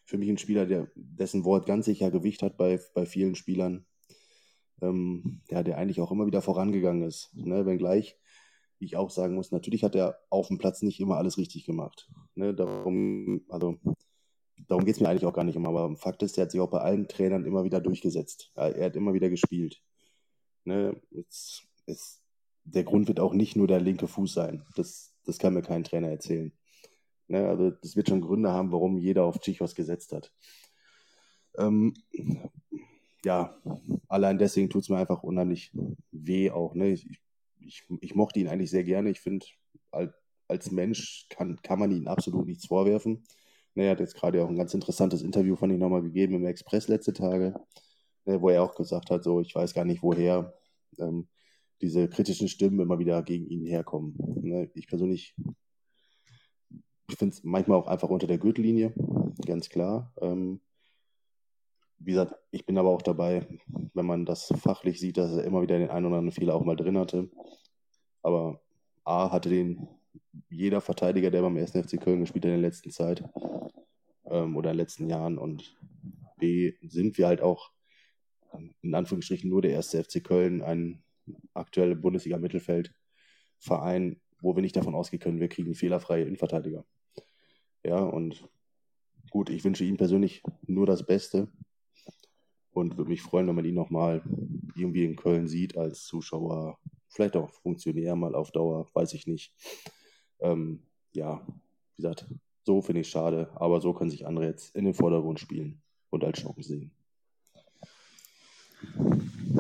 [0.05, 3.87] für mich ein Spieler, der, dessen Wort ganz sicher Gewicht hat bei, bei vielen Spielern
[4.83, 7.35] ähm, ja, der eigentlich auch immer wieder vorangegangen ist.
[7.35, 7.67] Ne?
[7.67, 8.17] Wenngleich
[8.81, 12.11] ich auch sagen muss, natürlich hat er auf dem Platz nicht immer alles richtig gemacht.
[12.35, 12.55] Ne?
[12.55, 13.79] Darum, also,
[14.69, 15.69] darum geht es mir eigentlich auch gar nicht immer.
[15.69, 18.51] Aber Fakt ist, er hat sich auch bei allen Trainern immer wieder durchgesetzt.
[18.55, 19.83] Er hat immer wieder gespielt.
[20.65, 21.01] Ne?
[21.11, 22.23] Jetzt, jetzt,
[22.65, 24.65] der Grund wird auch nicht nur der linke Fuß sein.
[24.77, 26.53] Das, das kann mir kein Trainer erzählen.
[27.29, 27.47] Ne?
[27.49, 30.33] Also das wird schon Gründe haben, warum jeder auf Chichos gesetzt hat.
[31.59, 31.95] Ähm,
[33.25, 33.57] ja,
[34.09, 35.73] allein deswegen tut es mir einfach unheimlich
[36.11, 36.75] weh auch.
[36.75, 36.91] Ne?
[36.91, 37.07] Ich,
[37.59, 39.11] ich, ich mochte ihn eigentlich sehr gerne.
[39.11, 39.47] Ich finde,
[40.49, 43.25] als Mensch kann, kann man ihm absolut nichts vorwerfen.
[43.75, 46.47] Ne, er hat jetzt gerade auch ein ganz interessantes Interview von ihm nochmal gegeben im
[46.47, 47.55] Express letzte Tage,
[48.25, 50.55] ne, wo er auch gesagt hat, so, ich weiß gar nicht, woher
[50.99, 51.29] ähm,
[51.81, 54.17] diese kritischen Stimmen immer wieder gegen ihn herkommen.
[54.43, 55.37] Ne, ich persönlich
[57.11, 58.95] ich finde es manchmal auch einfach unter der Gürtellinie,
[59.45, 60.13] ganz klar.
[60.21, 60.61] Ähm,
[62.01, 63.47] wie gesagt, ich bin aber auch dabei,
[63.95, 66.65] wenn man das fachlich sieht, dass er immer wieder den einen oder anderen Fehler auch
[66.65, 67.29] mal drin hatte.
[68.23, 68.61] Aber
[69.05, 69.87] A hatte den
[70.49, 71.73] jeder Verteidiger, der beim 1.
[71.73, 73.23] FC Köln gespielt hat in der letzten Zeit
[74.25, 75.37] ähm, oder in den letzten Jahren.
[75.37, 75.77] Und
[76.39, 77.71] B sind wir halt auch
[78.83, 79.91] in Anführungsstrichen nur der 1.
[79.91, 81.03] FC Köln, ein
[81.55, 86.87] aktueller Bundesliga-Mittelfeldverein, wo wir nicht davon ausgehen können, wir kriegen fehlerfreie Innenverteidiger.
[87.85, 88.49] Ja, und
[89.31, 91.49] gut, ich wünsche ihm persönlich nur das Beste
[92.73, 94.23] und würde mich freuen, wenn man ihn nochmal
[94.77, 99.55] irgendwie in Köln sieht als Zuschauer, vielleicht auch Funktionär mal auf Dauer, weiß ich nicht.
[100.41, 102.27] Ähm, ja, wie gesagt,
[102.63, 106.25] so finde ich schade, aber so können sich andere jetzt in den Vordergrund spielen und
[106.25, 106.93] als Chance sehen.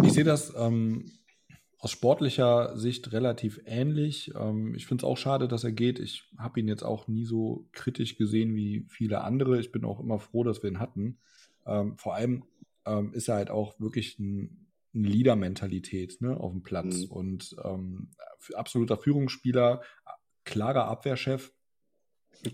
[0.02, 1.10] Ich sehe das ähm,
[1.78, 4.32] aus sportlicher Sicht relativ ähnlich.
[4.34, 5.98] Ähm, ich finde es auch schade, dass er geht.
[5.98, 9.58] Ich habe ihn jetzt auch nie so kritisch gesehen wie viele andere.
[9.58, 11.18] Ich bin auch immer froh, dass wir ihn hatten.
[11.66, 12.44] Ähm, vor allem
[12.86, 17.10] ähm, ist er halt auch wirklich ein, eine Leader-Mentalität ne, auf dem Platz mhm.
[17.10, 18.10] und ähm,
[18.54, 19.82] absoluter Führungsspieler,
[20.44, 21.52] klarer Abwehrchef.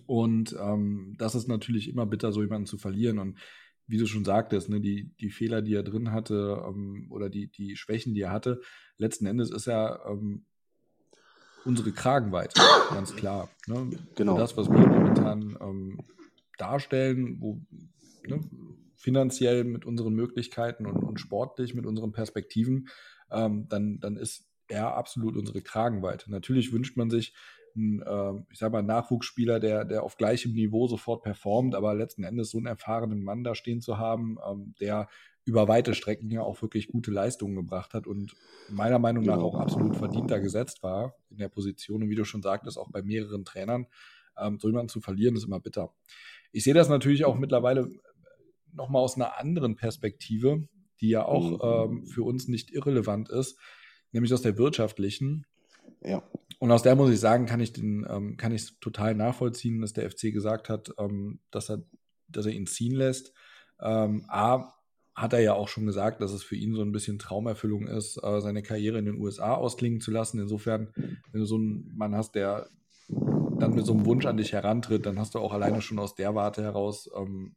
[0.06, 3.18] Und ähm, das ist natürlich immer bitter, so jemanden zu verlieren.
[3.18, 3.38] Und
[3.86, 7.48] wie du schon sagtest, ne, die, die Fehler, die er drin hatte ähm, oder die,
[7.48, 8.60] die Schwächen, die er hatte,
[8.98, 10.44] letzten Endes ist er ähm,
[11.64, 12.60] unsere Kragenweite,
[12.90, 13.48] ganz klar.
[13.66, 13.90] Ne?
[14.14, 14.34] Genau.
[14.34, 16.00] Für das, was wir momentan ähm,
[16.58, 17.60] darstellen, wo
[18.26, 18.40] ne,
[18.96, 22.88] finanziell mit unseren Möglichkeiten und, und, sportlich mit unseren Perspektiven,
[23.30, 26.30] ähm, dann, dann ist er absolut unsere Kragenweite.
[26.30, 27.34] Natürlich wünscht man sich
[27.76, 32.24] ein, äh, ich sag mal, Nachwuchsspieler, der, der auf gleichem Niveau sofort performt, aber letzten
[32.24, 35.08] Endes so einen erfahrenen Mann da stehen zu haben, ähm, der
[35.44, 38.34] über weite Strecken ja auch wirklich gute Leistungen gebracht hat und
[38.68, 42.42] meiner Meinung nach auch absolut verdienter gesetzt war in der Position und wie du schon
[42.42, 43.86] sagtest, auch bei mehreren Trainern.
[44.36, 45.94] Ähm, so jemanden zu verlieren, ist immer bitter.
[46.50, 47.88] Ich sehe das natürlich auch mittlerweile
[48.76, 50.68] nochmal aus einer anderen Perspektive,
[51.00, 51.96] die ja auch mhm.
[51.98, 53.58] ähm, für uns nicht irrelevant ist,
[54.12, 55.46] nämlich aus der wirtschaftlichen.
[56.02, 56.22] Ja.
[56.58, 59.80] Und aus der muss ich sagen, kann ich den, ähm, kann ich es total nachvollziehen,
[59.80, 61.82] dass der FC gesagt hat, ähm, dass er,
[62.28, 63.32] dass er ihn ziehen lässt.
[63.80, 64.72] Ähm, A,
[65.14, 68.22] hat er ja auch schon gesagt, dass es für ihn so ein bisschen Traumerfüllung ist,
[68.22, 70.38] äh, seine Karriere in den USA ausklingen zu lassen.
[70.38, 72.68] Insofern, wenn du so einen Mann hast, der
[73.08, 76.14] dann mit so einem Wunsch an dich herantritt, dann hast du auch alleine schon aus
[76.14, 77.56] der Warte heraus, ähm,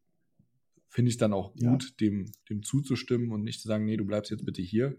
[0.90, 1.90] finde ich dann auch gut, ja.
[2.02, 4.98] dem, dem zuzustimmen und nicht zu sagen, nee, du bleibst jetzt bitte hier.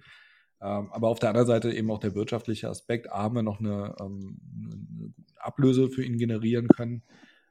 [0.62, 3.60] Ähm, aber auf der anderen Seite eben auch der wirtschaftliche Aspekt, A, haben wir noch
[3.60, 7.02] eine, ähm, eine Ablöse für ihn generieren können.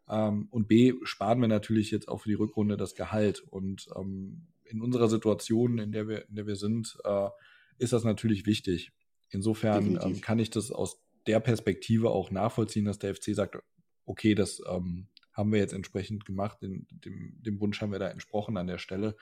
[0.08, 3.42] Ähm, und B, sparen wir natürlich jetzt auch für die Rückrunde das Gehalt.
[3.42, 7.30] Und ähm, in unserer Situation, in der wir, in der wir sind, äh,
[7.78, 8.92] ist das natürlich wichtig.
[9.32, 13.58] Insofern ähm, kann ich das aus der Perspektive auch nachvollziehen, dass der FC sagt,
[14.06, 15.08] okay, das ähm,
[15.40, 18.78] haben wir jetzt entsprechend gemacht, den, dem, dem Wunsch haben wir da entsprochen an der
[18.78, 19.16] Stelle.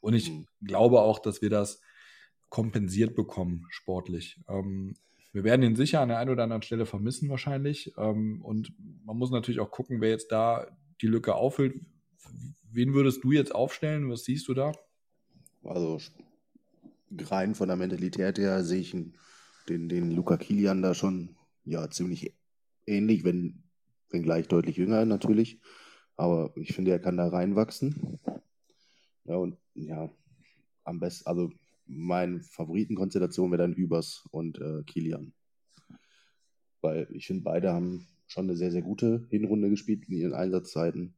[0.00, 0.46] Und ich mhm.
[0.62, 1.80] glaube auch, dass wir das
[2.48, 4.40] kompensiert bekommen, sportlich.
[4.48, 4.94] Ähm,
[5.32, 7.92] wir werden ihn sicher an der einen oder anderen Stelle vermissen wahrscheinlich.
[7.98, 8.72] Ähm, und
[9.04, 10.68] man muss natürlich auch gucken, wer jetzt da
[11.00, 11.80] die Lücke auffüllt.
[12.70, 14.08] Wen würdest du jetzt aufstellen?
[14.08, 14.72] Was siehst du da?
[15.64, 15.98] Also
[17.18, 18.92] rein von der Mentalität her sehe ich
[19.68, 22.32] den, den Luca Kilian da schon ja ziemlich
[22.86, 23.63] ähnlich, wenn,
[24.10, 25.60] wenn gleich deutlich jünger natürlich.
[26.16, 28.20] Aber ich finde, er kann da reinwachsen.
[29.24, 30.10] Ja, und ja,
[30.84, 31.50] am besten, also
[31.86, 35.32] meine Favoritenkonstellation wäre dann Übers und äh, Kilian.
[36.80, 41.14] Weil ich finde, beide haben schon eine sehr, sehr gute Hinrunde gespielt in ihren Einsatzzeiten.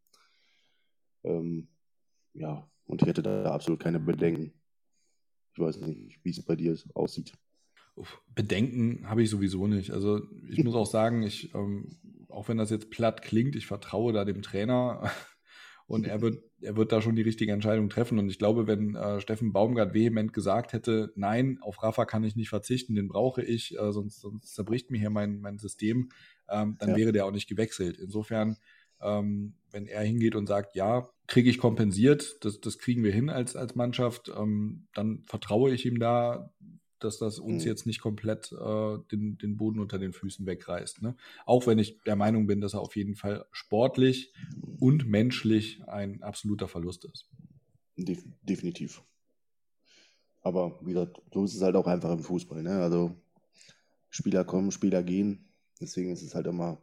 [1.24, 1.68] Ähm,
[2.34, 4.52] ja, und ich hätte da absolut keine Bedenken.
[5.52, 7.32] Ich weiß nicht, wie es bei dir aussieht.
[8.34, 9.90] Bedenken habe ich sowieso nicht.
[9.90, 11.88] Also ich muss auch sagen, ich, ähm,
[12.36, 15.10] auch wenn das jetzt platt klingt, ich vertraue da dem Trainer.
[15.88, 18.18] Und er wird, er wird da schon die richtige Entscheidung treffen.
[18.18, 22.34] Und ich glaube, wenn äh, Steffen Baumgart vehement gesagt hätte, nein, auf Rafa kann ich
[22.34, 26.10] nicht verzichten, den brauche ich, äh, sonst, sonst zerbricht mir hier mein, mein System,
[26.48, 26.96] ähm, dann ja.
[26.96, 27.98] wäre der auch nicht gewechselt.
[27.98, 28.56] Insofern,
[29.00, 33.30] ähm, wenn er hingeht und sagt, ja, kriege ich kompensiert, das, das kriegen wir hin
[33.30, 36.50] als, als Mannschaft, ähm, dann vertraue ich ihm da,
[36.98, 37.68] dass das uns mhm.
[37.68, 41.02] jetzt nicht komplett äh, den, den Boden unter den Füßen wegreißt.
[41.02, 41.16] Ne?
[41.44, 44.32] Auch wenn ich der Meinung bin, dass er auf jeden Fall sportlich
[44.78, 47.28] und menschlich ein absoluter Verlust ist.
[47.96, 49.02] De definitiv.
[50.42, 52.62] Aber wie gesagt, so ist es halt auch einfach im Fußball.
[52.62, 52.80] Ne?
[52.80, 53.16] Also
[54.10, 55.48] Spieler kommen, Spieler gehen.
[55.80, 56.80] Deswegen ist es halt immer,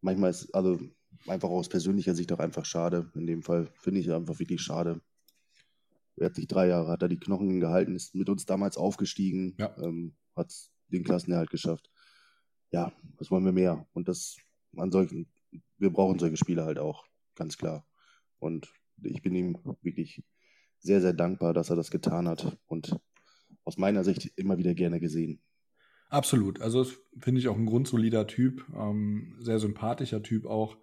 [0.00, 0.78] manchmal ist, also
[1.26, 3.10] einfach aus persönlicher Sicht auch einfach schade.
[3.14, 5.00] In dem Fall finde ich es einfach wirklich schade,
[6.16, 9.54] er hat sich drei Jahre, hat er die Knochen gehalten, ist mit uns damals aufgestiegen,
[9.58, 9.76] ja.
[9.78, 10.52] ähm, hat
[10.88, 11.90] den Klassenerhalt geschafft.
[12.70, 13.86] Ja, was wollen wir mehr?
[13.92, 14.36] Und das
[14.76, 15.28] an solchen,
[15.78, 17.86] wir brauchen solche Spiele halt auch, ganz klar.
[18.38, 18.72] Und
[19.02, 20.24] ich bin ihm wirklich
[20.78, 22.98] sehr, sehr dankbar, dass er das getan hat und
[23.64, 25.40] aus meiner Sicht immer wieder gerne gesehen.
[26.10, 26.60] Absolut.
[26.60, 26.84] Also
[27.18, 30.76] finde ich auch ein grundsolider Typ, ähm, sehr sympathischer Typ auch,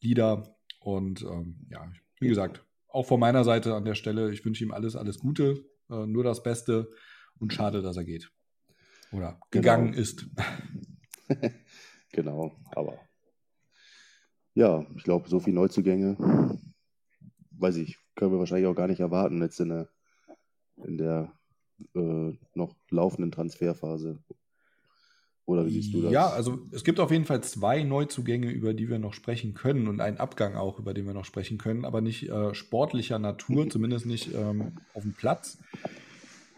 [0.00, 1.90] Leader und ähm, ja,
[2.20, 5.64] wie gesagt, auch von meiner Seite an der Stelle, ich wünsche ihm alles, alles Gute,
[5.90, 6.90] äh, nur das Beste
[7.38, 8.30] und schade, dass er geht.
[9.12, 10.02] Oder gegangen genau.
[10.02, 10.26] ist.
[12.12, 12.98] genau, aber
[14.54, 16.16] ja, ich glaube, so viele Neuzugänge,
[17.52, 19.88] weiß ich, können wir wahrscheinlich auch gar nicht erwarten jetzt in der,
[20.76, 21.32] in der
[21.94, 24.22] äh, noch laufenden Transferphase.
[25.44, 26.12] Oder wie siehst du das?
[26.12, 29.88] Ja, also es gibt auf jeden Fall zwei Neuzugänge, über die wir noch sprechen können
[29.88, 33.68] und einen Abgang auch, über den wir noch sprechen können, aber nicht äh, sportlicher Natur,
[33.68, 35.58] zumindest nicht ähm, auf dem Platz.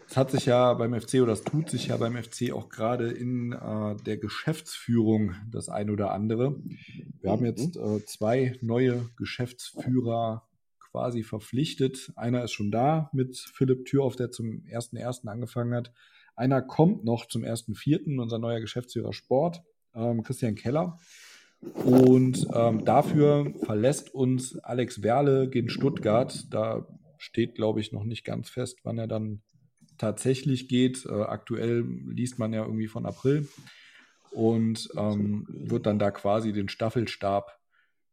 [0.07, 3.09] Es hat sich ja beim FC oder es tut sich ja beim FC auch gerade
[3.09, 6.55] in äh, der Geschäftsführung das ein oder andere.
[7.21, 7.97] Wir haben jetzt mhm.
[7.97, 10.47] äh, zwei neue Geschäftsführer
[10.91, 12.13] quasi verpflichtet.
[12.15, 15.27] Einer ist schon da mit Philipp Thürauf, der zum 1.1.
[15.27, 15.91] angefangen hat.
[16.35, 19.61] Einer kommt noch zum 1.4., unser neuer Geschäftsführer Sport,
[19.93, 20.97] ähm, Christian Keller.
[21.61, 26.45] Und ähm, dafür verlässt uns Alex Werle gegen Stuttgart.
[26.49, 26.87] Da
[27.17, 29.41] steht, glaube ich, noch nicht ganz fest, wann er dann
[29.97, 31.05] tatsächlich geht.
[31.05, 33.47] Äh, aktuell liest man ja irgendwie von April
[34.31, 37.57] und ähm, wird dann da quasi den Staffelstab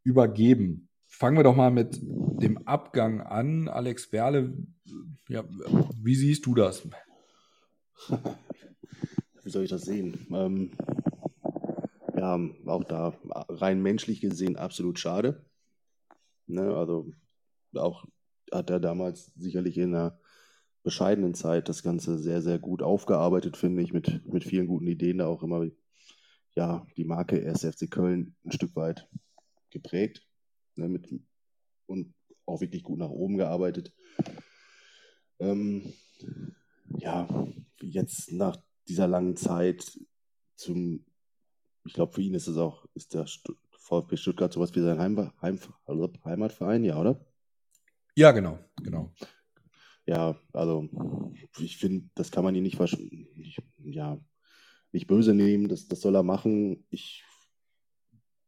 [0.04, 0.88] übergeben.
[1.08, 3.68] Fangen wir doch mal mit dem Abgang an.
[3.68, 4.54] Alex Werle,
[5.28, 5.44] ja,
[6.00, 6.88] wie siehst du das?
[9.42, 10.26] Wie soll ich das sehen?
[10.30, 10.70] Ähm,
[12.16, 13.14] ja, auch da
[13.48, 15.44] rein menschlich gesehen absolut schade.
[16.46, 17.10] Ne, also
[17.74, 18.04] auch
[18.52, 20.18] hat er damals sicherlich in einer
[20.82, 25.18] bescheidenen Zeit das Ganze sehr, sehr gut aufgearbeitet, finde ich, mit, mit vielen guten Ideen,
[25.18, 25.66] da auch immer
[26.54, 29.08] ja, die Marke SFC Köln ein Stück weit
[29.70, 30.26] geprägt
[30.76, 31.08] ne, mit,
[31.86, 32.14] und
[32.46, 33.92] auch wirklich gut nach oben gearbeitet.
[35.38, 35.92] Ähm,
[36.98, 37.26] ja,
[37.82, 38.56] jetzt nach
[38.88, 39.98] dieser langen Zeit
[40.56, 41.04] zum,
[41.84, 43.26] ich glaube, für ihn ist es auch, ist der
[43.78, 45.58] VfB Stuttgart sowas wie sein Heim, Heim,
[46.24, 47.24] Heimatverein, ja, oder?
[48.14, 49.12] Ja, genau, genau
[50.06, 50.88] ja, also
[51.58, 52.80] ich finde, das kann man ihn nicht,
[53.36, 54.18] nicht, ja,
[54.90, 56.84] nicht böse nehmen, das, das soll er machen.
[56.90, 57.24] Ich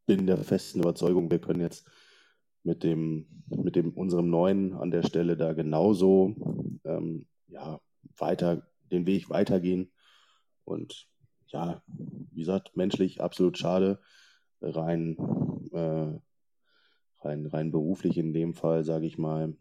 [0.07, 1.89] bin der festen Überzeugung, wir können jetzt
[2.65, 6.35] mit dem, mit dem unserem Neuen an der Stelle da genauso
[6.85, 7.81] ähm, ja,
[8.17, 9.93] weiter, den Weg weitergehen.
[10.65, 11.09] Und
[11.49, 14.01] ja, wie gesagt, menschlich absolut schade.
[14.61, 15.17] Rein,
[15.73, 16.19] äh,
[17.21, 19.55] rein, rein beruflich in dem Fall, sage ich mal,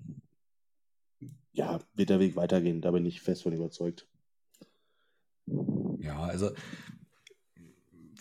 [1.51, 2.81] ja, wird der Weg weitergehen.
[2.81, 4.07] Da bin ich fest von überzeugt.
[5.99, 6.51] Ja, also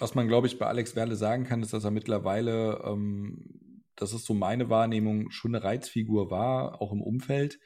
[0.02, 4.12] was man, glaube ich, bei Alex Werle sagen kann, ist, dass er mittlerweile, ähm, das
[4.12, 7.60] ist so meine Wahrnehmung, schon eine Reizfigur war, auch im Umfeld.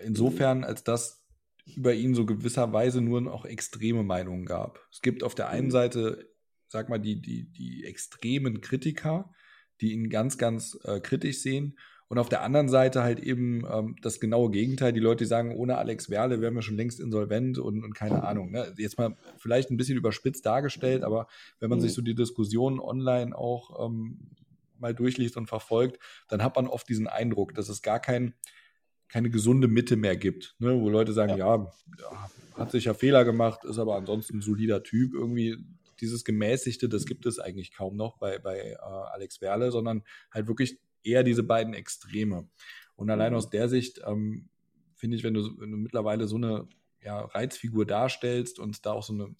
[0.00, 1.23] Insofern, als dass
[1.66, 4.80] über ihn so gewisserweise nur noch extreme Meinungen gab.
[4.92, 5.72] Es gibt auf der einen mhm.
[5.72, 6.28] Seite,
[6.68, 9.32] sag mal, die, die, die extremen Kritiker,
[9.80, 11.78] die ihn ganz, ganz äh, kritisch sehen.
[12.08, 14.92] Und auf der anderen Seite halt eben ähm, das genaue Gegenteil.
[14.92, 18.22] Die Leute, die sagen, ohne Alex Werle wären wir schon längst insolvent und, und keine
[18.22, 18.50] Ahnung.
[18.50, 18.72] Ne?
[18.76, 21.26] Jetzt mal vielleicht ein bisschen überspitzt dargestellt, aber
[21.60, 21.96] wenn man sich mhm.
[21.96, 24.30] so die Diskussionen online auch ähm,
[24.78, 28.34] mal durchliest und verfolgt, dann hat man oft diesen Eindruck, dass es gar kein,
[29.08, 30.80] keine gesunde Mitte mehr gibt, ne?
[30.80, 31.56] wo Leute sagen, ja.
[31.56, 35.14] ja, hat sich ja Fehler gemacht, ist aber ansonsten ein solider Typ.
[35.14, 35.58] Irgendwie
[36.00, 40.02] dieses Gemäßigte, das gibt es eigentlich kaum noch bei, bei äh, Alex Werle, sondern
[40.32, 42.48] halt wirklich eher diese beiden Extreme.
[42.96, 43.38] Und allein mhm.
[43.38, 44.48] aus der Sicht ähm,
[44.94, 46.68] finde ich, wenn du, wenn du mittlerweile so eine
[47.02, 49.34] ja, Reizfigur darstellst und da auch so eine,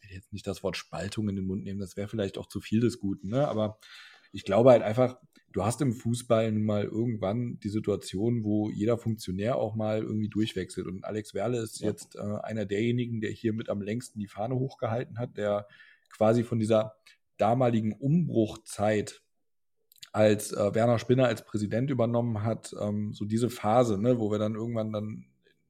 [0.00, 2.46] ich will jetzt nicht das Wort Spaltung in den Mund nehmen, das wäre vielleicht auch
[2.46, 3.46] zu viel des Guten, ne?
[3.46, 3.78] aber
[4.32, 5.18] ich glaube halt einfach,
[5.54, 10.28] du hast im Fußball nun mal irgendwann die Situation, wo jeder Funktionär auch mal irgendwie
[10.28, 10.86] durchwechselt.
[10.88, 11.88] Und Alex Werle ist ja.
[11.88, 15.66] jetzt äh, einer derjenigen, der hier mit am längsten die Fahne hochgehalten hat, der
[16.10, 16.96] quasi von dieser
[17.36, 19.22] damaligen Umbruchzeit
[20.12, 24.38] als äh, Werner Spinner als Präsident übernommen hat, ähm, so diese Phase, ne, wo wir
[24.38, 25.24] dann irgendwann dann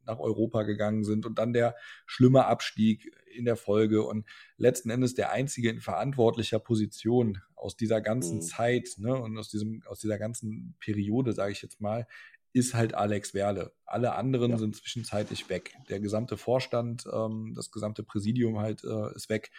[0.06, 1.76] nach Europa gegangen sind und dann der
[2.06, 4.26] schlimme Abstieg in der Folge und
[4.56, 8.42] letzten Endes der einzige in verantwortlicher Position aus dieser ganzen mhm.
[8.42, 12.06] Zeit ne, und aus diesem aus dieser ganzen Periode, sage ich jetzt mal,
[12.52, 13.72] ist halt Alex Werle.
[13.84, 14.58] Alle anderen ja.
[14.58, 15.74] sind zwischenzeitlich weg.
[15.88, 19.50] Der gesamte Vorstand, ähm, das gesamte Präsidium halt äh, ist weg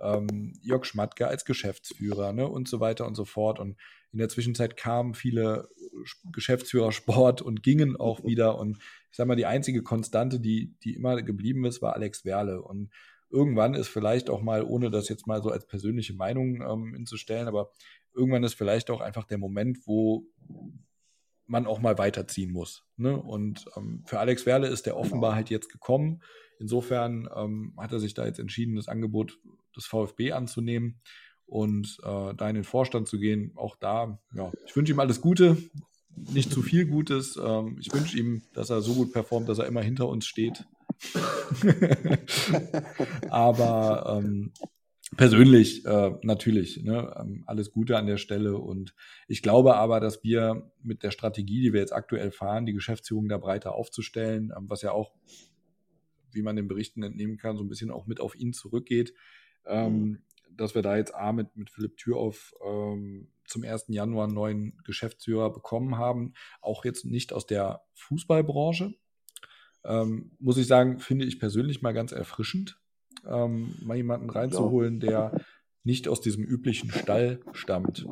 [0.00, 3.58] ähm, Jörg Schmatke als Geschäftsführer ne, und so weiter und so fort.
[3.58, 3.76] Und
[4.12, 5.68] in der Zwischenzeit kamen viele
[6.32, 8.58] Geschäftsführer Sport und gingen auch wieder.
[8.58, 8.78] Und
[9.10, 12.62] ich sage mal, die einzige Konstante, die, die immer geblieben ist, war Alex Werle.
[12.62, 12.90] Und
[13.30, 17.48] irgendwann ist vielleicht auch mal, ohne das jetzt mal so als persönliche Meinung ähm, hinzustellen,
[17.48, 17.70] aber
[18.14, 20.26] irgendwann ist vielleicht auch einfach der Moment, wo
[21.46, 22.84] man auch mal weiterziehen muss.
[22.96, 23.16] Ne?
[23.16, 26.22] Und ähm, für Alex Werle ist der offenbar halt jetzt gekommen.
[26.58, 29.38] Insofern ähm, hat er sich da jetzt entschieden, das Angebot
[29.76, 31.00] des VfB anzunehmen
[31.46, 33.52] und äh, da in den Vorstand zu gehen.
[33.56, 35.56] Auch da, ja, ich wünsche ihm alles Gute,
[36.16, 37.38] nicht zu viel Gutes.
[37.42, 40.64] Ähm, ich wünsche ihm, dass er so gut performt, dass er immer hinter uns steht.
[43.30, 44.52] Aber ähm,
[45.16, 48.56] persönlich äh, natürlich ne, ähm, alles Gute an der Stelle.
[48.56, 48.94] Und
[49.28, 53.28] ich glaube aber, dass wir mit der Strategie, die wir jetzt aktuell fahren, die Geschäftsführung
[53.28, 55.12] da breiter aufzustellen, ähm, was ja auch,
[56.30, 59.12] wie man den Berichten entnehmen kann, so ein bisschen auch mit auf ihn zurückgeht,
[59.66, 60.22] ähm, mhm.
[60.50, 63.86] dass wir da jetzt A mit, mit Philipp Türoff ähm, zum 1.
[63.88, 66.32] Januar einen neuen Geschäftsführer bekommen haben.
[66.62, 68.94] Auch jetzt nicht aus der Fußballbranche.
[69.84, 72.81] ähm, muss ich sagen, finde ich persönlich mal ganz erfrischend,
[73.26, 75.40] ähm, mal jemanden reinzuholen, der
[75.84, 78.06] nicht aus diesem üblichen Stall stammt.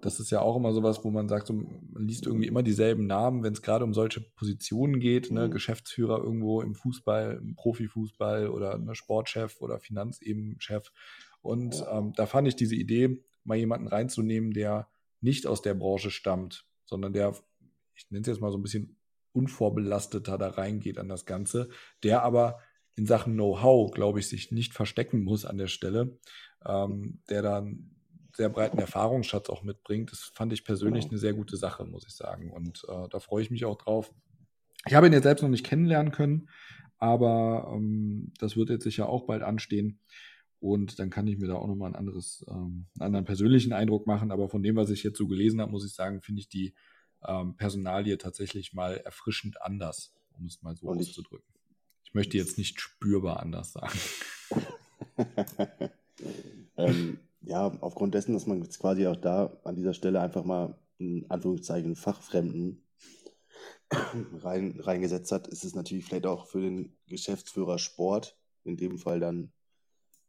[0.00, 3.06] Das ist ja auch immer sowas, wo man sagt, so, man liest irgendwie immer dieselben
[3.06, 5.48] Namen, wenn es gerade um solche Positionen geht, ne?
[5.48, 5.50] Mhm.
[5.52, 10.92] Geschäftsführer irgendwo im Fußball, im Profifußball oder ne, Sportchef oder Finanzebenchef.
[11.40, 14.88] Und ähm, da fand ich diese Idee, mal jemanden reinzunehmen, der
[15.20, 17.34] nicht aus der Branche stammt, sondern der,
[17.94, 18.96] ich nenne es jetzt mal so ein bisschen
[19.32, 21.68] unvorbelasteter da reingeht an das Ganze,
[22.02, 22.58] der aber
[22.96, 26.18] in Sachen Know-how, glaube ich, sich nicht verstecken muss an der Stelle,
[26.64, 27.90] ähm, der dann
[28.34, 30.12] sehr breiten Erfahrungsschatz auch mitbringt.
[30.12, 31.12] Das fand ich persönlich genau.
[31.12, 32.50] eine sehr gute Sache, muss ich sagen.
[32.50, 34.12] Und äh, da freue ich mich auch drauf.
[34.86, 36.48] Ich habe ihn jetzt selbst noch nicht kennenlernen können,
[36.98, 40.00] aber ähm, das wird jetzt sicher auch bald anstehen.
[40.58, 44.06] Und dann kann ich mir da auch nochmal ein anderes, ähm, einen anderen persönlichen Eindruck
[44.06, 44.30] machen.
[44.30, 46.74] Aber von dem, was ich jetzt so gelesen habe, muss ich sagen, finde ich die
[47.26, 51.55] ähm, Personalie tatsächlich mal erfrischend anders, um es mal so Und auszudrücken.
[52.06, 53.98] Ich möchte jetzt nicht spürbar anders sagen.
[56.76, 60.78] ähm, ja, aufgrund dessen, dass man jetzt quasi auch da an dieser Stelle einfach mal
[60.98, 62.86] in Anführungszeichen Fachfremden
[64.38, 69.20] rein, reingesetzt hat, ist es natürlich vielleicht auch für den Geschäftsführer Sport, in dem Fall
[69.20, 69.52] dann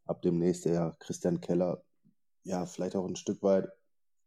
[0.05, 1.83] ab demnächst der Christian Keller,
[2.43, 3.69] ja, vielleicht auch ein Stück weit,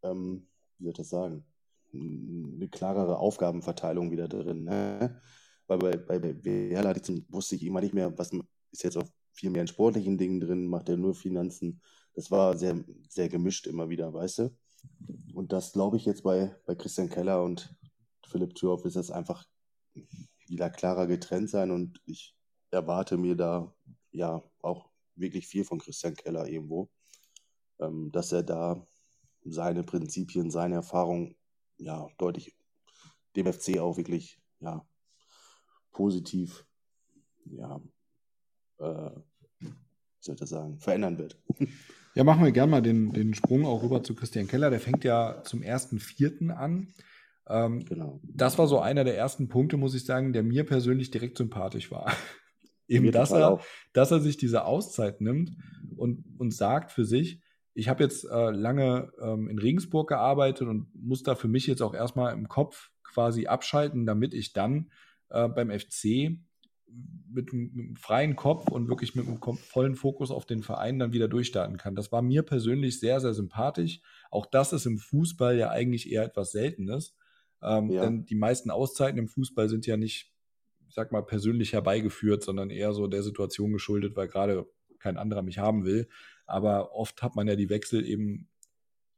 [0.03, 0.47] ähm,
[0.79, 1.45] wie soll ich das sagen,
[1.93, 4.65] eine klarere Aufgabenverteilung wieder drin.
[4.65, 5.21] Ne?
[5.71, 6.97] Weil bei, bei, bei Werler
[7.29, 8.33] wusste ich immer nicht mehr, was
[8.73, 11.81] ist jetzt auf viel mehr in sportlichen Dingen drin, macht er nur Finanzen.
[12.13, 14.57] Das war sehr, sehr gemischt immer wieder, weißt du?
[15.33, 17.73] Und das glaube ich jetzt bei, bei Christian Keller und
[18.27, 19.45] Philipp Thürhoff ist das einfach
[20.49, 22.35] wieder klarer getrennt sein und ich
[22.73, 23.73] erwarte mir da
[24.11, 26.91] ja auch wirklich viel von Christian Keller irgendwo,
[27.79, 28.85] ähm, dass er da
[29.45, 31.37] seine Prinzipien, seine Erfahrung
[31.79, 32.57] ja deutlich
[33.37, 34.85] dem FC auch wirklich ja
[35.93, 36.67] positiv
[37.45, 37.81] ja
[38.79, 39.11] äh,
[40.21, 41.39] wie soll ich das sagen, verändern wird.
[42.17, 44.69] Ja, machen wir gerne mal den, den Sprung auch rüber zu Christian Keller.
[44.69, 46.89] Der fängt ja zum ersten Vierten an.
[47.49, 48.21] Ähm, genau.
[48.25, 51.93] Das war so einer der ersten Punkte, muss ich sagen, der mir persönlich direkt sympathisch
[51.93, 52.13] war.
[52.89, 53.61] Eben, dass er,
[53.93, 55.53] dass er sich diese Auszeit nimmt
[55.97, 57.41] und, und sagt für sich,
[57.75, 61.81] ich habe jetzt äh, lange ähm, in Regensburg gearbeitet und muss da für mich jetzt
[61.81, 64.91] auch erstmal im Kopf quasi abschalten, damit ich dann
[65.31, 66.39] äh, beim FC
[67.33, 71.13] mit, mit, einem freien Kopf und wirklich mit einem vollen Fokus auf den Verein dann
[71.13, 71.95] wieder durchstarten kann.
[71.95, 74.01] Das war mir persönlich sehr, sehr sympathisch.
[74.31, 77.17] Auch das ist im Fußball ja eigentlich eher etwas Seltenes.
[77.63, 78.03] Ähm, ja.
[78.03, 80.33] Denn die meisten Auszeiten im Fußball sind ja nicht,
[80.89, 84.67] ich sag mal, persönlich herbeigeführt, sondern eher so der Situation geschuldet, weil gerade
[84.99, 86.09] kein anderer mich haben will.
[86.47, 88.49] Aber oft hat man ja die Wechsel eben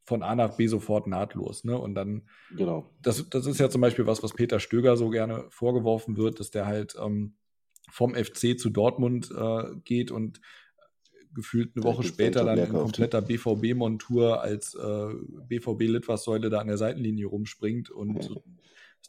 [0.04, 1.64] von A nach B sofort nahtlos.
[1.64, 1.78] Ne?
[1.78, 2.90] Und dann, genau.
[3.02, 6.50] das, das ist ja zum Beispiel was, was Peter Stöger so gerne vorgeworfen wird, dass
[6.50, 7.36] der halt ähm,
[7.90, 10.40] vom FC zu Dortmund äh, geht und
[11.34, 15.08] gefühlt eine Woche später dann in kompletter BVB-Montur als äh,
[15.48, 18.42] BVB-Litfaßsäule da an der Seitenlinie rumspringt und so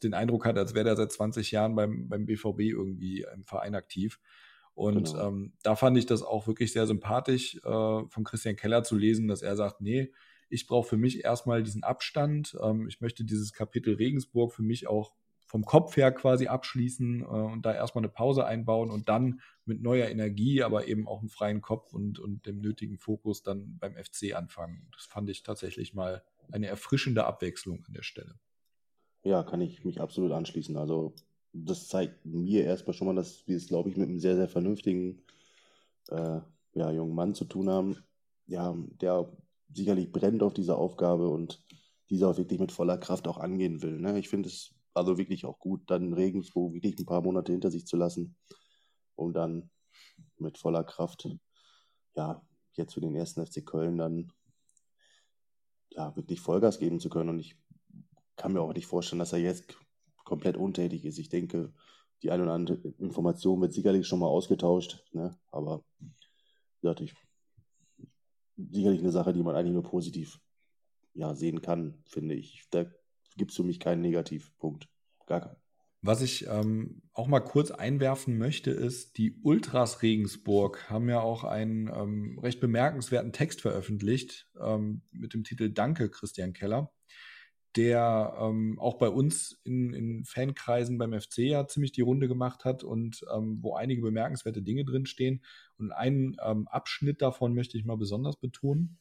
[0.01, 3.75] den Eindruck hat, als wäre er seit 20 Jahren beim, beim BVB irgendwie im Verein
[3.75, 4.19] aktiv.
[4.73, 5.27] Und genau.
[5.27, 9.27] ähm, da fand ich das auch wirklich sehr sympathisch, äh, von Christian Keller zu lesen,
[9.27, 10.11] dass er sagt, nee,
[10.53, 12.55] ich brauche für mich erstmal diesen Abstand.
[12.61, 15.13] Ähm, ich möchte dieses Kapitel Regensburg für mich auch
[15.45, 19.81] vom Kopf her quasi abschließen äh, und da erstmal eine Pause einbauen und dann mit
[19.81, 23.95] neuer Energie, aber eben auch einem freien Kopf und, und dem nötigen Fokus dann beim
[23.95, 24.87] FC anfangen.
[24.93, 28.39] Das fand ich tatsächlich mal eine erfrischende Abwechslung an der Stelle.
[29.23, 30.75] Ja, kann ich mich absolut anschließen.
[30.75, 31.13] Also
[31.53, 34.49] das zeigt mir erstmal schon mal, dass wir es, glaube ich, mit einem sehr, sehr
[34.49, 35.21] vernünftigen
[36.09, 36.39] äh,
[36.73, 37.97] ja, jungen Mann zu tun haben,
[38.47, 39.31] ja, der
[39.73, 41.63] sicherlich brennt auf diese Aufgabe und
[42.09, 43.99] diese auch wirklich mit voller Kraft auch angehen will.
[43.99, 44.17] Ne?
[44.19, 47.85] Ich finde es also wirklich auch gut, dann Regensburg wirklich ein paar Monate hinter sich
[47.87, 48.35] zu lassen,
[49.15, 49.69] um dann
[50.37, 51.27] mit voller Kraft,
[52.15, 54.31] ja, jetzt für den ersten FC Köln dann
[55.89, 57.29] ja, wirklich Vollgas geben zu können.
[57.29, 57.55] Und ich
[58.35, 59.77] kann mir auch nicht vorstellen, dass er jetzt
[60.23, 61.19] komplett untätig ist.
[61.19, 61.73] Ich denke,
[62.21, 65.37] die eine oder andere Information wird sicherlich schon mal ausgetauscht, ne?
[65.51, 65.83] aber
[66.81, 67.13] ja, ich,
[68.57, 70.39] sicherlich eine Sache, die man eigentlich nur positiv
[71.13, 72.63] ja, sehen kann, finde ich.
[72.71, 72.85] Da
[73.37, 74.87] gibt es für mich keinen Negativpunkt.
[75.25, 75.63] Gar keinen.
[76.05, 81.45] Was ich ähm, auch mal kurz einwerfen möchte, ist, die Ultras Regensburg haben ja auch
[81.45, 86.91] einen ähm, recht bemerkenswerten Text veröffentlicht ähm, mit dem Titel Danke, Christian Keller,
[87.75, 92.65] der ähm, auch bei uns in, in, Fankreisen beim FC ja ziemlich die Runde gemacht
[92.65, 95.43] hat und ähm, wo einige bemerkenswerte Dinge drinstehen.
[95.77, 98.99] Und einen ähm, Abschnitt davon möchte ich mal besonders betonen.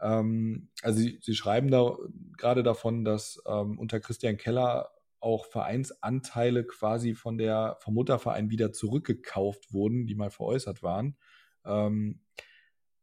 [0.00, 1.96] Ähm, also sie, sie, schreiben da
[2.36, 4.90] gerade davon, dass ähm, unter Christian Keller
[5.20, 11.16] auch Vereinsanteile quasi von der, vom Mutterverein wieder zurückgekauft wurden, die mal veräußert waren.
[11.64, 12.20] Ähm,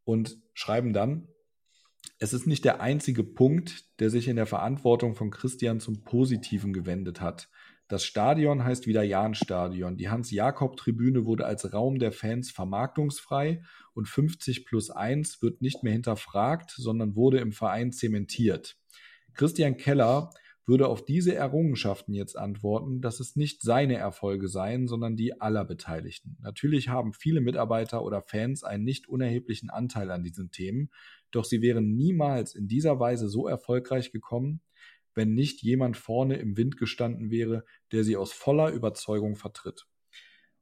[0.03, 1.27] und schreiben dann,
[2.17, 6.71] es ist nicht der einzige Punkt, der sich in der Verantwortung von Christian zum Positiven
[6.71, 7.49] gewendet hat.
[7.87, 9.97] Das Stadion heißt wieder Jahnstadion.
[9.97, 13.61] Die Hans-Jakob-Tribüne wurde als Raum der Fans vermarktungsfrei
[13.93, 18.75] und 50 plus 1 wird nicht mehr hinterfragt, sondern wurde im Verein zementiert.
[19.35, 20.31] Christian Keller
[20.65, 25.63] würde auf diese Errungenschaften jetzt antworten, dass es nicht seine Erfolge seien, sondern die aller
[25.63, 26.37] Beteiligten.
[26.41, 30.89] Natürlich haben viele Mitarbeiter oder Fans einen nicht unerheblichen Anteil an diesen Themen,
[31.35, 34.61] doch sie wären niemals in dieser Weise so erfolgreich gekommen,
[35.13, 39.87] wenn nicht jemand vorne im Wind gestanden wäre, der sie aus voller Überzeugung vertritt.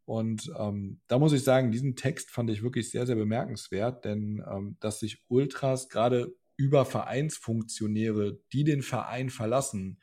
[0.05, 4.43] Und ähm, da muss ich sagen, diesen Text fand ich wirklich sehr, sehr bemerkenswert, denn
[4.49, 9.99] ähm, dass sich Ultras gerade über Vereinsfunktionäre, die den Verein verlassen,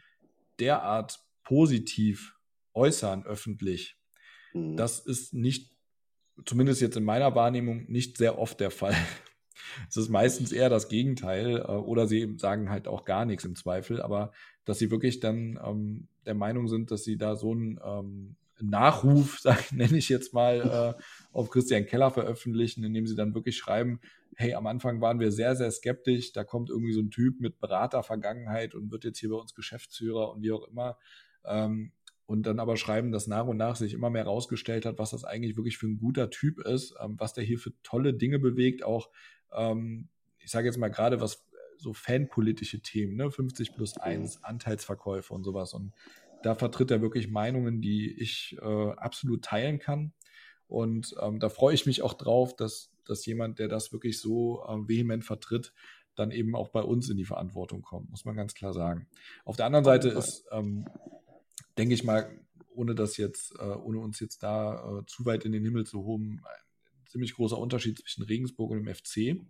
[0.58, 2.36] derart positiv
[2.74, 3.98] äußern öffentlich,
[4.52, 4.76] mhm.
[4.76, 5.70] das ist nicht,
[6.46, 8.96] zumindest jetzt in meiner Wahrnehmung, nicht sehr oft der Fall.
[9.88, 13.56] Es ist meistens eher das Gegenteil äh, oder sie sagen halt auch gar nichts im
[13.56, 14.32] Zweifel, aber
[14.64, 19.38] dass sie wirklich dann ähm, der Meinung sind, dass sie da so einen ähm, Nachruf,
[19.40, 24.00] sag, nenne ich jetzt mal, äh, auf Christian Keller veröffentlichen, indem sie dann wirklich schreiben,
[24.36, 27.58] hey, am Anfang waren wir sehr, sehr skeptisch, da kommt irgendwie so ein Typ mit
[27.58, 30.98] Beratervergangenheit und wird jetzt hier bei uns Geschäftsführer und wie auch immer.
[31.44, 31.92] Ähm,
[32.26, 35.24] und dann aber schreiben, dass nach und nach sich immer mehr herausgestellt hat, was das
[35.24, 38.84] eigentlich wirklich für ein guter Typ ist, ähm, was der hier für tolle Dinge bewegt,
[38.84, 39.10] auch
[39.52, 40.08] ähm,
[40.38, 41.44] ich sage jetzt mal gerade was
[41.76, 43.30] so fanpolitische Themen, ne?
[43.30, 44.44] 50 plus 1, mhm.
[44.44, 45.72] Anteilsverkäufe und sowas.
[45.74, 45.92] Und
[46.42, 50.12] da vertritt er wirklich Meinungen, die ich äh, absolut teilen kann.
[50.66, 54.64] Und ähm, da freue ich mich auch drauf, dass, dass jemand, der das wirklich so
[54.66, 55.72] äh, vehement vertritt,
[56.14, 59.06] dann eben auch bei uns in die Verantwortung kommt, muss man ganz klar sagen.
[59.44, 60.86] Auf der anderen Seite ist, ähm,
[61.78, 62.30] denke ich mal,
[62.74, 66.04] ohne das jetzt, äh, ohne uns jetzt da äh, zu weit in den Himmel zu
[66.04, 66.42] hoben,
[67.10, 69.40] ziemlich großer Unterschied zwischen Regensburg und dem FC.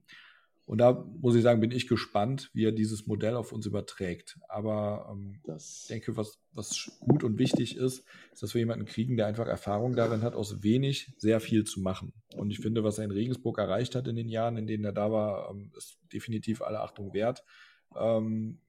[0.71, 4.39] Und da muss ich sagen, bin ich gespannt, wie er dieses Modell auf uns überträgt.
[4.49, 9.17] Aber ähm, ich denke, was, was gut und wichtig ist, ist, dass wir jemanden kriegen,
[9.17, 12.13] der einfach Erfahrung darin hat, aus wenig sehr viel zu machen.
[12.37, 14.93] Und ich finde, was er in Regensburg erreicht hat in den Jahren, in denen er
[14.93, 17.43] da war, ähm, ist definitiv alle Achtung wert.
[17.97, 18.61] Ähm,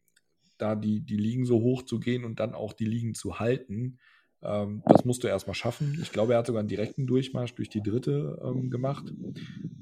[0.57, 3.99] da die, die Ligen so hoch zu gehen und dann auch die Ligen zu halten,
[4.43, 5.99] ähm, das musst du erstmal schaffen.
[6.01, 9.13] Ich glaube, er hat sogar einen direkten Durchmarsch durch die dritte ähm, gemacht.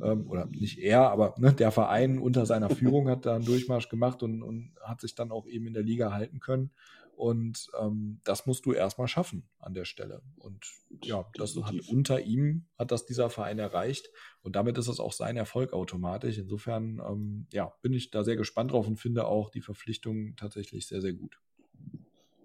[0.04, 3.90] Ähm, oder nicht er, aber ne, der Verein unter seiner Führung hat da einen Durchmarsch
[3.90, 6.72] gemacht und, und hat sich dann auch eben in der Liga halten können.
[7.16, 10.22] Und ähm, das musst du erstmal schaffen an der Stelle.
[10.38, 10.66] Und
[11.04, 14.10] ja, das hat unter ihm hat das dieser Verein erreicht.
[14.42, 16.38] Und damit ist es auch sein Erfolg automatisch.
[16.38, 20.88] Insofern ähm, ja, bin ich da sehr gespannt drauf und finde auch die Verpflichtung tatsächlich
[20.88, 21.42] sehr, sehr gut.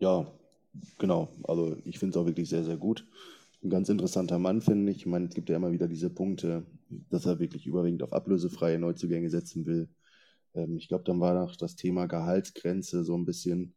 [0.01, 0.27] Ja,
[0.99, 3.07] Genau, also ich finde es auch wirklich sehr, sehr gut.
[3.63, 4.99] Ein ganz interessanter Mann, finde ich.
[4.99, 6.67] Ich meine, es gibt ja immer wieder diese Punkte,
[7.11, 9.89] dass er wirklich überwiegend auf ablösefreie Neuzugänge setzen will.
[10.55, 13.75] Ähm, ich glaube, dann war noch das Thema Gehaltsgrenze so ein bisschen.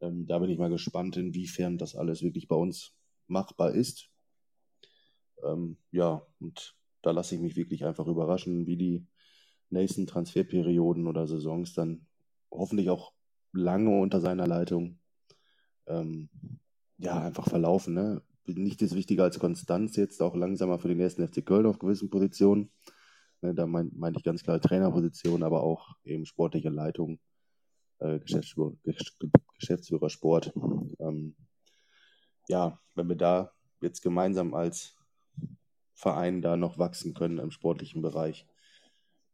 [0.00, 2.92] Ähm, da bin ich mal gespannt, inwiefern das alles wirklich bei uns
[3.28, 4.10] machbar ist.
[5.44, 9.06] Ähm, ja, und da lasse ich mich wirklich einfach überraschen, wie die
[9.70, 12.06] nächsten Transferperioden oder Saisons dann
[12.50, 13.12] hoffentlich auch
[13.52, 14.98] lange unter seiner Leitung
[15.86, 16.28] ähm,
[16.98, 17.94] ja, einfach verlaufen.
[17.94, 18.22] Ne?
[18.46, 22.10] Nicht ist wichtiger als Konstanz jetzt auch langsamer für den ersten FC Köln auf gewissen
[22.10, 22.70] Positionen.
[23.40, 27.18] Ne, da meine mein ich ganz klar Trainerposition, aber auch eben sportliche Leitung,
[27.98, 28.72] äh, Geschäftsführer,
[29.58, 30.52] Geschäftsführer Sport.
[31.00, 31.34] Ähm,
[32.48, 34.96] ja, wenn wir da jetzt gemeinsam als
[35.94, 38.46] Verein da noch wachsen können im sportlichen Bereich,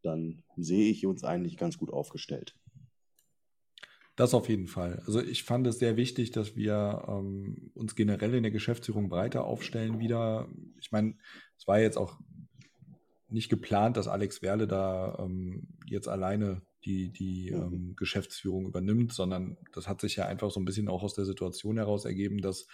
[0.03, 2.55] dann sehe ich uns eigentlich ganz gut aufgestellt.
[4.19, 5.01] Das auf jeden Fall.
[5.07, 9.45] Also ich fand es sehr wichtig, dass wir ähm, uns generell in der Geschäftsführung breiter
[9.45, 10.49] aufstellen wieder.
[10.81, 11.15] Ich meine,
[11.57, 12.19] es war jetzt auch
[13.29, 17.63] nicht geplant, dass Alex Werle da ähm, jetzt alleine die, die mhm.
[17.63, 21.25] ähm, Geschäftsführung übernimmt, sondern das hat sich ja einfach so ein bisschen auch aus der
[21.25, 22.67] Situation heraus ergeben, dass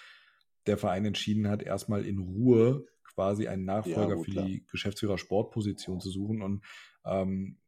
[0.64, 4.46] der Verein entschieden hat, erstmal in Ruhe quasi einen Nachfolger ja, gut, für klar.
[4.46, 6.40] die Geschäftsführer-Sportposition zu suchen.
[6.40, 6.64] Und
[7.04, 7.58] ähm,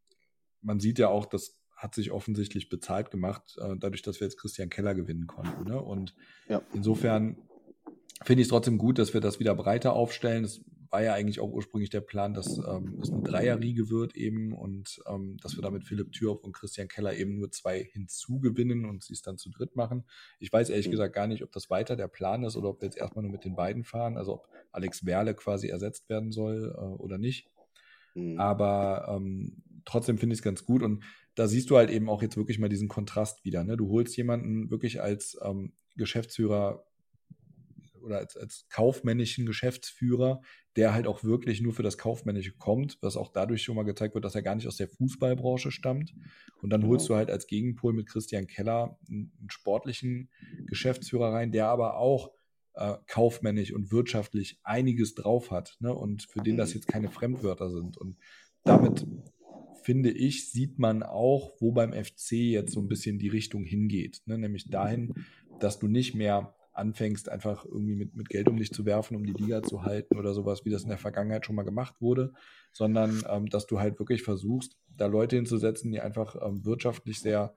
[0.63, 4.39] man sieht ja auch, dass hat sich offensichtlich bezahlt gemacht, äh, dadurch, dass wir jetzt
[4.39, 5.69] Christian Keller gewinnen konnten.
[5.69, 5.81] Ne?
[5.81, 6.15] Und
[6.49, 6.63] ja.
[6.73, 7.37] insofern
[8.25, 10.45] finde ich es trotzdem gut, dass wir das wieder breiter aufstellen.
[10.45, 14.55] Es war ja eigentlich auch ursprünglich der Plan, dass ähm, es eine Dreierriege wird eben
[14.55, 19.03] und ähm, dass wir damit Philipp Thürhoff und Christian Keller eben nur zwei hinzugewinnen und
[19.03, 20.05] sie es dann zu dritt machen.
[20.39, 20.93] Ich weiß ehrlich mhm.
[20.93, 23.33] gesagt gar nicht, ob das weiter der Plan ist oder ob wir jetzt erstmal nur
[23.33, 27.51] mit den beiden fahren, also ob Alex Werle quasi ersetzt werden soll äh, oder nicht.
[28.15, 28.41] Mhm.
[28.41, 31.05] Aber ähm, trotzdem finde ich es ganz gut und
[31.37, 33.63] da siehst du halt eben auch jetzt wirklich mal diesen Kontrast wieder.
[33.63, 33.77] Ne?
[33.77, 36.85] Du holst jemanden wirklich als ähm, Geschäftsführer
[38.01, 40.41] oder als, als kaufmännischen Geschäftsführer,
[40.77, 44.15] der halt auch wirklich nur für das Kaufmännische kommt, was auch dadurch schon mal gezeigt
[44.15, 46.15] wird, dass er gar nicht aus der Fußballbranche stammt.
[46.63, 50.31] Und dann holst du halt als Gegenpol mit Christian Keller einen, einen sportlichen
[50.67, 52.31] Geschäftsführer rein, der aber auch
[52.75, 55.93] äh, kaufmännisch und wirtschaftlich einiges drauf hat ne?
[55.93, 57.99] und für den das jetzt keine Fremdwörter sind.
[57.99, 58.17] Und
[58.65, 59.07] damit
[59.87, 64.21] finde ich, sieht man auch, wo beim FC jetzt so ein bisschen die Richtung hingeht.
[64.27, 64.37] Ne?
[64.37, 65.15] Nämlich dahin,
[65.61, 69.25] dass du nicht mehr anfängst, einfach irgendwie mit, mit Geld um dich zu werfen, um
[69.25, 72.33] die Liga zu halten oder sowas, wie das in der Vergangenheit schon mal gemacht wurde,
[72.73, 77.55] sondern ähm, dass du halt wirklich versuchst, da Leute hinzusetzen, die einfach ähm, wirtschaftlich sehr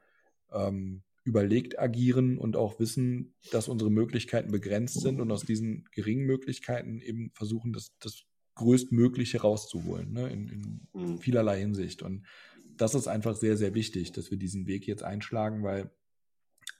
[0.53, 6.27] ähm, überlegt agieren und auch wissen, dass unsere Möglichkeiten begrenzt sind und aus diesen geringen
[6.27, 8.28] Möglichkeiten eben versuchen, das, das
[8.59, 11.17] Größtmögliche rauszuholen, ne, in, in mhm.
[11.19, 12.01] vielerlei Hinsicht.
[12.01, 12.25] Und
[12.75, 15.89] das ist einfach sehr, sehr wichtig, dass wir diesen Weg jetzt einschlagen, weil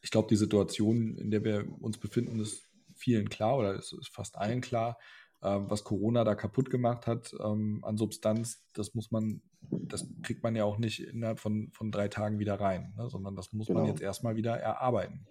[0.01, 4.09] ich glaube, die Situation, in der wir uns befinden, ist vielen klar oder ist, ist
[4.09, 4.97] fast allen klar.
[5.41, 10.43] Ähm, was Corona da kaputt gemacht hat ähm, an Substanz, das muss man, das kriegt
[10.43, 13.09] man ja auch nicht innerhalb von, von drei Tagen wieder rein, ne?
[13.09, 13.79] sondern das muss genau.
[13.79, 15.25] man jetzt erstmal wieder erarbeiten,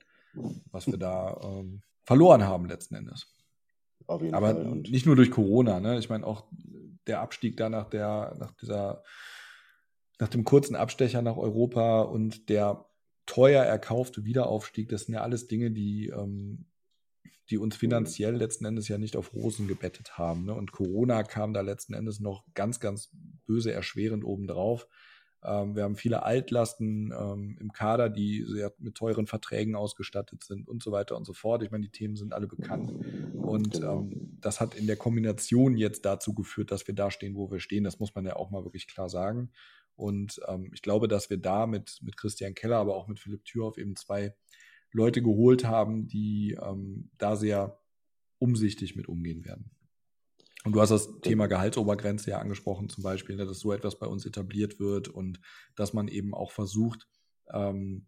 [0.71, 3.38] was wir da ähm, verloren haben letzten Endes.
[4.07, 4.65] Aber Fall.
[4.65, 5.99] nicht nur durch Corona, ne?
[5.99, 6.47] Ich meine auch
[7.07, 9.03] der Abstieg da nach der, nach dieser,
[10.19, 12.87] nach dem kurzen Abstecher nach Europa und der
[13.27, 16.67] teuer erkaufte Wiederaufstieg, das sind ja alles Dinge, die, ähm,
[17.51, 20.45] die uns finanziell letzten Endes ja nicht auf Rosen gebettet haben.
[20.45, 20.55] Ne?
[20.55, 23.11] Und Corona kam da letzten Endes noch ganz, ganz
[23.47, 24.87] böse erschwerend obendrauf.
[25.43, 30.69] Ähm, wir haben viele Altlasten ähm, im Kader, die sehr mit teuren Verträgen ausgestattet sind
[30.69, 31.63] und so weiter und so fort.
[31.63, 32.93] Ich meine, die Themen sind alle bekannt.
[33.49, 34.01] Und genau.
[34.01, 37.61] ähm, das hat in der Kombination jetzt dazu geführt, dass wir da stehen, wo wir
[37.61, 37.85] stehen.
[37.85, 39.51] Das muss man ja auch mal wirklich klar sagen.
[39.97, 43.45] Und ähm, ich glaube, dass wir da mit, mit Christian Keller, aber auch mit Philipp
[43.45, 44.35] Thürhoff eben zwei
[44.93, 47.81] Leute geholt haben, die ähm, da sehr
[48.39, 49.71] umsichtig mit umgehen werden.
[50.65, 54.07] Und du hast das Thema Gehaltsobergrenze ja angesprochen, zum Beispiel, ne, dass so etwas bei
[54.07, 55.41] uns etabliert wird und
[55.77, 57.09] dass man eben auch versucht,
[57.53, 58.07] ähm,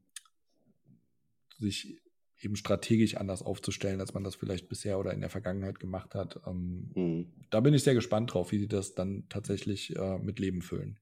[1.58, 2.00] sich
[2.40, 6.40] eben strategisch anders aufzustellen, als man das vielleicht bisher oder in der Vergangenheit gemacht hat.
[6.46, 7.26] Ähm, mhm.
[7.50, 10.98] Da bin ich sehr gespannt drauf, wie sie das dann tatsächlich äh, mit Leben füllen.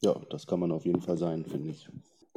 [0.00, 1.88] Ja, das kann man auf jeden Fall sein, finde ich.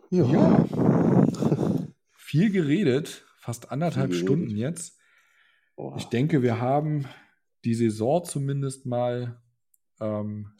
[0.10, 0.26] Ja.
[0.26, 0.66] ja.
[2.12, 4.26] Viel geredet, fast anderthalb geredet.
[4.26, 4.98] Stunden jetzt.
[5.76, 5.94] Oh.
[5.98, 7.06] Ich denke, wir haben
[7.64, 9.41] die Saison zumindest mal,
[9.99, 10.52] ähm,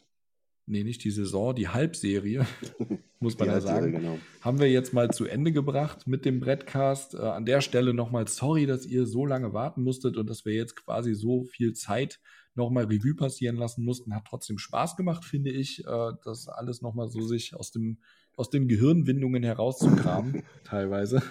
[0.68, 2.46] nee, nicht die Saison, die Halbserie,
[3.20, 4.18] muss man ja sagen, genau.
[4.40, 7.14] haben wir jetzt mal zu Ende gebracht mit dem Brettcast.
[7.14, 10.54] Äh, an der Stelle nochmal sorry, dass ihr so lange warten musstet und dass wir
[10.54, 12.20] jetzt quasi so viel Zeit
[12.54, 14.14] nochmal Revue passieren lassen mussten.
[14.14, 17.98] Hat trotzdem Spaß gemacht, finde ich, äh, das alles nochmal so sich aus, dem,
[18.36, 21.22] aus den Gehirnwindungen herauszukramen, teilweise.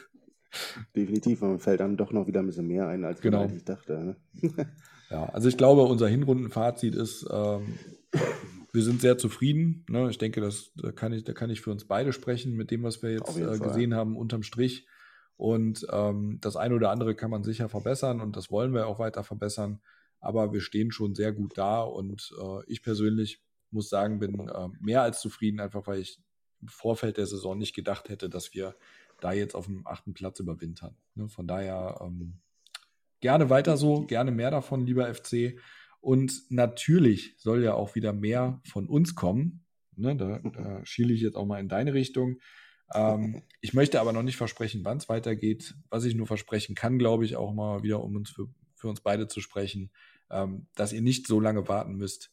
[0.95, 3.39] Definitiv, man fällt dann doch noch wieder ein bisschen mehr ein, als genau.
[3.39, 4.15] man eigentlich dachte.
[4.41, 4.55] Ne?
[5.11, 7.77] ja, also ich glaube, unser Hinrundenfazit ist, ähm,
[8.77, 9.85] wir sind sehr zufrieden.
[9.89, 10.09] Ne?
[10.09, 12.83] Ich denke, das, da, kann ich, da kann ich für uns beide sprechen mit dem,
[12.83, 14.87] was wir jetzt äh, gesehen haben, unterm Strich.
[15.35, 18.99] Und ähm, das eine oder andere kann man sicher verbessern und das wollen wir auch
[18.99, 19.81] weiter verbessern
[20.19, 23.41] aber wir stehen schon sehr gut da und äh, ich persönlich
[23.71, 26.19] muss sagen, bin äh, mehr als zufrieden, einfach weil ich
[26.61, 28.75] im Vorfeld der Saison nicht gedacht hätte, dass wir
[29.19, 30.95] da jetzt auf dem achten Platz überwintern.
[31.15, 31.27] Ne?
[31.27, 32.39] Von daher ähm,
[33.19, 35.59] gerne weiter so, gerne mehr davon, lieber FC.
[36.07, 39.65] Und natürlich soll ja auch wieder mehr von uns kommen.
[39.97, 40.15] Ne?
[40.15, 42.38] Da, da schiele ich jetzt auch mal in deine Richtung.
[42.93, 45.75] Ähm, ich möchte aber noch nicht versprechen, wann es weitergeht.
[45.89, 48.47] Was ich nur versprechen kann, glaube ich, auch mal wieder, um uns für
[48.77, 49.91] für uns beide zu sprechen,
[50.31, 52.31] ähm, dass ihr nicht so lange warten müsst,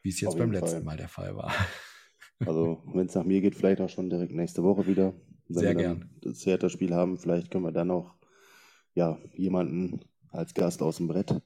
[0.00, 0.82] wie es jetzt beim letzten Fall.
[0.84, 1.52] Mal der Fall war.
[2.46, 5.12] Also, wenn es nach mir geht, vielleicht auch schon direkt nächste Woche wieder.
[5.48, 6.10] Wenn Sehr wir gern.
[6.22, 8.14] das Theaterspiel haben, vielleicht können wir dann auch
[8.94, 11.42] ja, jemanden als Gast aus dem Brett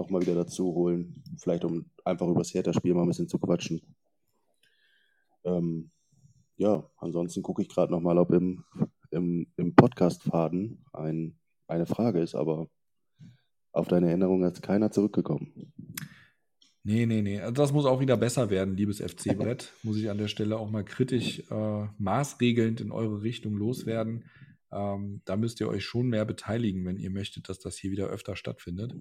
[0.00, 1.22] nochmal wieder dazu holen.
[1.38, 3.80] Vielleicht um einfach über das Theaterspiel mal ein bisschen zu quatschen.
[5.44, 5.90] Ähm,
[6.56, 8.64] ja, ansonsten gucke ich gerade nochmal, ob im,
[9.10, 12.68] im, im Podcast-Faden ein, eine Frage ist, aber
[13.72, 15.72] auf deine Erinnerung ist keiner zurückgekommen.
[16.82, 17.38] Nee, nee, nee.
[17.40, 19.72] Also das muss auch wieder besser werden, liebes FC-Brett.
[19.82, 24.24] muss ich an der Stelle auch mal kritisch äh, maßregelnd in eure Richtung loswerden.
[24.72, 28.06] Ähm, da müsst ihr euch schon mehr beteiligen, wenn ihr möchtet, dass das hier wieder
[28.06, 28.94] öfter stattfindet.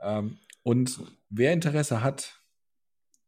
[0.00, 2.40] Ähm, und wer Interesse hat,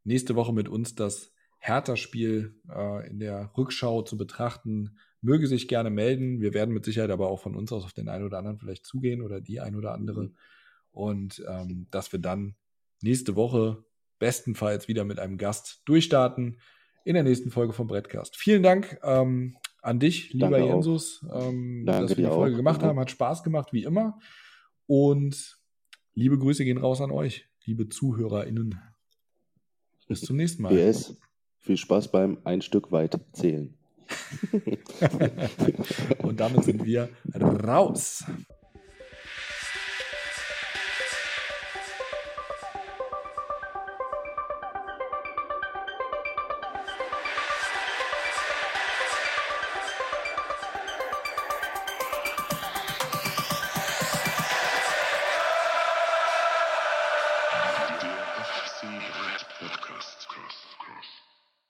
[0.05, 5.91] nächste Woche mit uns das Hertha-Spiel äh, in der Rückschau zu betrachten, möge sich gerne
[5.91, 6.41] melden.
[6.41, 8.87] Wir werden mit Sicherheit aber auch von uns aus auf den einen oder anderen vielleicht
[8.87, 10.33] zugehen oder die ein oder andere.
[10.93, 12.55] Und ähm, dass wir dann
[13.01, 13.85] nächste Woche
[14.19, 16.61] bestenfalls wieder mit einem Gast durchstarten
[17.05, 18.37] in der nächsten Folge vom Brettcast.
[18.37, 19.57] Vielen Dank ähm,
[19.87, 20.67] an dich, lieber Danke.
[20.67, 22.59] Jensus, ähm, Danke dass wir die Folge auch.
[22.59, 22.99] gemacht haben.
[22.99, 24.19] Hat Spaß gemacht, wie immer.
[24.87, 25.59] Und
[26.15, 28.81] liebe Grüße gehen raus an euch, liebe ZuhörerInnen.
[30.09, 30.75] Bis zum nächsten Mal.
[30.75, 31.17] PS,
[31.61, 33.75] viel Spaß beim ein Stück weit zählen.
[36.23, 38.25] Und damit sind wir raus.